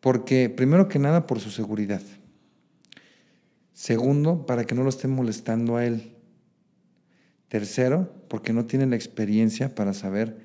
Porque 0.00 0.48
primero 0.48 0.88
que 0.88 0.98
nada 0.98 1.26
por 1.26 1.38
su 1.40 1.50
seguridad. 1.50 2.02
Segundo, 3.74 4.46
para 4.46 4.64
que 4.64 4.74
no 4.74 4.82
lo 4.82 4.88
estén 4.88 5.10
molestando 5.10 5.76
a 5.76 5.84
él. 5.84 6.14
Tercero, 7.48 8.12
porque 8.28 8.52
no 8.52 8.64
tiene 8.64 8.86
la 8.86 8.96
experiencia 8.96 9.74
para 9.74 9.92
saber 9.92 10.38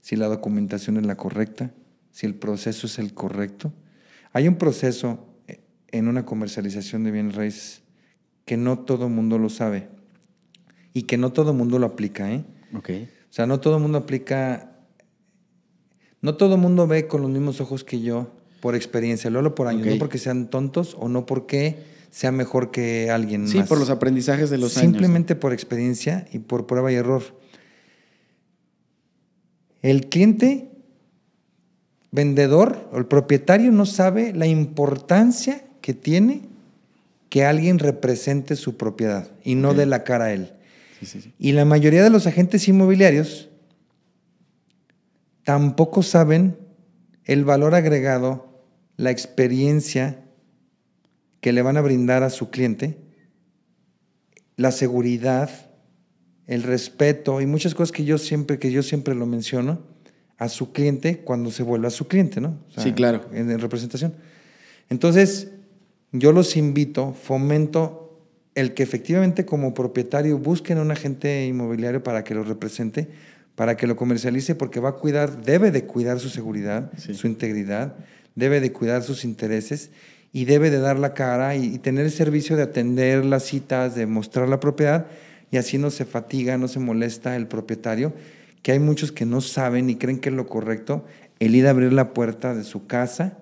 si 0.00 0.16
la 0.16 0.26
documentación 0.26 0.96
es 0.96 1.06
la 1.06 1.16
correcta, 1.16 1.72
si 2.18 2.26
el 2.26 2.34
proceso 2.34 2.88
es 2.88 2.98
el 2.98 3.14
correcto. 3.14 3.72
Hay 4.32 4.48
un 4.48 4.56
proceso 4.56 5.24
en 5.92 6.08
una 6.08 6.26
comercialización 6.26 7.04
de 7.04 7.12
bienes 7.12 7.36
raíces 7.36 7.82
que 8.44 8.56
no 8.56 8.80
todo 8.80 9.08
mundo 9.08 9.38
lo 9.38 9.48
sabe 9.48 9.86
y 10.92 11.02
que 11.02 11.16
no 11.16 11.32
todo 11.32 11.54
mundo 11.54 11.78
lo 11.78 11.86
aplica, 11.86 12.32
¿eh? 12.32 12.44
Okay. 12.74 13.04
O 13.04 13.32
sea, 13.32 13.46
no 13.46 13.60
todo 13.60 13.78
mundo 13.78 13.98
aplica, 13.98 14.80
no 16.20 16.36
todo 16.36 16.56
mundo 16.56 16.88
ve 16.88 17.06
con 17.06 17.22
los 17.22 17.30
mismos 17.30 17.60
ojos 17.60 17.84
que 17.84 18.00
yo 18.00 18.32
por 18.60 18.74
experiencia, 18.74 19.30
lo 19.30 19.38
hablo 19.38 19.54
por 19.54 19.68
años, 19.68 19.86
no 19.86 19.98
porque 20.00 20.18
sean 20.18 20.50
tontos 20.50 20.96
o 20.98 21.08
no 21.08 21.24
porque 21.24 21.84
sea 22.10 22.32
mejor 22.32 22.72
que 22.72 23.12
alguien 23.12 23.46
sí, 23.46 23.62
por 23.62 23.78
los 23.78 23.90
aprendizajes 23.90 24.50
de 24.50 24.58
los 24.58 24.76
años. 24.76 24.90
Simplemente 24.90 25.36
por 25.36 25.52
experiencia 25.52 26.26
y 26.32 26.40
por 26.40 26.66
prueba 26.66 26.90
y 26.90 26.96
error. 26.96 27.22
El 29.82 30.08
cliente 30.08 30.77
vendedor 32.10 32.88
o 32.92 32.98
el 32.98 33.06
propietario 33.06 33.70
no 33.72 33.86
sabe 33.86 34.32
la 34.32 34.46
importancia 34.46 35.64
que 35.80 35.94
tiene 35.94 36.42
que 37.28 37.44
alguien 37.44 37.78
represente 37.78 38.56
su 38.56 38.76
propiedad 38.76 39.28
y 39.44 39.54
no 39.54 39.74
de 39.74 39.86
la 39.86 40.04
cara 40.04 40.26
a 40.26 40.32
él. 40.32 40.52
Y 41.38 41.52
la 41.52 41.64
mayoría 41.64 42.02
de 42.02 42.10
los 42.10 42.26
agentes 42.26 42.66
inmobiliarios 42.68 43.50
tampoco 45.44 46.02
saben 46.02 46.56
el 47.24 47.44
valor 47.44 47.74
agregado, 47.74 48.62
la 48.96 49.10
experiencia 49.10 50.24
que 51.40 51.52
le 51.52 51.62
van 51.62 51.76
a 51.76 51.82
brindar 51.82 52.22
a 52.22 52.30
su 52.30 52.50
cliente, 52.50 52.98
la 54.56 54.72
seguridad, 54.72 55.50
el 56.46 56.62
respeto 56.62 57.40
y 57.40 57.46
muchas 57.46 57.74
cosas 57.74 57.92
que 57.92 58.04
yo 58.04 58.18
siempre, 58.18 58.58
que 58.58 58.72
yo 58.72 58.82
siempre 58.82 59.14
lo 59.14 59.26
menciono 59.26 59.82
a 60.38 60.48
su 60.48 60.72
cliente 60.72 61.18
cuando 61.18 61.50
se 61.50 61.62
vuelve 61.62 61.88
a 61.88 61.90
su 61.90 62.06
cliente, 62.06 62.40
¿no? 62.40 62.56
sí, 62.76 62.92
claro. 62.92 63.26
En, 63.32 63.58
representación. 63.58 64.14
Entonces, 64.88 65.48
yo 66.12 66.32
los 66.32 66.56
invito, 66.56 67.12
fomento 67.12 68.04
el 68.54 68.72
que 68.74 68.82
efectivamente 68.82 69.44
como 69.44 69.74
propietario 69.74 70.38
busquen 70.38 70.78
a 70.78 70.82
un 70.82 70.90
agente 70.90 71.46
inmobiliario 71.46 72.02
para 72.02 72.24
que 72.24 72.34
lo 72.34 72.44
represente, 72.44 73.08
para 73.54 73.76
que 73.76 73.86
lo 73.86 73.96
comercialice, 73.96 74.54
porque 74.54 74.80
va 74.80 74.90
a 74.90 74.92
cuidar, 74.92 75.42
debe 75.42 75.70
de 75.70 75.84
cuidar 75.84 76.20
su 76.20 76.28
seguridad, 76.28 76.92
su 76.96 77.26
integridad, 77.26 77.96
debe 78.36 78.60
de 78.60 78.72
cuidar 78.72 79.02
sus 79.02 79.24
intereses 79.24 79.90
y 80.32 80.44
debe 80.44 80.70
de 80.70 80.78
dar 80.78 80.98
la 80.98 81.14
cara 81.14 81.56
y, 81.56 81.78
tener 81.78 82.04
el 82.04 82.12
servicio 82.12 82.56
de 82.56 82.62
atender 82.62 83.24
las 83.24 83.44
citas, 83.44 83.94
de 83.94 84.06
mostrar 84.06 84.48
la 84.48 84.60
propiedad 84.60 85.06
y 85.50 85.56
así 85.56 85.78
no 85.78 85.90
se 85.90 86.04
fatiga, 86.04 86.58
no 86.58 86.68
se 86.68 86.78
molesta 86.78 87.34
el 87.34 87.48
propietario, 87.48 88.12
que 88.68 88.72
hay 88.72 88.80
muchos 88.80 89.12
que 89.12 89.24
no 89.24 89.40
saben 89.40 89.88
y 89.88 89.96
creen 89.96 90.18
que 90.18 90.28
es 90.28 90.34
lo 90.34 90.46
correcto 90.46 91.06
el 91.38 91.54
ir 91.54 91.66
a 91.66 91.70
abrir 91.70 91.90
la 91.90 92.12
puerta 92.12 92.54
de 92.54 92.64
su 92.64 92.86
casa 92.86 93.38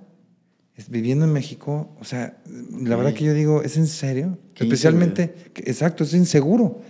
viviendo 0.87 1.25
en 1.25 1.33
México, 1.33 1.91
o 1.99 2.05
sea, 2.05 2.37
La 2.81 2.95
verdad 2.95 3.13
que 3.13 3.25
yo 3.25 3.35
digo, 3.35 3.61
¿es 3.65 3.77
en 3.77 3.89
serio? 3.89 4.39
Especialmente, 4.55 5.35
exacto, 5.57 6.05
es 6.05 6.15
inseguro. 6.15 6.81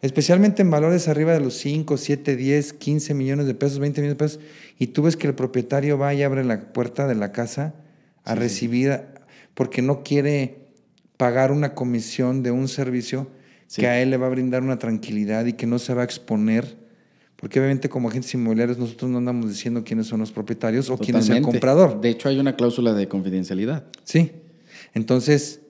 Especialmente 0.00 0.62
en 0.62 0.70
valores 0.70 1.06
arriba 1.06 1.34
de 1.34 1.40
los 1.40 1.58
5, 1.58 1.98
7, 1.98 2.34
10, 2.34 2.72
15 2.72 3.12
millones 3.12 3.46
de 3.46 3.52
pesos, 3.52 3.78
20 3.78 4.00
millones 4.00 4.18
de 4.18 4.24
pesos, 4.24 4.40
y 4.78 4.86
tú 4.86 5.02
ves 5.02 5.18
que 5.18 5.26
el 5.26 5.34
propietario 5.34 5.98
va 5.98 6.14
y 6.14 6.22
abre 6.22 6.44
la 6.44 6.72
puerta 6.72 7.06
de 7.06 7.14
la 7.14 7.30
casa 7.30 7.74
a 8.24 8.34
recibir, 8.34 9.02
porque 9.52 9.82
no 9.82 10.02
quiere 10.02 10.70
pagar 11.18 11.52
una 11.52 11.74
comisión 11.74 12.42
de 12.42 12.52
un 12.52 12.68
servicio 12.68 13.28
que 13.76 13.86
a 13.86 14.00
él 14.00 14.08
le 14.08 14.16
va 14.16 14.28
a 14.28 14.30
brindar 14.30 14.62
una 14.62 14.78
tranquilidad 14.78 15.44
y 15.44 15.52
que 15.52 15.66
no 15.66 15.78
se 15.78 15.92
va 15.92 16.00
a 16.00 16.04
exponer. 16.06 16.85
Porque 17.36 17.60
obviamente 17.60 17.88
como 17.88 18.08
agentes 18.08 18.32
inmobiliarios 18.34 18.78
nosotros 18.78 19.10
no 19.10 19.18
andamos 19.18 19.48
diciendo 19.50 19.84
quiénes 19.84 20.06
son 20.06 20.20
los 20.20 20.32
propietarios 20.32 20.88
o 20.88 20.96
quién 20.96 21.18
es 21.18 21.28
el 21.28 21.42
comprador. 21.42 22.00
De 22.00 22.08
hecho 22.08 22.28
hay 22.28 22.38
una 22.38 22.56
cláusula 22.56 22.94
de 22.94 23.08
confidencialidad. 23.08 23.84
Sí. 24.04 24.32
Entonces, 24.94 25.60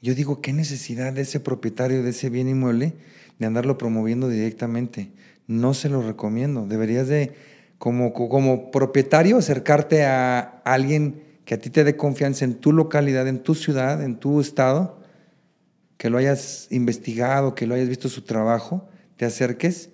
yo 0.00 0.14
digo, 0.14 0.40
¿qué 0.40 0.54
necesidad 0.54 1.12
de 1.12 1.22
ese 1.22 1.40
propietario 1.40 2.02
de 2.02 2.10
ese 2.10 2.30
bien 2.30 2.48
inmueble 2.48 2.94
de 3.38 3.46
andarlo 3.46 3.76
promoviendo 3.76 4.28
directamente? 4.28 5.10
No 5.46 5.74
se 5.74 5.90
lo 5.90 6.00
recomiendo. 6.00 6.66
Deberías 6.66 7.08
de, 7.08 7.34
como, 7.76 8.14
como 8.14 8.70
propietario, 8.70 9.36
acercarte 9.36 10.04
a 10.04 10.40
alguien 10.64 11.22
que 11.44 11.54
a 11.54 11.58
ti 11.58 11.68
te 11.68 11.84
dé 11.84 11.96
confianza 11.96 12.46
en 12.46 12.54
tu 12.54 12.72
localidad, 12.72 13.28
en 13.28 13.42
tu 13.42 13.54
ciudad, 13.54 14.02
en 14.02 14.16
tu 14.16 14.40
estado, 14.40 15.00
que 15.98 16.08
lo 16.08 16.16
hayas 16.16 16.68
investigado, 16.70 17.54
que 17.54 17.66
lo 17.66 17.74
hayas 17.74 17.88
visto 17.88 18.08
su 18.08 18.22
trabajo, 18.22 18.88
te 19.16 19.26
acerques 19.26 19.90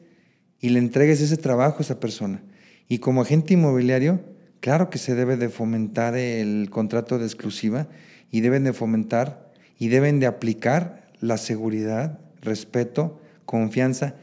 y 0.61 0.71
le 0.71 0.79
entregues 0.79 1.21
ese 1.21 1.37
trabajo 1.37 1.79
a 1.79 1.83
esa 1.83 2.01
persona. 2.01 2.43
Y 2.89 2.99
como 2.99 3.23
agente 3.23 3.55
inmobiliario, 3.55 4.21
claro 4.61 4.91
que 4.91 4.99
se 4.99 5.15
debe 5.15 5.37
de 5.37 5.49
fomentar 5.49 6.17
el 6.17 6.69
contrato 6.71 7.19
de 7.19 7.25
exclusiva 7.25 7.89
y 8.31 8.41
deben 8.41 8.65
de 8.65 8.73
fomentar 8.73 9.53
y 9.79 9.89
deben 9.89 10.21
de 10.21 10.27
aplicar 10.27 11.11
la 11.21 11.37
seguridad, 11.37 12.19
respeto, 12.41 13.21
confianza 13.45 14.15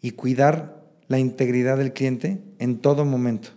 y 0.00 0.12
cuidar 0.12 0.82
la 1.08 1.18
integridad 1.18 1.78
del 1.78 1.92
cliente 1.92 2.40
en 2.58 2.78
todo 2.78 3.04
momento. 3.04 3.50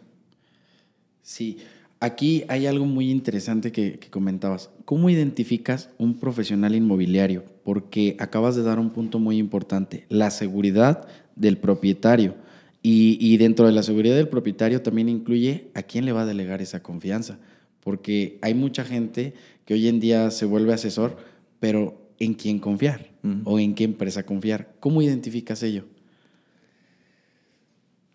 Sí, 1.21 1.59
aquí 1.99 2.43
hay 2.47 2.67
algo 2.67 2.85
muy 2.85 3.09
interesante 3.11 3.71
que, 3.71 3.99
comentabas. 4.09 4.69
¿Cómo 4.85 5.09
identificas 5.09 5.89
un 5.97 6.19
profesional 6.19 6.75
inmobiliario? 6.75 7.45
Porque 7.63 8.17
acabas 8.19 8.55
de 8.55 8.63
dar 8.63 8.79
un 8.79 8.89
punto 8.89 9.19
muy 9.19 9.37
importante, 9.37 10.05
la 10.09 10.31
seguridad 10.31 11.07
del 11.35 11.57
propietario. 11.57 12.35
Y, 12.81 13.17
y, 13.19 13.37
dentro 13.37 13.65
de 13.65 13.71
la 13.71 13.81
seguridad 13.81 14.15
del 14.15 14.27
propietario 14.27 14.81
también 14.81 15.07
incluye 15.07 15.71
a 15.73 15.83
quién 15.83 16.03
le 16.05 16.11
va 16.11 16.23
a 16.23 16.25
delegar 16.25 16.61
esa 16.61 16.83
confianza. 16.83 17.39
Porque 17.79 18.39
hay 18.41 18.53
mucha 18.53 18.83
gente 18.83 19.33
que 19.65 19.73
hoy 19.73 19.87
en 19.87 19.99
día 19.99 20.31
se 20.31 20.45
vuelve 20.45 20.73
asesor, 20.73 21.17
pero 21.59 22.03
¿en 22.19 22.33
quién 22.33 22.59
confiar? 22.59 23.11
¿O 23.45 23.57
en 23.57 23.73
qué 23.73 23.85
empresa 23.85 24.25
confiar? 24.25 24.73
¿Cómo 24.81 25.01
identificas 25.01 25.63
ello? 25.63 25.85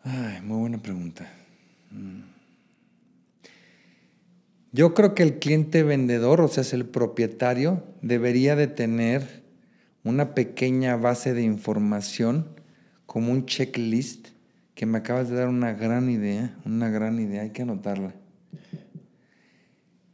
Ay, 0.03 0.43
muy 0.43 0.59
buena 0.59 0.79
pregunta. 0.79 1.31
Mm. 1.91 2.21
Yo 4.73 4.93
creo 4.93 5.15
que 5.15 5.23
el 5.23 5.39
cliente 5.39 5.83
vendedor, 5.83 6.43
o 6.43 6.49
sea, 6.49 6.61
es 6.61 6.75
el 6.75 6.85
propietario, 6.85 7.85
debería 8.03 8.55
de 8.55 8.67
tener 8.67 9.43
una 10.05 10.35
pequeña 10.35 10.97
base 10.97 11.33
de 11.33 11.43
información 11.43 12.49
como 13.09 13.33
un 13.33 13.47
checklist 13.47 14.29
que 14.75 14.85
me 14.85 14.99
acabas 14.99 15.31
de 15.31 15.37
dar 15.37 15.49
una 15.49 15.73
gran 15.73 16.11
idea, 16.11 16.55
una 16.67 16.91
gran 16.91 17.19
idea, 17.19 17.41
hay 17.41 17.51
que 17.51 17.63
anotarla. 17.63 18.15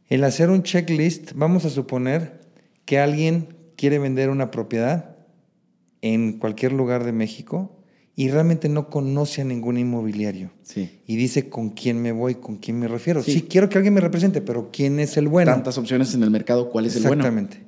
El 0.07 0.23
hacer 0.23 0.49
un 0.49 0.63
checklist, 0.63 1.33
vamos 1.35 1.65
a 1.65 1.69
suponer 1.69 2.39
que 2.85 2.97
alguien 2.97 3.49
quiere 3.75 3.99
vender 3.99 4.29
una 4.29 4.49
propiedad 4.49 5.17
en 6.01 6.39
cualquier 6.39 6.71
lugar 6.71 7.03
de 7.03 7.11
México 7.11 7.83
y 8.15 8.29
realmente 8.29 8.69
no 8.69 8.89
conoce 8.89 9.41
a 9.41 9.43
ningún 9.43 9.77
inmobiliario. 9.77 10.51
Sí. 10.63 11.01
Y 11.05 11.17
dice 11.17 11.49
con 11.49 11.71
quién 11.71 12.01
me 12.01 12.13
voy, 12.13 12.35
con 12.35 12.55
quién 12.55 12.79
me 12.79 12.87
refiero. 12.87 13.21
Sí. 13.21 13.41
quiero 13.41 13.67
que 13.67 13.77
alguien 13.77 13.93
me 13.93 13.99
represente, 13.99 14.39
pero 14.39 14.69
¿quién 14.71 15.01
es 15.01 15.17
el 15.17 15.27
bueno? 15.27 15.51
Tantas 15.51 15.77
opciones 15.77 16.13
en 16.13 16.23
el 16.23 16.31
mercado, 16.31 16.69
¿cuál 16.69 16.85
es 16.85 16.95
el 16.95 17.03
bueno? 17.03 17.23
Exactamente. 17.23 17.61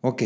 Ok. 0.00 0.22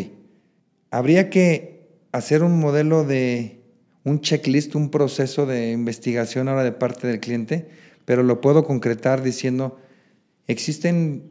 Habría 0.92 1.30
que 1.30 1.88
hacer 2.12 2.44
un 2.44 2.60
modelo 2.60 3.02
de 3.02 3.65
un 4.06 4.20
checklist, 4.20 4.76
un 4.76 4.90
proceso 4.90 5.46
de 5.46 5.72
investigación 5.72 6.48
ahora 6.48 6.62
de 6.62 6.70
parte 6.70 7.08
del 7.08 7.18
cliente, 7.18 7.66
pero 8.04 8.22
lo 8.22 8.40
puedo 8.40 8.64
concretar 8.64 9.20
diciendo, 9.20 9.80
existen 10.46 11.24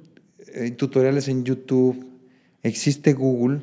eh, 0.53 0.71
tutoriales 0.71 1.29
en 1.29 1.45
YouTube, 1.45 2.05
existe 2.63 3.13
Google, 3.13 3.61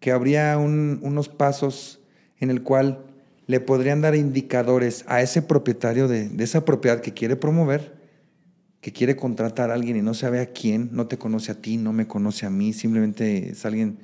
que 0.00 0.12
habría 0.12 0.58
unos 0.58 1.30
pasos 1.30 2.00
en 2.40 2.50
el 2.50 2.62
cual 2.62 3.06
le 3.46 3.58
podrían 3.58 4.02
dar 4.02 4.14
indicadores 4.14 5.02
a 5.08 5.22
ese 5.22 5.40
propietario 5.40 6.06
de, 6.06 6.30
esa 6.40 6.66
propiedad 6.66 7.00
que 7.00 7.14
quiere 7.14 7.36
promover, 7.36 7.94
que 8.82 8.92
quiere 8.92 9.16
contratar 9.16 9.70
a 9.70 9.74
alguien 9.74 9.96
y 9.96 10.02
no 10.02 10.12
sabe 10.12 10.40
a 10.40 10.52
quién, 10.52 10.90
no 10.92 11.06
te 11.06 11.16
conoce 11.16 11.52
a 11.52 11.62
ti, 11.62 11.78
no 11.78 11.94
me 11.94 12.06
conoce 12.06 12.44
a 12.44 12.50
mí, 12.50 12.74
simplemente 12.74 13.52
es 13.52 13.64
alguien 13.64 13.96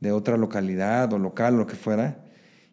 de 0.00 0.12
otra 0.12 0.36
localidad 0.36 1.10
o 1.14 1.18
local 1.18 1.56
lo 1.56 1.66
que 1.66 1.74
fuera, 1.74 2.22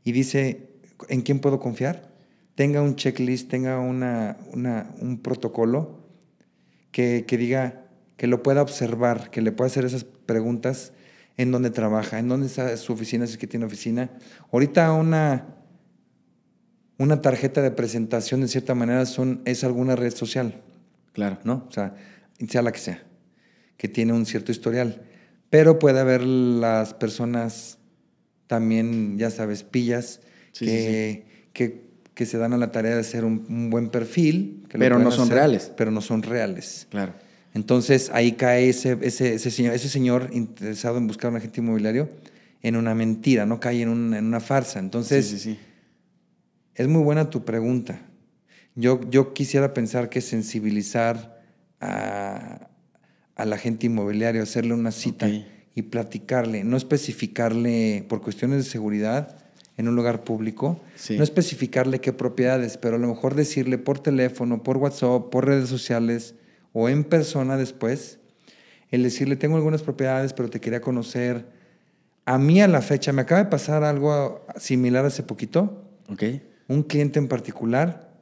y 0.04 0.12
dice, 0.12 0.73
¿en 1.10 1.22
quién 1.22 1.40
puedo 1.40 1.60
confiar? 1.60 2.10
Tenga 2.56 2.82
un 2.82 2.96
checklist, 2.96 3.50
tenga 3.50 3.80
una, 3.80 4.38
un 4.54 5.20
protocolo 5.22 6.00
que, 6.92 7.26
que 7.28 7.38
diga, 7.38 7.86
que 8.18 8.28
lo 8.28 8.44
pueda 8.44 8.62
observar, 8.62 9.32
que 9.32 9.42
le 9.42 9.52
pueda 9.52 9.68
hacer 9.68 9.86
esas 9.86 10.04
preguntas 10.04 10.94
en 11.38 11.52
dónde 11.52 11.72
trabaja, 11.72 12.20
en 12.20 12.28
dónde 12.28 12.48
está 12.48 12.76
su 12.78 12.94
oficina, 12.94 13.26
si 13.26 13.34
es 13.34 13.38
que 13.38 13.48
tiene 13.48 13.66
oficina. 13.66 14.12
Ahorita 14.52 14.92
una, 14.94 15.48
una 16.98 17.22
tarjeta 17.22 17.62
de 17.62 17.72
presentación, 17.72 18.42
de 18.42 18.48
cierta 18.48 18.76
manera, 18.76 19.06
son, 19.06 19.42
es 19.46 19.64
alguna 19.64 19.96
red 19.96 20.14
social. 20.14 20.62
Claro. 21.14 21.40
¿No? 21.44 21.66
O 21.68 21.72
sea, 21.72 21.96
sea 22.48 22.62
la 22.62 22.72
que 22.72 22.80
sea, 22.80 23.04
que 23.78 23.88
tiene 23.88 24.14
un 24.14 24.26
cierto 24.26 24.52
historial. 24.52 25.02
Pero 25.50 25.80
puede 25.80 26.00
haber 26.00 26.24
las 26.24 26.94
personas 26.94 27.78
también, 28.48 29.18
ya 29.18 29.30
sabes, 29.30 29.64
pillas, 29.64 30.22
que, 30.58 31.26
Que, 31.54 31.84
que, 32.14 32.26
se 32.26 32.38
dan 32.38 32.54
a 32.54 32.58
la 32.58 32.72
tarea 32.72 32.94
de 32.94 33.02
hacer 33.02 33.26
un, 33.26 33.70
buen 33.70 33.90
perfil. 33.90 34.66
pero 34.70 35.00
no 35.00 35.12
son 35.12 35.30
reales. 35.30 35.72
Pero 35.76 35.92
no 35.92 36.02
son 36.02 36.24
reales. 36.24 36.88
Claro. 36.90 37.14
Entonces 37.54 38.10
ahí 38.14 38.34
cae 38.34 38.70
ese, 38.70 38.98
ese, 39.02 39.38
señor, 39.38 39.76
ese 39.76 39.90
señor 39.90 40.30
interesado 40.34 40.98
en 40.98 41.08
buscar 41.08 41.30
un 41.30 41.38
agente 41.38 41.62
inmobiliario 41.62 42.10
en 42.64 42.76
una 42.76 42.96
mentira, 42.96 43.46
no 43.46 43.60
cae 43.60 43.82
en, 43.82 43.90
una 43.90 44.40
farsa. 44.40 44.80
Entonces, 44.80 45.28
sí, 45.28 45.38
sí, 45.38 45.60
es 46.76 46.88
muy 46.88 47.04
buena 47.04 47.30
tu 47.30 47.46
pregunta. 47.46 48.02
Yo, 48.76 49.02
yo 49.10 49.34
quisiera 49.34 49.74
pensar 49.74 50.10
que 50.10 50.22
sensibilizar 50.22 51.44
a, 51.80 52.70
al 53.36 53.54
agente 53.54 53.86
inmobiliario, 53.86 54.42
hacerle 54.42 54.74
una 54.74 54.92
cita 54.92 55.30
y 55.76 55.82
platicarle, 55.84 56.64
no 56.64 56.78
especificarle 56.78 58.06
por 58.08 58.22
cuestiones 58.22 58.64
de 58.64 58.70
seguridad 58.70 59.38
en 59.78 59.88
un 59.88 59.96
lugar 59.96 60.24
público, 60.24 60.80
no 61.10 61.24
especificarle 61.24 62.00
qué 62.00 62.14
propiedades, 62.14 62.78
pero 62.78 62.96
a 62.96 63.00
lo 63.00 63.08
mejor 63.08 63.36
decirle 63.36 63.78
por 63.78 64.00
teléfono, 64.00 64.64
por 64.64 64.78
WhatsApp, 64.78 65.30
por 65.30 65.46
redes 65.48 65.70
sociales, 65.70 66.36
o 66.74 66.90
en 66.90 67.04
persona 67.04 67.58
después, 67.58 68.20
el 68.90 69.04
decirle, 69.04 69.36
tengo 69.36 69.56
algunas 69.56 69.82
propiedades, 69.82 70.34
pero 70.34 70.50
te 70.50 70.60
quería 70.60 70.82
conocer. 70.82 71.48
A 72.26 72.38
mí 72.38 72.62
a 72.62 72.68
la 72.68 72.82
fecha, 72.82 73.12
me 73.12 73.24
acaba 73.24 73.44
de 73.44 73.50
pasar 73.50 73.84
algo 73.84 74.46
similar 74.58 75.06
hace 75.06 75.24
poquito. 75.24 75.84
Ok. 76.10 76.24
Un 76.68 76.84
cliente 76.84 77.20
en 77.20 77.28
particular 77.28 78.14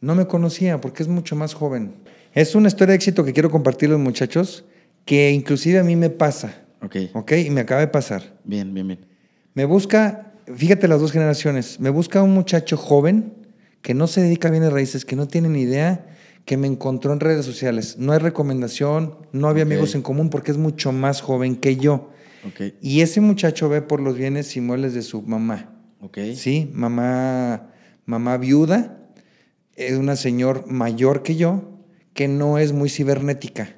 no 0.00 0.14
me 0.14 0.26
conocía 0.26 0.80
porque 0.80 1.02
es 1.02 1.08
mucho 1.08 1.36
más 1.36 1.54
joven. 1.54 1.94
Es 2.32 2.54
una 2.54 2.68
historia 2.68 2.92
de 2.92 2.96
éxito 2.96 3.24
que 3.24 3.32
quiero 3.32 3.50
compartir 3.50 3.90
los 3.90 4.00
muchachos, 4.00 4.64
que 5.04 5.30
inclusive 5.30 5.78
a 5.78 5.82
mí 5.82 5.96
me 5.96 6.10
pasa. 6.10 6.62
Ok. 6.82 6.96
Ok, 7.14 7.32
y 7.32 7.50
me 7.50 7.62
acaba 7.62 7.80
de 7.80 7.88
pasar. 7.88 8.38
Bien, 8.44 8.72
bien, 8.72 8.86
bien. 8.86 9.06
Me 9.54 9.64
busca, 9.64 10.32
fíjate 10.54 10.88
las 10.88 11.00
dos 11.00 11.12
generaciones, 11.12 11.80
me 11.80 11.90
busca 11.90 12.22
un 12.22 12.34
muchacho 12.34 12.76
joven 12.76 13.34
que 13.82 13.94
no 13.94 14.06
se 14.06 14.20
dedica 14.20 14.48
a 14.48 14.50
bienes 14.50 14.72
raíces, 14.72 15.04
que 15.04 15.16
no 15.16 15.28
tiene 15.28 15.48
ni 15.48 15.62
idea 15.62 16.06
que 16.44 16.56
me 16.56 16.68
encontró 16.68 17.12
en 17.12 17.20
redes 17.20 17.44
sociales. 17.44 17.96
No 17.98 18.12
hay 18.12 18.20
recomendación, 18.20 19.18
no 19.32 19.48
había 19.48 19.64
amigos 19.64 19.94
en 19.94 20.02
común 20.02 20.30
porque 20.30 20.52
es 20.52 20.56
mucho 20.56 20.92
más 20.92 21.20
joven 21.20 21.56
que 21.56 21.76
yo. 21.76 22.10
Y 22.80 23.00
ese 23.00 23.20
muchacho 23.20 23.68
ve 23.68 23.82
por 23.82 24.00
los 24.00 24.16
bienes 24.16 24.56
inmuebles 24.56 24.94
de 24.94 25.02
su 25.02 25.22
mamá. 25.22 25.72
Sí, 26.36 26.70
mamá, 26.72 27.70
mamá 28.04 28.36
viuda, 28.36 29.10
es 29.74 29.98
una 29.98 30.14
señor 30.14 30.66
mayor 30.68 31.24
que 31.24 31.34
yo, 31.34 31.76
que 32.14 32.28
no 32.28 32.58
es 32.58 32.72
muy 32.72 32.88
cibernética. 32.88 33.76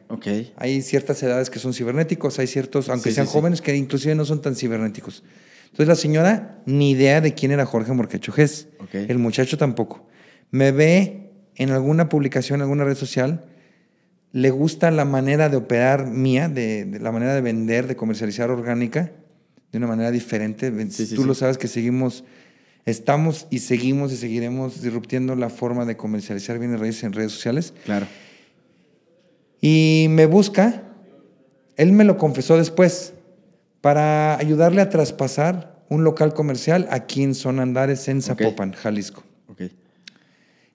Hay 0.56 0.82
ciertas 0.82 1.22
edades 1.22 1.48
que 1.48 1.58
son 1.58 1.72
cibernéticos, 1.72 2.38
hay 2.38 2.46
ciertos, 2.46 2.90
aunque 2.90 3.10
sean 3.12 3.26
jóvenes, 3.26 3.62
que 3.62 3.74
inclusive 3.74 4.14
no 4.14 4.26
son 4.26 4.42
tan 4.42 4.54
cibernéticos. 4.54 5.24
Entonces 5.70 5.88
la 5.88 5.94
señora 5.94 6.62
ni 6.66 6.90
idea 6.90 7.20
de 7.20 7.34
quién 7.34 7.52
era 7.52 7.64
Jorge 7.66 7.92
Morquecho 7.92 8.32
Gés. 8.32 8.68
El 8.92 9.18
muchacho 9.18 9.56
tampoco. 9.58 10.06
Me 10.50 10.72
ve 10.72 11.30
en 11.56 11.70
alguna 11.70 12.08
publicación, 12.08 12.58
en 12.58 12.62
alguna 12.62 12.84
red 12.84 12.96
social, 12.96 13.44
le 14.32 14.50
gusta 14.50 14.90
la 14.90 15.04
manera 15.04 15.48
de 15.48 15.56
operar 15.56 16.06
mía, 16.06 16.48
de, 16.48 16.98
la 17.00 17.12
manera 17.12 17.34
de 17.34 17.40
vender, 17.40 17.86
de 17.86 17.96
comercializar 17.96 18.50
orgánica, 18.50 19.12
de 19.72 19.78
una 19.78 19.86
manera 19.86 20.10
diferente. 20.10 20.70
Tú 21.14 21.24
lo 21.24 21.34
sabes 21.34 21.58
que 21.58 21.68
seguimos, 21.68 22.24
estamos 22.84 23.46
y 23.50 23.60
seguimos 23.60 24.12
y 24.12 24.16
seguiremos 24.16 24.82
disruptiendo 24.82 25.34
la 25.34 25.50
forma 25.50 25.84
de 25.84 25.96
comercializar 25.96 26.58
bienes 26.58 26.80
raíces 26.80 27.04
en 27.04 27.12
redes 27.12 27.32
sociales. 27.32 27.74
Claro. 27.84 28.06
Y 29.60 30.06
me 30.10 30.26
busca, 30.26 30.84
él 31.76 31.92
me 31.92 32.04
lo 32.04 32.16
confesó 32.16 32.56
después, 32.56 33.14
para 33.80 34.38
ayudarle 34.38 34.80
a 34.80 34.90
traspasar 34.90 35.84
un 35.88 36.04
local 36.04 36.34
comercial 36.34 36.86
aquí 36.90 37.22
en 37.22 37.34
Zona 37.34 37.62
Andares, 37.62 38.08
en 38.08 38.22
Zapopan, 38.22 38.72
Jalisco. 38.72 39.24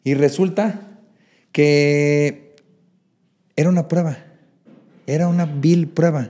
Y 0.06 0.16
resulta 0.16 0.82
que 1.54 2.56
era 3.56 3.70
una 3.70 3.88
prueba, 3.88 4.18
era 5.08 5.28
una 5.28 5.46
vil 5.46 5.88
prueba. 5.88 6.30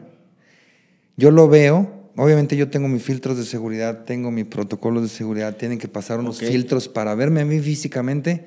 Yo 1.18 1.32
lo 1.32 1.48
veo, 1.48 2.10
obviamente 2.16 2.56
yo 2.56 2.70
tengo 2.70 2.88
mis 2.88 3.02
filtros 3.02 3.38
de 3.38 3.46
seguridad, 3.46 4.04
tengo 4.04 4.30
mis 4.30 4.46
protocolos 4.46 5.04
de 5.04 5.10
seguridad, 5.10 5.56
tienen 5.56 5.80
que 5.80 5.88
pasar 5.88 6.20
unos 6.20 6.40
filtros 6.40 6.88
para 6.88 7.16
verme 7.16 7.42
a 7.42 7.46
mí 7.46 7.60
físicamente, 7.60 8.46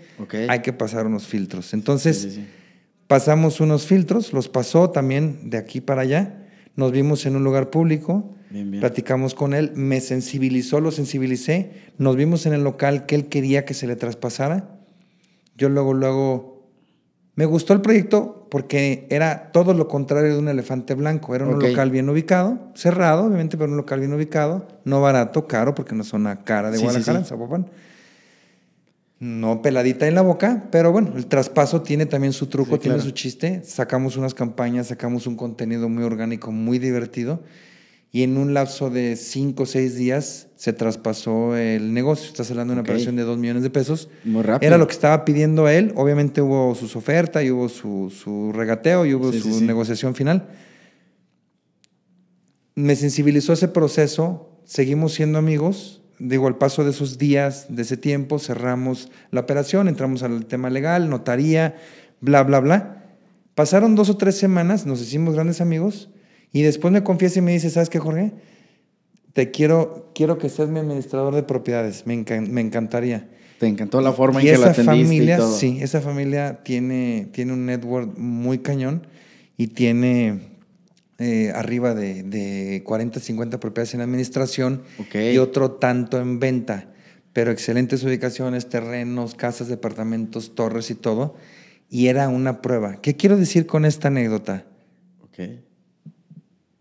hay 0.49 0.61
que 0.61 0.73
pasar 0.73 1.07
unos 1.07 1.27
filtros. 1.27 1.75
Entonces, 1.75 2.39
pasamos 3.09 3.61
unos 3.61 3.87
filtros, 3.87 4.33
los 4.33 4.49
pasó 4.49 4.91
también 4.91 5.51
de 5.51 5.59
aquí 5.59 5.81
para 5.81 6.03
allá, 6.03 6.46
nos 6.77 6.93
vimos 6.93 7.27
en 7.27 7.37
un 7.37 7.45
lugar 7.45 7.71
público, 7.71 8.33
platicamos 8.81 9.35
con 9.35 9.55
él, 9.55 9.73
me 9.75 10.01
sensibilizó, 10.01 10.81
lo 10.81 10.91
sensibilicé, 10.91 11.73
nos 11.99 12.17
vimos 12.17 12.47
en 12.47 12.53
el 12.53 12.63
local 12.63 13.07
que 13.07 13.15
él 13.15 13.27
quería 13.27 13.65
que 13.65 13.75
se 13.75 13.87
le 13.87 13.97
traspasara. 13.97 14.79
Yo 15.57 15.69
luego, 15.69 15.95
luego 15.95 16.71
me 17.35 17.45
gustó 17.45 17.73
el 17.73 17.81
proyecto 17.81 18.47
porque 18.51 19.07
era 19.11 19.51
todo 19.53 19.75
lo 19.75 19.89
contrario 19.89 20.33
de 20.33 20.39
un 20.39 20.49
elefante 20.49 20.95
blanco. 20.95 21.35
Era 21.35 21.47
un 21.47 21.59
local 21.59 21.91
bien 21.91 22.09
ubicado, 22.09 22.59
cerrado, 22.75 23.25
obviamente, 23.25 23.57
pero 23.57 23.71
un 23.71 23.77
local 23.77 24.01
bien 24.01 24.13
ubicado, 24.13 24.67
no 24.85 25.01
barato, 25.01 25.47
caro, 25.47 25.75
porque 25.75 25.95
no 25.95 26.03
es 26.03 26.13
una 26.13 26.45
cara 26.45 26.71
de 26.71 26.79
Guadalajara, 26.79 27.19
en 27.19 27.25
Zapopan. 27.25 27.67
No 29.19 29.63
peladita 29.63 30.07
en 30.07 30.15
la 30.15 30.23
boca, 30.23 30.69
pero 30.71 30.93
bueno, 30.93 31.13
el 31.17 31.27
traspaso 31.27 31.83
tiene 31.83 32.05
también 32.07 32.33
su 32.33 32.49
truco, 32.49 32.79
tiene 32.79 33.01
su 33.01 33.13
chiste. 33.13 33.63
Sacamos 33.65 34.17
unas 34.17 34.35
campañas, 34.35 34.89
sacamos 34.89 35.27
un 35.27 35.37
contenido 35.37 35.89
muy 35.89 36.05
orgánico, 36.05 36.53
muy 36.53 36.79
divertido 36.79 37.43
y 38.17 38.23
en 38.23 38.39
un 38.39 38.55
lapso 38.55 38.89
de 38.89 39.15
cinco 39.17 39.65
o 39.65 39.67
seis 39.67 39.95
días 39.95 40.49
se 40.57 40.73
traspasó 40.73 41.55
el 41.55 41.93
negocio. 41.93 42.27
Estás 42.29 42.51
hablando 42.51 42.73
de 42.73 42.81
una 42.81 42.83
operación 42.83 43.15
de 43.15 43.25
dos 43.25 43.37
millones 43.37 43.63
de 43.63 43.69
pesos. 43.69 44.09
Muy 44.25 44.43
rápido. 44.43 44.67
Era 44.67 44.79
lo 44.79 44.87
que 44.87 44.95
estaba 44.95 45.27
pidiendo 45.27 45.69
él. 45.69 45.93
Obviamente 45.97 46.41
hubo 46.41 46.75
sus 46.75 46.97
ofertas 46.97 47.45
y 47.45 47.51
hubo 47.51 47.69
su, 47.69 48.53
regateo 48.55 49.05
y 49.05 49.13
hubo 49.13 49.33
su 49.33 49.61
negociación 49.63 50.15
final. 50.15 50.49
Me 52.75 52.97
sensibilizó 52.97 53.53
ese 53.53 53.69
proceso. 53.69 54.63
Seguimos 54.65 55.13
siendo 55.13 55.39
amigos. 55.39 56.01
Digo, 56.19 56.47
al 56.47 56.57
paso 56.57 56.85
de 56.85 56.91
esos 56.91 57.19
días, 57.19 57.67
de 57.69 57.83
ese 57.83 57.97
tiempo, 57.97 58.39
cerramos 58.39 59.11
la 59.31 59.41
operación, 59.41 59.89
entramos 59.89 60.23
al 60.23 60.47
tema 60.47 60.71
legal, 60.71 61.11
notaría, 61.11 61.77
bla, 62.21 62.43
bla, 62.43 62.61
bla. 62.61 63.05
Pasaron 63.55 63.95
dos 63.95 64.09
o 64.09 64.17
tres 64.17 64.37
semanas, 64.37 64.87
nos 64.87 65.01
hicimos 65.01 65.35
grandes 65.35 65.61
amigos 65.61 66.11
y 66.53 66.63
después 66.63 66.93
me 66.93 67.03
confiesa 67.03 67.39
y 67.39 67.43
me 67.43 67.53
dice, 67.53 67.71
¿sabes 67.71 67.91
qué, 67.91 67.99
Jorge? 67.99 68.33
Te 69.33 69.51
quiero, 69.51 70.11
quiero 70.15 70.39
que 70.39 70.49
seas 70.49 70.69
mi 70.69 70.79
administrador 70.79 71.35
de 71.35 71.43
propiedades. 71.43 72.07
Me, 72.07 72.17
me 72.17 72.61
encantaría. 72.61 73.29
Te 73.59 73.67
encantó 73.67 74.01
la 74.01 74.13
forma 74.13 74.41
en 74.41 74.47
que 74.47 74.59
la 74.59 74.69
atendiste 74.69 74.85
familia, 74.85 75.35
y 75.35 75.39
todo. 75.39 75.57
Sí, 75.57 75.79
esa 75.81 76.01
familia 76.01 76.63
tiene, 76.63 77.29
tiene 77.33 77.53
un 77.53 77.67
network 77.67 78.17
muy 78.19 78.59
cañón 78.59 79.07
y 79.57 79.69
tiene 79.69 80.56
eh, 81.19 81.51
arriba 81.55 81.95
de, 81.95 82.23
de, 82.23 82.83
40, 82.85 83.21
50 83.21 83.59
propiedades 83.59 83.95
en 83.95 84.03
administración 84.03 84.83
y 85.15 85.39
otro 85.39 85.73
tanto 85.73 86.21
en 86.21 86.39
venta. 86.39 86.93
Pero 87.33 87.51
excelentes 87.51 88.03
ubicaciones, 88.05 88.69
terrenos, 88.69 89.35
casas, 89.35 89.69
departamentos, 89.69 90.55
torres 90.55 90.91
y 90.91 90.95
todo. 90.95 91.35
Y 91.89 92.09
era 92.09 92.29
una 92.29 92.61
prueba. 92.61 93.01
¿Qué 93.01 93.17
quiero 93.17 93.37
decir 93.37 93.67
con 93.67 93.85
esta 93.85 94.09
anécdota? 94.09 94.65
Okay. 95.29 95.65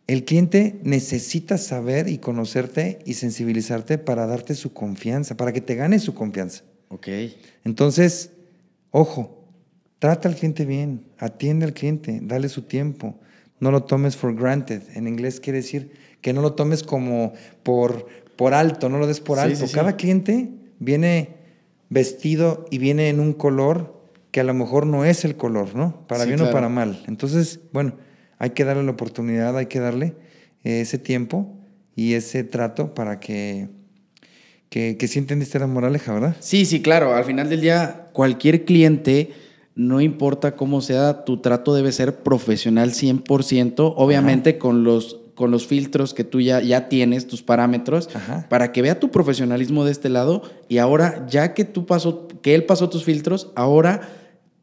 El 0.08 0.24
cliente 0.24 0.80
necesita 0.84 1.58
saber 1.58 2.08
y 2.10 2.20
conocerte 2.20 3.00
y 3.06 3.16
sensibilizarte 3.16 3.98
para 3.98 4.28
darte 4.28 4.54
su 4.54 4.72
confianza, 4.72 5.36
para 5.36 5.52
que 5.52 5.62
te 5.62 5.76
gane 5.76 6.00
su 6.00 6.14
confianza. 6.14 6.64
Ok. 6.90 7.08
Entonces, 7.64 8.32
ojo, 8.92 9.46
trata 9.98 10.30
al 10.30 10.36
cliente 10.36 10.66
bien, 10.66 11.08
atiende 11.18 11.66
al 11.66 11.74
cliente, 11.74 12.20
dale 12.22 12.50
su 12.50 12.64
tiempo, 12.64 13.20
no 13.60 13.72
lo 13.72 13.84
tomes 13.84 14.18
for 14.18 14.36
granted. 14.36 14.82
En 14.94 15.08
inglés 15.08 15.40
quiere 15.40 15.60
decir 15.60 15.92
que 16.22 16.34
no 16.34 16.42
lo 16.42 16.54
tomes 16.54 16.84
como 16.84 17.34
por, 17.64 18.08
por 18.36 18.54
alto, 18.54 18.90
no 18.90 18.98
lo 18.98 19.08
des 19.08 19.20
por 19.20 19.40
alto. 19.40 19.66
Cada 19.74 19.96
cliente 19.96 20.50
viene 20.80 21.36
vestido 21.90 22.66
y 22.72 22.78
viene 22.78 23.10
en 23.10 23.20
un 23.20 23.34
color 23.34 23.96
que 24.32 24.42
a 24.42 24.44
lo 24.44 24.54
mejor 24.54 24.86
no 24.86 25.06
es 25.06 25.24
el 25.24 25.38
color, 25.38 25.76
¿no? 25.76 26.06
Para 26.08 26.26
bien 26.26 26.42
o 26.42 26.52
para 26.52 26.68
mal. 26.68 27.04
Entonces, 27.08 27.62
bueno, 27.72 27.96
hay 28.38 28.50
que 28.50 28.66
darle 28.66 28.84
la 28.84 28.92
oportunidad, 28.92 29.58
hay 29.58 29.68
que 29.68 29.80
darle 29.80 30.16
eh, 30.64 30.82
ese 30.82 30.98
tiempo 30.98 31.56
y 31.96 32.16
ese 32.16 32.44
trato 32.44 32.94
para 32.94 33.20
que, 33.22 33.70
que, 34.70 34.98
que 34.98 35.08
sí 35.08 35.20
entendiste 35.20 35.58
la 35.58 35.68
moraleja, 35.68 36.14
¿verdad? 36.14 36.36
Sí, 36.42 36.66
sí, 36.66 36.82
claro. 36.82 37.14
Al 37.16 37.24
final 37.24 37.50
del 37.50 37.62
día, 37.62 38.10
cualquier 38.12 38.66
cliente, 38.66 39.32
no 39.76 40.02
importa 40.02 40.56
cómo 40.56 40.82
sea, 40.82 41.26
tu 41.26 41.42
trato 41.42 41.74
debe 41.74 41.92
ser 41.92 42.24
profesional 42.24 42.92
100%, 42.92 43.94
obviamente 43.96 44.58
con 44.58 44.84
los 44.84 45.20
con 45.36 45.52
los 45.52 45.68
filtros 45.68 46.14
que 46.14 46.24
tú 46.24 46.40
ya, 46.40 46.62
ya 46.62 46.88
tienes, 46.88 47.28
tus 47.28 47.44
parámetros, 47.44 48.10
para 48.50 48.72
que 48.72 48.82
vea 48.82 49.00
tu 49.00 49.12
profesionalismo 49.12 49.84
de 49.84 49.92
este 49.92 50.08
lado 50.08 50.42
y 50.70 50.78
ahora, 50.78 51.28
ya 51.30 51.54
que 51.54 51.66
tú 51.66 51.86
pasó, 51.86 52.30
que 52.42 52.56
él 52.56 52.64
pasó 52.64 52.90
tus 52.90 53.04
filtros, 53.04 53.52
ahora 53.54 54.10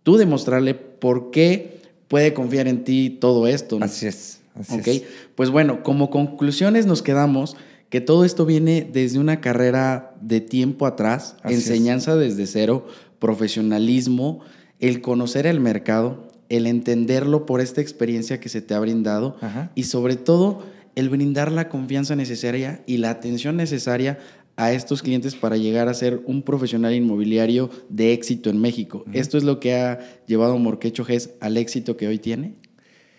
tú 0.03 0.17
demostrarle 0.17 0.75
por 0.75 1.31
qué 1.31 1.83
puede 2.09 2.33
confiar 2.33 2.69
en 2.69 2.85
ti 2.85 3.11
todo 3.11 3.47
esto. 3.47 3.79
Así 3.83 4.07
es. 4.07 4.41
Así 4.59 5.05
Pues 5.35 5.51
bueno, 5.51 5.83
como 5.83 6.11
conclusiones 6.11 6.87
nos 6.87 7.03
quedamos 7.03 7.57
que 7.91 8.01
todo 8.01 8.25
esto 8.25 8.47
viene 8.47 8.89
desde 8.91 9.19
una 9.19 9.41
carrera 9.41 10.15
de 10.21 10.41
tiempo 10.41 10.87
atrás, 10.87 11.37
enseñanza 11.45 12.17
desde 12.17 12.47
cero, 12.47 12.87
profesionalismo, 13.19 14.41
el 14.83 15.01
conocer 15.01 15.47
el 15.47 15.61
mercado, 15.61 16.29
el 16.51 16.67
entenderlo 16.67 17.47
por 17.47 17.63
esta 17.63 17.81
experiencia 17.81 18.41
que 18.41 18.51
se 18.51 18.61
te 18.61 18.75
ha 18.75 18.81
brindado 18.81 19.37
y 19.75 19.85
sobre 19.85 20.17
todo 20.17 20.65
el 20.97 21.09
brindar 21.09 21.51
la 21.51 21.71
confianza 21.71 22.17
necesaria 22.17 22.83
y 22.85 22.99
la 22.99 23.11
atención 23.11 23.57
necesaria 23.57 24.19
a 24.57 24.73
estos 24.73 25.01
clientes 25.01 25.35
para 25.35 25.57
llegar 25.57 25.89
a 25.89 25.95
ser 25.95 26.21
un 26.27 26.43
profesional 26.43 26.93
inmobiliario 26.93 27.71
de 27.89 28.13
éxito 28.13 28.51
en 28.51 28.61
México. 28.61 29.05
¿Esto 29.13 29.39
es 29.39 29.45
lo 29.45 29.61
que 29.61 29.75
ha 29.75 30.01
llevado 30.27 30.59
Morquecho 30.59 31.05
GES 31.05 31.31
al 31.41 31.57
éxito 31.57 31.97
que 31.97 32.09
hoy 32.09 32.19
tiene? 32.19 32.55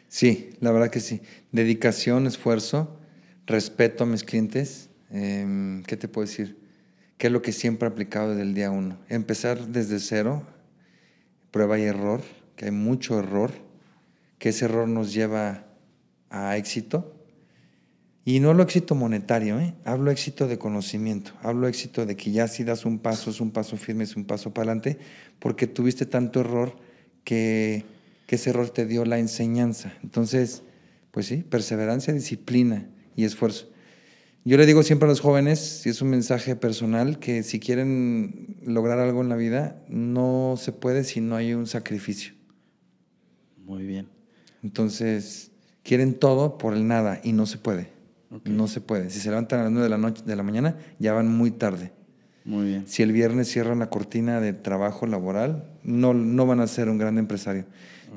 Sí, 0.10 0.52
la 0.60 0.72
verdad 0.72 0.92
que 0.92 1.00
sí. 1.00 1.22
Dedicación, 1.52 2.28
esfuerzo, 2.28 3.00
respeto 3.48 4.04
a 4.04 4.08
mis 4.08 4.24
clientes. 4.24 4.90
Em, 5.10 5.82
¿Qué 5.84 5.98
te 5.98 6.08
puedo 6.08 6.28
decir? 6.28 6.58
¿Qué 7.18 7.28
es 7.28 7.34
lo 7.34 7.42
que 7.42 7.54
siempre 7.54 7.88
he 7.88 7.92
aplicado 7.92 8.32
desde 8.32 8.44
el 8.44 8.54
día 8.54 8.70
uno? 8.70 8.98
Empezar 9.10 9.68
desde 9.70 10.00
cero, 10.00 10.46
prueba 11.54 11.78
y 11.78 11.84
error, 11.84 12.22
que 12.56 12.66
hay 12.66 12.72
mucho 12.72 13.20
error, 13.20 13.52
que 14.40 14.50
ese 14.50 14.66
error 14.66 14.90
nos 14.90 15.14
lleva 15.14 15.68
a 16.32 16.58
éxito 16.58 17.14
y 18.26 18.40
no 18.40 18.50
hablo 18.50 18.64
éxito 18.64 18.96
monetario, 18.96 19.60
¿eh? 19.60 19.76
hablo 19.86 20.10
éxito 20.10 20.48
de 20.48 20.58
conocimiento, 20.58 21.34
hablo 21.44 21.68
éxito 21.68 22.06
de 22.08 22.16
que 22.16 22.32
ya 22.32 22.48
si 22.48 22.64
das 22.64 22.86
un 22.86 22.98
paso, 23.00 23.30
es 23.30 23.40
un 23.40 23.52
paso 23.52 23.78
firme, 23.78 24.04
es 24.04 24.16
un 24.16 24.26
paso 24.26 24.54
para 24.54 24.72
adelante, 24.72 24.98
porque 25.40 25.68
tuviste 25.68 26.08
tanto 26.08 26.40
error 26.40 26.76
que, 27.24 27.86
que 28.26 28.36
ese 28.36 28.50
error 28.50 28.70
te 28.70 28.86
dio 28.86 29.06
la 29.06 29.20
enseñanza. 29.20 29.94
Entonces, 30.02 30.64
pues 31.12 31.28
sí, 31.28 31.38
perseverancia, 31.38 32.14
disciplina 32.14 32.88
y 33.16 33.26
esfuerzo. 33.26 33.68
Yo 34.46 34.58
le 34.58 34.66
digo 34.66 34.84
siempre 34.84 35.06
a 35.06 35.10
los 35.10 35.20
jóvenes, 35.20 35.60
si 35.60 35.90
es 35.90 36.02
un 36.02 36.10
mensaje 36.10 36.56
personal, 36.56 37.20
que 37.20 37.44
si 37.44 37.60
quieren 37.60 38.43
lograr 38.66 39.00
algo 39.00 39.22
en 39.22 39.30
la 39.30 39.36
vida, 39.36 39.82
no 39.88 40.56
se 40.58 40.72
puede 40.72 41.04
si 41.04 41.22
no 41.22 41.36
hay 41.36 41.54
un 41.54 41.68
sacrificio. 41.68 42.34
Muy 43.58 43.86
bien. 43.86 44.10
Entonces, 44.62 45.52
quieren 45.84 46.14
todo 46.16 46.58
por 46.58 46.74
el 46.74 46.88
nada 46.88 47.20
y 47.24 47.34
no 47.34 47.46
se 47.46 47.58
puede. 47.58 47.92
No 48.46 48.68
se 48.68 48.82
puede. 48.82 49.10
Si 49.10 49.20
se 49.20 49.30
levantan 49.30 49.60
a 49.60 49.64
las 49.64 49.72
9 49.72 49.84
de 49.84 49.90
la, 49.90 49.98
noche, 49.98 50.24
de 50.26 50.36
la 50.36 50.44
mañana, 50.44 50.78
ya 50.98 51.14
van 51.14 51.28
muy 51.28 51.52
tarde. 51.52 51.92
Muy 52.46 52.66
bien. 52.66 52.88
Si 52.88 53.04
el 53.04 53.12
viernes 53.12 53.48
cierran 53.48 53.80
la 53.80 53.90
cortina 53.90 54.42
de 54.42 54.54
trabajo 54.54 55.06
laboral, 55.06 55.70
no, 55.84 56.14
no 56.14 56.46
van 56.46 56.60
a 56.60 56.68
ser 56.68 56.90
un 56.90 56.98
gran 56.98 57.18
empresario. 57.18 57.66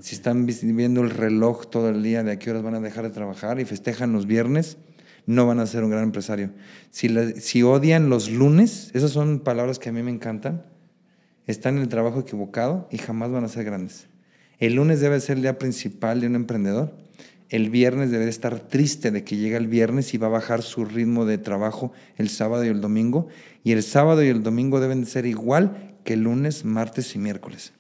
Si 0.01 0.15
están 0.15 0.47
viendo 0.47 1.03
el 1.03 1.11
reloj 1.11 1.67
todo 1.71 1.89
el 1.89 2.03
día 2.03 2.23
de 2.23 2.33
a 2.33 2.39
qué 2.39 2.51
horas 2.51 2.63
van 2.63 2.75
a 2.75 2.81
dejar 2.81 3.05
de 3.05 3.11
trabajar 3.11 3.61
y 3.61 3.65
festejan 3.65 4.13
los 4.13 4.27
viernes, 4.27 4.79
no 5.27 5.47
van 5.47 5.61
a 5.61 5.67
ser 5.67 5.85
un 5.85 5.91
gran 5.91 6.05
empresario. 6.05 6.51
Si, 6.91 7.09
si 7.41 7.63
odian 7.63 8.09
los 8.09 8.31
lunes, 8.31 8.91
esas 8.95 9.11
son 9.11 9.41
palabras 9.41 9.79
que 9.79 9.89
a 9.89 9.93
mí 9.93 10.03
me 10.03 10.11
encantan, 10.11 10.65
están 11.47 11.77
en 11.77 11.83
el 11.83 11.89
trabajo 11.89 12.21
equivocado 12.21 12.89
y 12.91 12.99
jamás 12.99 13.31
van 13.31 13.45
a 13.45 13.49
ser 13.49 13.65
grandes. 13.65 14.09
El 14.59 14.75
lunes 14.75 15.01
debe 15.01 15.21
ser 15.21 15.37
el 15.37 15.43
día 15.43 15.59
principal 15.59 16.21
de 16.21 16.29
un 16.29 16.35
emprendedor. 16.35 16.97
El 17.49 17.71
viernes 17.71 18.11
debe 18.11 18.29
estar 18.29 18.59
triste 18.59 19.11
de 19.11 19.23
que 19.23 19.37
llega 19.37 19.59
el 19.59 19.69
viernes 19.69 20.15
y 20.15 20.19
va 20.19 20.27
a 20.27 20.31
bajar 20.31 20.63
su 20.63 20.85
ritmo 20.85 21.27
de 21.27 21.39
trabajo 21.39 21.93
el 22.17 22.29
sábado 22.29 22.65
y 22.65 22.69
el 22.69 22.81
domingo. 22.81 23.29
Y 23.63 23.73
el 23.73 23.83
sábado 23.83 24.25
y 24.25 24.29
el 24.29 24.43
domingo 24.43 24.81
deben 24.81 25.03
de 25.03 25.07
ser 25.07 25.27
igual 25.27 25.95
que 26.05 26.15
el 26.15 26.23
lunes, 26.23 26.65
martes 26.65 27.15
y 27.15 27.19
miércoles. 27.19 27.73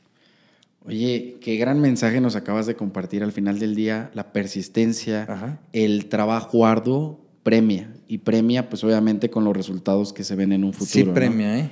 Oye, 0.84 1.38
qué 1.40 1.56
gran 1.56 1.80
mensaje 1.80 2.20
nos 2.20 2.36
acabas 2.36 2.66
de 2.66 2.76
compartir 2.76 3.24
al 3.24 3.32
final 3.32 3.58
del 3.58 3.74
día. 3.74 4.10
La 4.14 4.32
persistencia, 4.32 5.58
el 5.72 6.06
trabajo 6.06 6.64
arduo 6.64 7.25
premia. 7.46 7.88
Y 8.08 8.18
premia, 8.18 8.68
pues 8.68 8.82
obviamente, 8.82 9.30
con 9.30 9.44
los 9.44 9.56
resultados 9.56 10.12
que 10.12 10.24
se 10.24 10.34
ven 10.34 10.50
en 10.50 10.64
un 10.64 10.72
futuro. 10.72 11.06
Sí, 11.06 11.12
premia, 11.14 11.60
¿eh? 11.60 11.70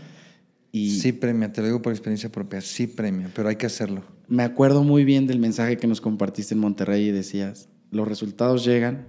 Y 0.70 1.00
sí, 1.00 1.10
premia, 1.10 1.52
te 1.52 1.62
lo 1.62 1.66
digo 1.66 1.82
por 1.82 1.92
experiencia 1.92 2.30
propia, 2.30 2.60
sí 2.60 2.86
premia, 2.86 3.28
pero 3.34 3.48
hay 3.48 3.56
que 3.56 3.66
hacerlo. 3.66 4.04
Me 4.28 4.44
acuerdo 4.44 4.84
muy 4.84 5.04
bien 5.04 5.26
del 5.26 5.40
mensaje 5.40 5.76
que 5.76 5.88
nos 5.88 6.00
compartiste 6.00 6.54
en 6.54 6.60
Monterrey 6.60 7.08
y 7.08 7.10
decías, 7.10 7.68
los 7.90 8.06
resultados 8.06 8.64
llegan 8.64 9.08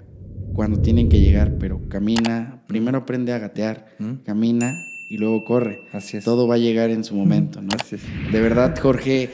cuando 0.53 0.81
tienen 0.81 1.07
que 1.07 1.19
llegar, 1.19 1.55
pero 1.59 1.87
camina, 1.87 2.63
primero 2.67 2.97
aprende 2.97 3.31
a 3.31 3.37
gatear, 3.37 3.95
¿Mm? 3.99 4.13
camina 4.23 4.73
y 5.11 5.17
luego 5.17 5.45
corre. 5.45 5.81
Así 5.91 6.17
es. 6.17 6.23
Todo 6.23 6.47
va 6.47 6.55
a 6.55 6.59
llegar 6.59 6.89
en 6.89 7.03
su 7.03 7.15
momento, 7.15 7.61
¿no? 7.61 7.69
Así 7.79 7.95
es. 7.95 8.01
De 8.31 8.41
verdad, 8.41 8.75
Jorge, 8.81 9.29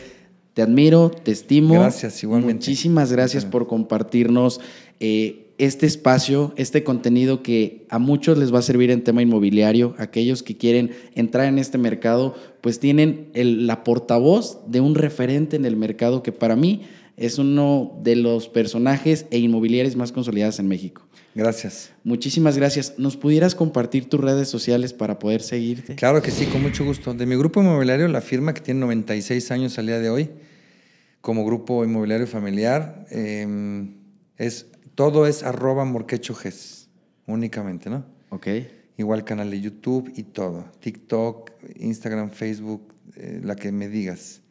te 0.53 0.61
admiro, 0.61 1.09
te 1.09 1.31
estimo. 1.31 1.75
Gracias, 1.75 2.23
igualmente. 2.23 2.55
Muchísimas 2.55 3.11
gracias 3.13 3.45
por 3.45 3.67
compartirnos 3.67 4.59
eh, 4.99 5.40
este 5.61 5.85
espacio, 5.85 6.53
este 6.55 6.83
contenido 6.83 7.43
que 7.43 7.85
a 7.89 7.99
muchos 7.99 8.37
les 8.37 8.51
va 8.51 8.59
a 8.59 8.63
servir 8.63 8.89
en 8.89 9.03
tema 9.03 9.21
inmobiliario. 9.21 9.93
Aquellos 9.99 10.41
que 10.41 10.57
quieren 10.57 10.91
entrar 11.13 11.45
en 11.45 11.59
este 11.59 11.77
mercado, 11.77 12.33
pues 12.61 12.79
tienen 12.79 13.29
la 13.33 13.83
portavoz 13.83 14.59
de 14.65 14.81
un 14.81 14.95
referente 14.95 15.55
en 15.55 15.65
el 15.65 15.75
mercado 15.75 16.23
que 16.23 16.31
para 16.31 16.55
mí 16.55 16.81
es 17.15 17.37
uno 17.37 17.99
de 18.01 18.15
los 18.15 18.49
personajes 18.49 19.27
e 19.29 19.37
inmobiliarios 19.37 19.95
más 19.95 20.11
consolidados 20.11 20.57
en 20.57 20.67
México. 20.67 21.03
Gracias. 21.35 21.91
Muchísimas 22.03 22.57
gracias. 22.57 22.95
¿Nos 22.97 23.15
pudieras 23.15 23.53
compartir 23.53 24.09
tus 24.09 24.19
redes 24.19 24.49
sociales 24.49 24.93
para 24.93 25.19
poder 25.19 25.43
seguirte? 25.43 25.93
Claro 25.93 26.23
que 26.23 26.31
sí, 26.31 26.45
con 26.47 26.63
mucho 26.63 26.83
gusto. 26.83 27.13
De 27.13 27.27
mi 27.27 27.35
grupo 27.35 27.61
inmobiliario, 27.61 28.07
la 28.07 28.21
firma 28.21 28.55
que 28.55 28.61
tiene 28.61 28.79
96 28.79 29.51
años 29.51 29.77
al 29.77 29.85
día 29.85 29.99
de 29.99 30.09
hoy, 30.09 30.31
como 31.21 31.45
grupo 31.45 31.85
inmobiliario 31.85 32.25
familiar, 32.25 33.05
em, 33.11 33.93
es, 34.37 34.65
todo 35.01 35.25
es 35.25 35.41
arroba 35.41 35.83
morquechoges, 35.83 36.87
únicamente, 37.25 37.89
¿no? 37.89 38.05
Ok. 38.29 38.47
Igual 38.97 39.25
canal 39.25 39.49
de 39.49 39.59
YouTube 39.59 40.13
y 40.15 40.21
todo. 40.21 40.65
TikTok, 40.79 41.49
Instagram, 41.79 42.29
Facebook, 42.29 42.93
eh, 43.15 43.41
la 43.43 43.55
que 43.55 43.71
me 43.71 43.87
digas. 43.87 44.43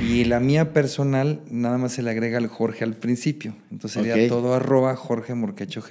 Y 0.00 0.26
la 0.26 0.38
mía 0.38 0.72
personal, 0.72 1.40
nada 1.50 1.76
más 1.76 1.90
se 1.90 2.04
le 2.04 2.10
agrega 2.10 2.38
el 2.38 2.46
Jorge 2.46 2.84
al 2.84 2.94
principio. 2.94 3.56
Entonces 3.72 4.04
sería 4.04 4.28
todo 4.28 4.54
arroba 4.54 4.94
Jorge 4.94 5.34
Morquecho 5.34 5.82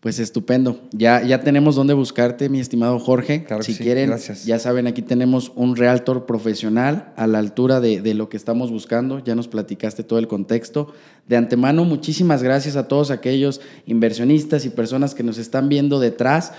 Pues 0.00 0.20
estupendo. 0.20 0.80
Ya, 0.92 1.22
ya 1.24 1.40
tenemos 1.40 1.74
dónde 1.74 1.92
buscarte, 1.92 2.48
mi 2.48 2.60
estimado 2.60 3.00
Jorge. 3.00 3.42
Claro 3.42 3.64
si 3.64 3.74
sí. 3.74 3.82
quieren, 3.82 4.10
Gracias. 4.10 4.44
ya 4.44 4.60
saben, 4.60 4.86
aquí 4.86 5.02
tenemos 5.02 5.50
un 5.56 5.74
realtor 5.74 6.24
profesional 6.24 7.12
a 7.16 7.26
la 7.26 7.40
altura 7.40 7.80
de, 7.80 8.00
de, 8.00 8.14
lo 8.14 8.28
que 8.28 8.36
estamos 8.36 8.70
buscando. 8.70 9.18
Ya 9.18 9.34
nos 9.34 9.48
platicaste 9.48 10.04
todo 10.04 10.20
el 10.20 10.28
contexto. 10.28 10.92
De 11.26 11.36
antemano, 11.36 11.84
muchísimas 11.84 12.44
gracias 12.44 12.76
a 12.76 12.86
todos 12.86 13.10
aquellos 13.10 13.60
inversionistas 13.86 14.64
y 14.64 14.70
personas 14.70 15.16
que 15.16 15.24
nos 15.24 15.36
están 15.36 15.68
viendo 15.68 15.98
detrás. 15.98 16.52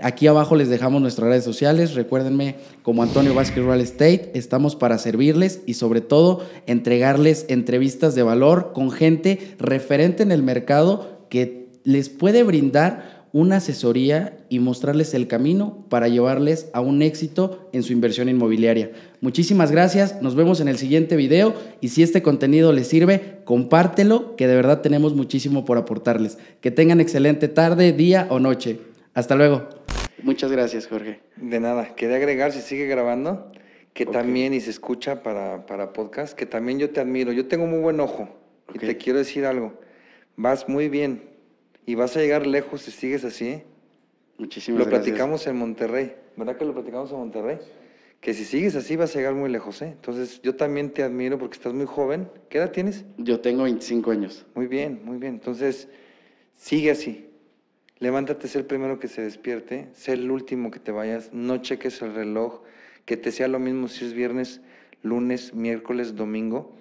Aquí 0.00 0.26
abajo 0.26 0.56
les 0.56 0.68
dejamos 0.68 1.00
nuestras 1.00 1.28
redes 1.28 1.44
sociales. 1.44 1.94
Recuérdenme, 1.94 2.56
como 2.82 3.02
Antonio 3.02 3.34
Vázquez 3.34 3.64
Real 3.64 3.80
Estate, 3.80 4.32
estamos 4.34 4.76
para 4.76 4.98
servirles 4.98 5.60
y 5.66 5.74
sobre 5.74 6.02
todo 6.02 6.44
entregarles 6.66 7.46
entrevistas 7.48 8.14
de 8.14 8.22
valor 8.22 8.72
con 8.74 8.90
gente 8.90 9.54
referente 9.58 10.22
en 10.22 10.32
el 10.32 10.42
mercado 10.42 11.26
que 11.28 11.61
les 11.84 12.08
puede 12.08 12.42
brindar 12.42 13.22
una 13.32 13.56
asesoría 13.56 14.36
y 14.50 14.58
mostrarles 14.58 15.14
el 15.14 15.26
camino 15.26 15.86
para 15.88 16.08
llevarles 16.08 16.68
a 16.74 16.80
un 16.80 17.00
éxito 17.00 17.70
en 17.72 17.82
su 17.82 17.92
inversión 17.92 18.28
inmobiliaria. 18.28 18.90
Muchísimas 19.20 19.70
gracias, 19.70 20.20
nos 20.20 20.34
vemos 20.34 20.60
en 20.60 20.68
el 20.68 20.76
siguiente 20.76 21.16
video 21.16 21.54
y 21.80 21.88
si 21.88 22.02
este 22.02 22.22
contenido 22.22 22.72
les 22.72 22.88
sirve, 22.88 23.38
compártelo, 23.44 24.36
que 24.36 24.46
de 24.46 24.54
verdad 24.54 24.82
tenemos 24.82 25.14
muchísimo 25.14 25.64
por 25.64 25.78
aportarles. 25.78 26.36
Que 26.60 26.70
tengan 26.70 27.00
excelente 27.00 27.48
tarde, 27.48 27.92
día 27.92 28.26
o 28.28 28.38
noche. 28.38 28.80
Hasta 29.14 29.34
luego. 29.34 29.68
Muchas 30.22 30.52
gracias, 30.52 30.86
Jorge. 30.86 31.20
De 31.36 31.58
nada. 31.58 31.94
Quería 31.94 32.16
agregar, 32.16 32.52
si 32.52 32.60
sigue 32.60 32.86
grabando, 32.86 33.50
que 33.94 34.04
okay. 34.04 34.12
también, 34.12 34.54
y 34.54 34.60
se 34.60 34.70
escucha 34.70 35.22
para, 35.22 35.66
para, 35.66 35.92
podcast, 35.92 36.34
que 36.34 36.46
también 36.46 36.78
yo 36.78 36.90
te 36.90 37.00
admiro. 37.00 37.32
Yo 37.32 37.46
tengo 37.46 37.66
muy 37.66 37.80
buen 37.80 37.98
ojo. 37.98 38.28
Okay. 38.68 38.90
Y 38.90 38.92
te 38.92 38.98
quiero 38.98 39.18
decir 39.18 39.46
algo. 39.46 39.74
Vas 40.36 40.68
muy 40.68 40.88
bien. 40.88 41.31
Y 41.86 41.94
vas 41.94 42.16
a 42.16 42.20
llegar 42.20 42.46
lejos 42.46 42.82
si 42.82 42.90
sigues 42.90 43.24
así. 43.24 43.62
Muchísimas 44.38 44.78
lo 44.78 44.84
gracias. 44.86 45.00
Lo 45.00 45.04
platicamos 45.04 45.46
en 45.46 45.56
Monterrey. 45.56 46.14
¿Verdad 46.36 46.56
que 46.56 46.64
lo 46.64 46.72
platicamos 46.72 47.10
en 47.10 47.18
Monterrey? 47.18 47.58
Que 48.20 48.34
si 48.34 48.44
sigues 48.44 48.76
así 48.76 48.96
vas 48.96 49.14
a 49.14 49.18
llegar 49.18 49.34
muy 49.34 49.50
lejos. 49.50 49.82
¿eh? 49.82 49.88
Entonces, 49.88 50.40
yo 50.42 50.54
también 50.54 50.90
te 50.90 51.02
admiro 51.02 51.38
porque 51.38 51.56
estás 51.56 51.72
muy 51.72 51.86
joven. 51.86 52.28
¿Qué 52.48 52.58
edad 52.58 52.70
tienes? 52.70 53.04
Yo 53.18 53.40
tengo 53.40 53.64
25 53.64 54.10
años. 54.10 54.46
Muy 54.54 54.68
bien, 54.68 55.00
muy 55.04 55.18
bien. 55.18 55.34
Entonces, 55.34 55.88
sigue 56.54 56.92
así. 56.92 57.28
Levántate, 58.02 58.48
sé 58.48 58.58
el 58.58 58.66
primero 58.66 58.98
que 58.98 59.06
se 59.06 59.22
despierte, 59.22 59.88
sé 59.94 60.14
el 60.14 60.28
último 60.28 60.72
que 60.72 60.80
te 60.80 60.90
vayas, 60.90 61.32
no 61.32 61.58
cheques 61.58 62.02
el 62.02 62.12
reloj, 62.14 62.62
que 63.04 63.16
te 63.16 63.30
sea 63.30 63.46
lo 63.46 63.60
mismo 63.60 63.86
si 63.86 64.04
es 64.04 64.12
viernes, 64.12 64.60
lunes, 65.02 65.54
miércoles, 65.54 66.16
domingo, 66.16 66.72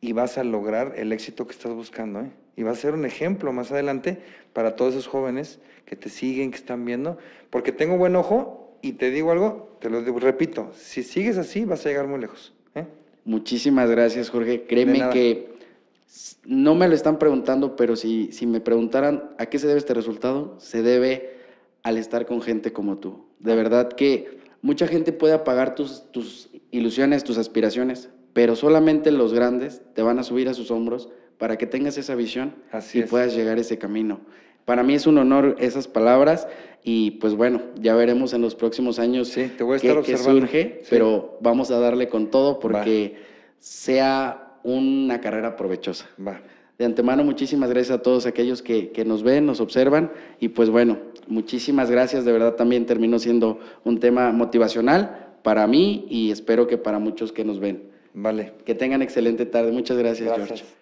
y 0.00 0.14
vas 0.14 0.38
a 0.38 0.44
lograr 0.44 0.94
el 0.96 1.12
éxito 1.12 1.46
que 1.46 1.52
estás 1.52 1.74
buscando. 1.74 2.20
¿eh? 2.20 2.30
Y 2.58 2.64
va 2.64 2.72
a 2.72 2.74
ser 2.74 2.94
un 2.94 3.04
ejemplo 3.04 3.52
más 3.52 3.70
adelante 3.70 4.18
para 4.52 4.74
todos 4.74 4.94
esos 4.94 5.06
jóvenes 5.06 5.60
que 5.86 5.94
te 5.94 6.08
siguen, 6.08 6.50
que 6.50 6.56
están 6.56 6.84
viendo, 6.84 7.16
porque 7.50 7.70
tengo 7.70 7.96
buen 7.96 8.16
ojo 8.16 8.76
y 8.82 8.94
te 8.94 9.12
digo 9.12 9.30
algo, 9.30 9.76
te 9.80 9.88
lo 9.88 10.00
repito, 10.18 10.72
si 10.74 11.04
sigues 11.04 11.38
así 11.38 11.64
vas 11.64 11.86
a 11.86 11.88
llegar 11.88 12.08
muy 12.08 12.20
lejos. 12.20 12.52
¿eh? 12.74 12.84
Muchísimas 13.24 13.88
gracias, 13.88 14.28
Jorge. 14.28 14.64
Créeme 14.64 15.08
que 15.10 15.50
no 16.46 16.74
me 16.74 16.88
lo 16.88 16.96
están 16.96 17.20
preguntando, 17.20 17.76
pero 17.76 17.94
si, 17.94 18.32
si 18.32 18.44
me 18.44 18.60
preguntaran 18.60 19.30
a 19.38 19.46
qué 19.46 19.60
se 19.60 19.68
debe 19.68 19.78
este 19.78 19.94
resultado, 19.94 20.56
se 20.58 20.82
debe 20.82 21.36
al 21.84 21.96
estar 21.96 22.26
con 22.26 22.42
gente 22.42 22.72
como 22.72 22.98
tú. 22.98 23.26
De 23.38 23.54
verdad 23.54 23.92
que 23.92 24.40
mucha 24.62 24.88
gente 24.88 25.12
puede 25.12 25.34
apagar 25.34 25.76
tus, 25.76 26.10
tus 26.10 26.50
ilusiones, 26.72 27.22
tus 27.22 27.38
aspiraciones, 27.38 28.08
pero 28.32 28.56
solamente 28.56 29.12
los 29.12 29.32
grandes 29.32 29.80
te 29.94 30.02
van 30.02 30.18
a 30.18 30.24
subir 30.24 30.48
a 30.48 30.54
sus 30.54 30.72
hombros 30.72 31.08
para 31.38 31.56
que 31.56 31.66
tengas 31.66 31.96
esa 31.96 32.14
visión 32.14 32.54
Así 32.72 32.98
y 32.98 33.02
es. 33.02 33.10
puedas 33.10 33.34
llegar 33.34 33.58
a 33.58 33.60
ese 33.60 33.78
camino. 33.78 34.20
Para 34.64 34.82
mí 34.82 34.94
es 34.94 35.06
un 35.06 35.16
honor 35.16 35.56
esas 35.60 35.88
palabras 35.88 36.46
y 36.84 37.12
pues 37.12 37.34
bueno, 37.34 37.62
ya 37.80 37.94
veremos 37.94 38.34
en 38.34 38.42
los 38.42 38.54
próximos 38.54 38.98
años 38.98 39.28
sí, 39.28 39.50
te 39.56 39.64
voy 39.64 39.74
a 39.74 39.76
estar 39.76 40.02
qué, 40.02 40.12
qué 40.12 40.18
surge, 40.18 40.80
sí. 40.82 40.86
pero 40.90 41.38
vamos 41.40 41.70
a 41.70 41.78
darle 41.78 42.08
con 42.08 42.30
todo 42.30 42.58
porque 42.58 43.14
Va. 43.14 43.20
sea 43.58 44.58
una 44.64 45.20
carrera 45.20 45.56
provechosa. 45.56 46.06
Va. 46.24 46.42
De 46.76 46.84
antemano, 46.84 47.24
muchísimas 47.24 47.70
gracias 47.70 47.98
a 47.98 48.02
todos 48.02 48.26
aquellos 48.26 48.62
que, 48.62 48.90
que, 48.90 49.04
nos 49.04 49.22
ven, 49.22 49.46
nos 49.46 49.60
observan 49.60 50.12
y 50.38 50.48
pues 50.50 50.70
bueno, 50.70 50.98
muchísimas 51.26 51.90
gracias. 51.90 52.24
De 52.24 52.30
verdad 52.30 52.54
también 52.54 52.86
terminó 52.86 53.18
siendo 53.18 53.58
un 53.84 53.98
tema 53.98 54.30
motivacional 54.32 55.28
para 55.42 55.66
mí 55.66 56.06
y 56.08 56.30
espero 56.30 56.66
que 56.66 56.78
para 56.78 56.98
muchos 56.98 57.32
que 57.32 57.44
nos 57.44 57.58
ven. 57.58 57.90
Vale. 58.14 58.52
Que 58.64 58.74
tengan 58.74 59.02
excelente 59.02 59.46
tarde. 59.46 59.72
Muchas 59.72 59.96
gracias, 59.96 60.28
gracias. 60.28 60.60
George. 60.60 60.77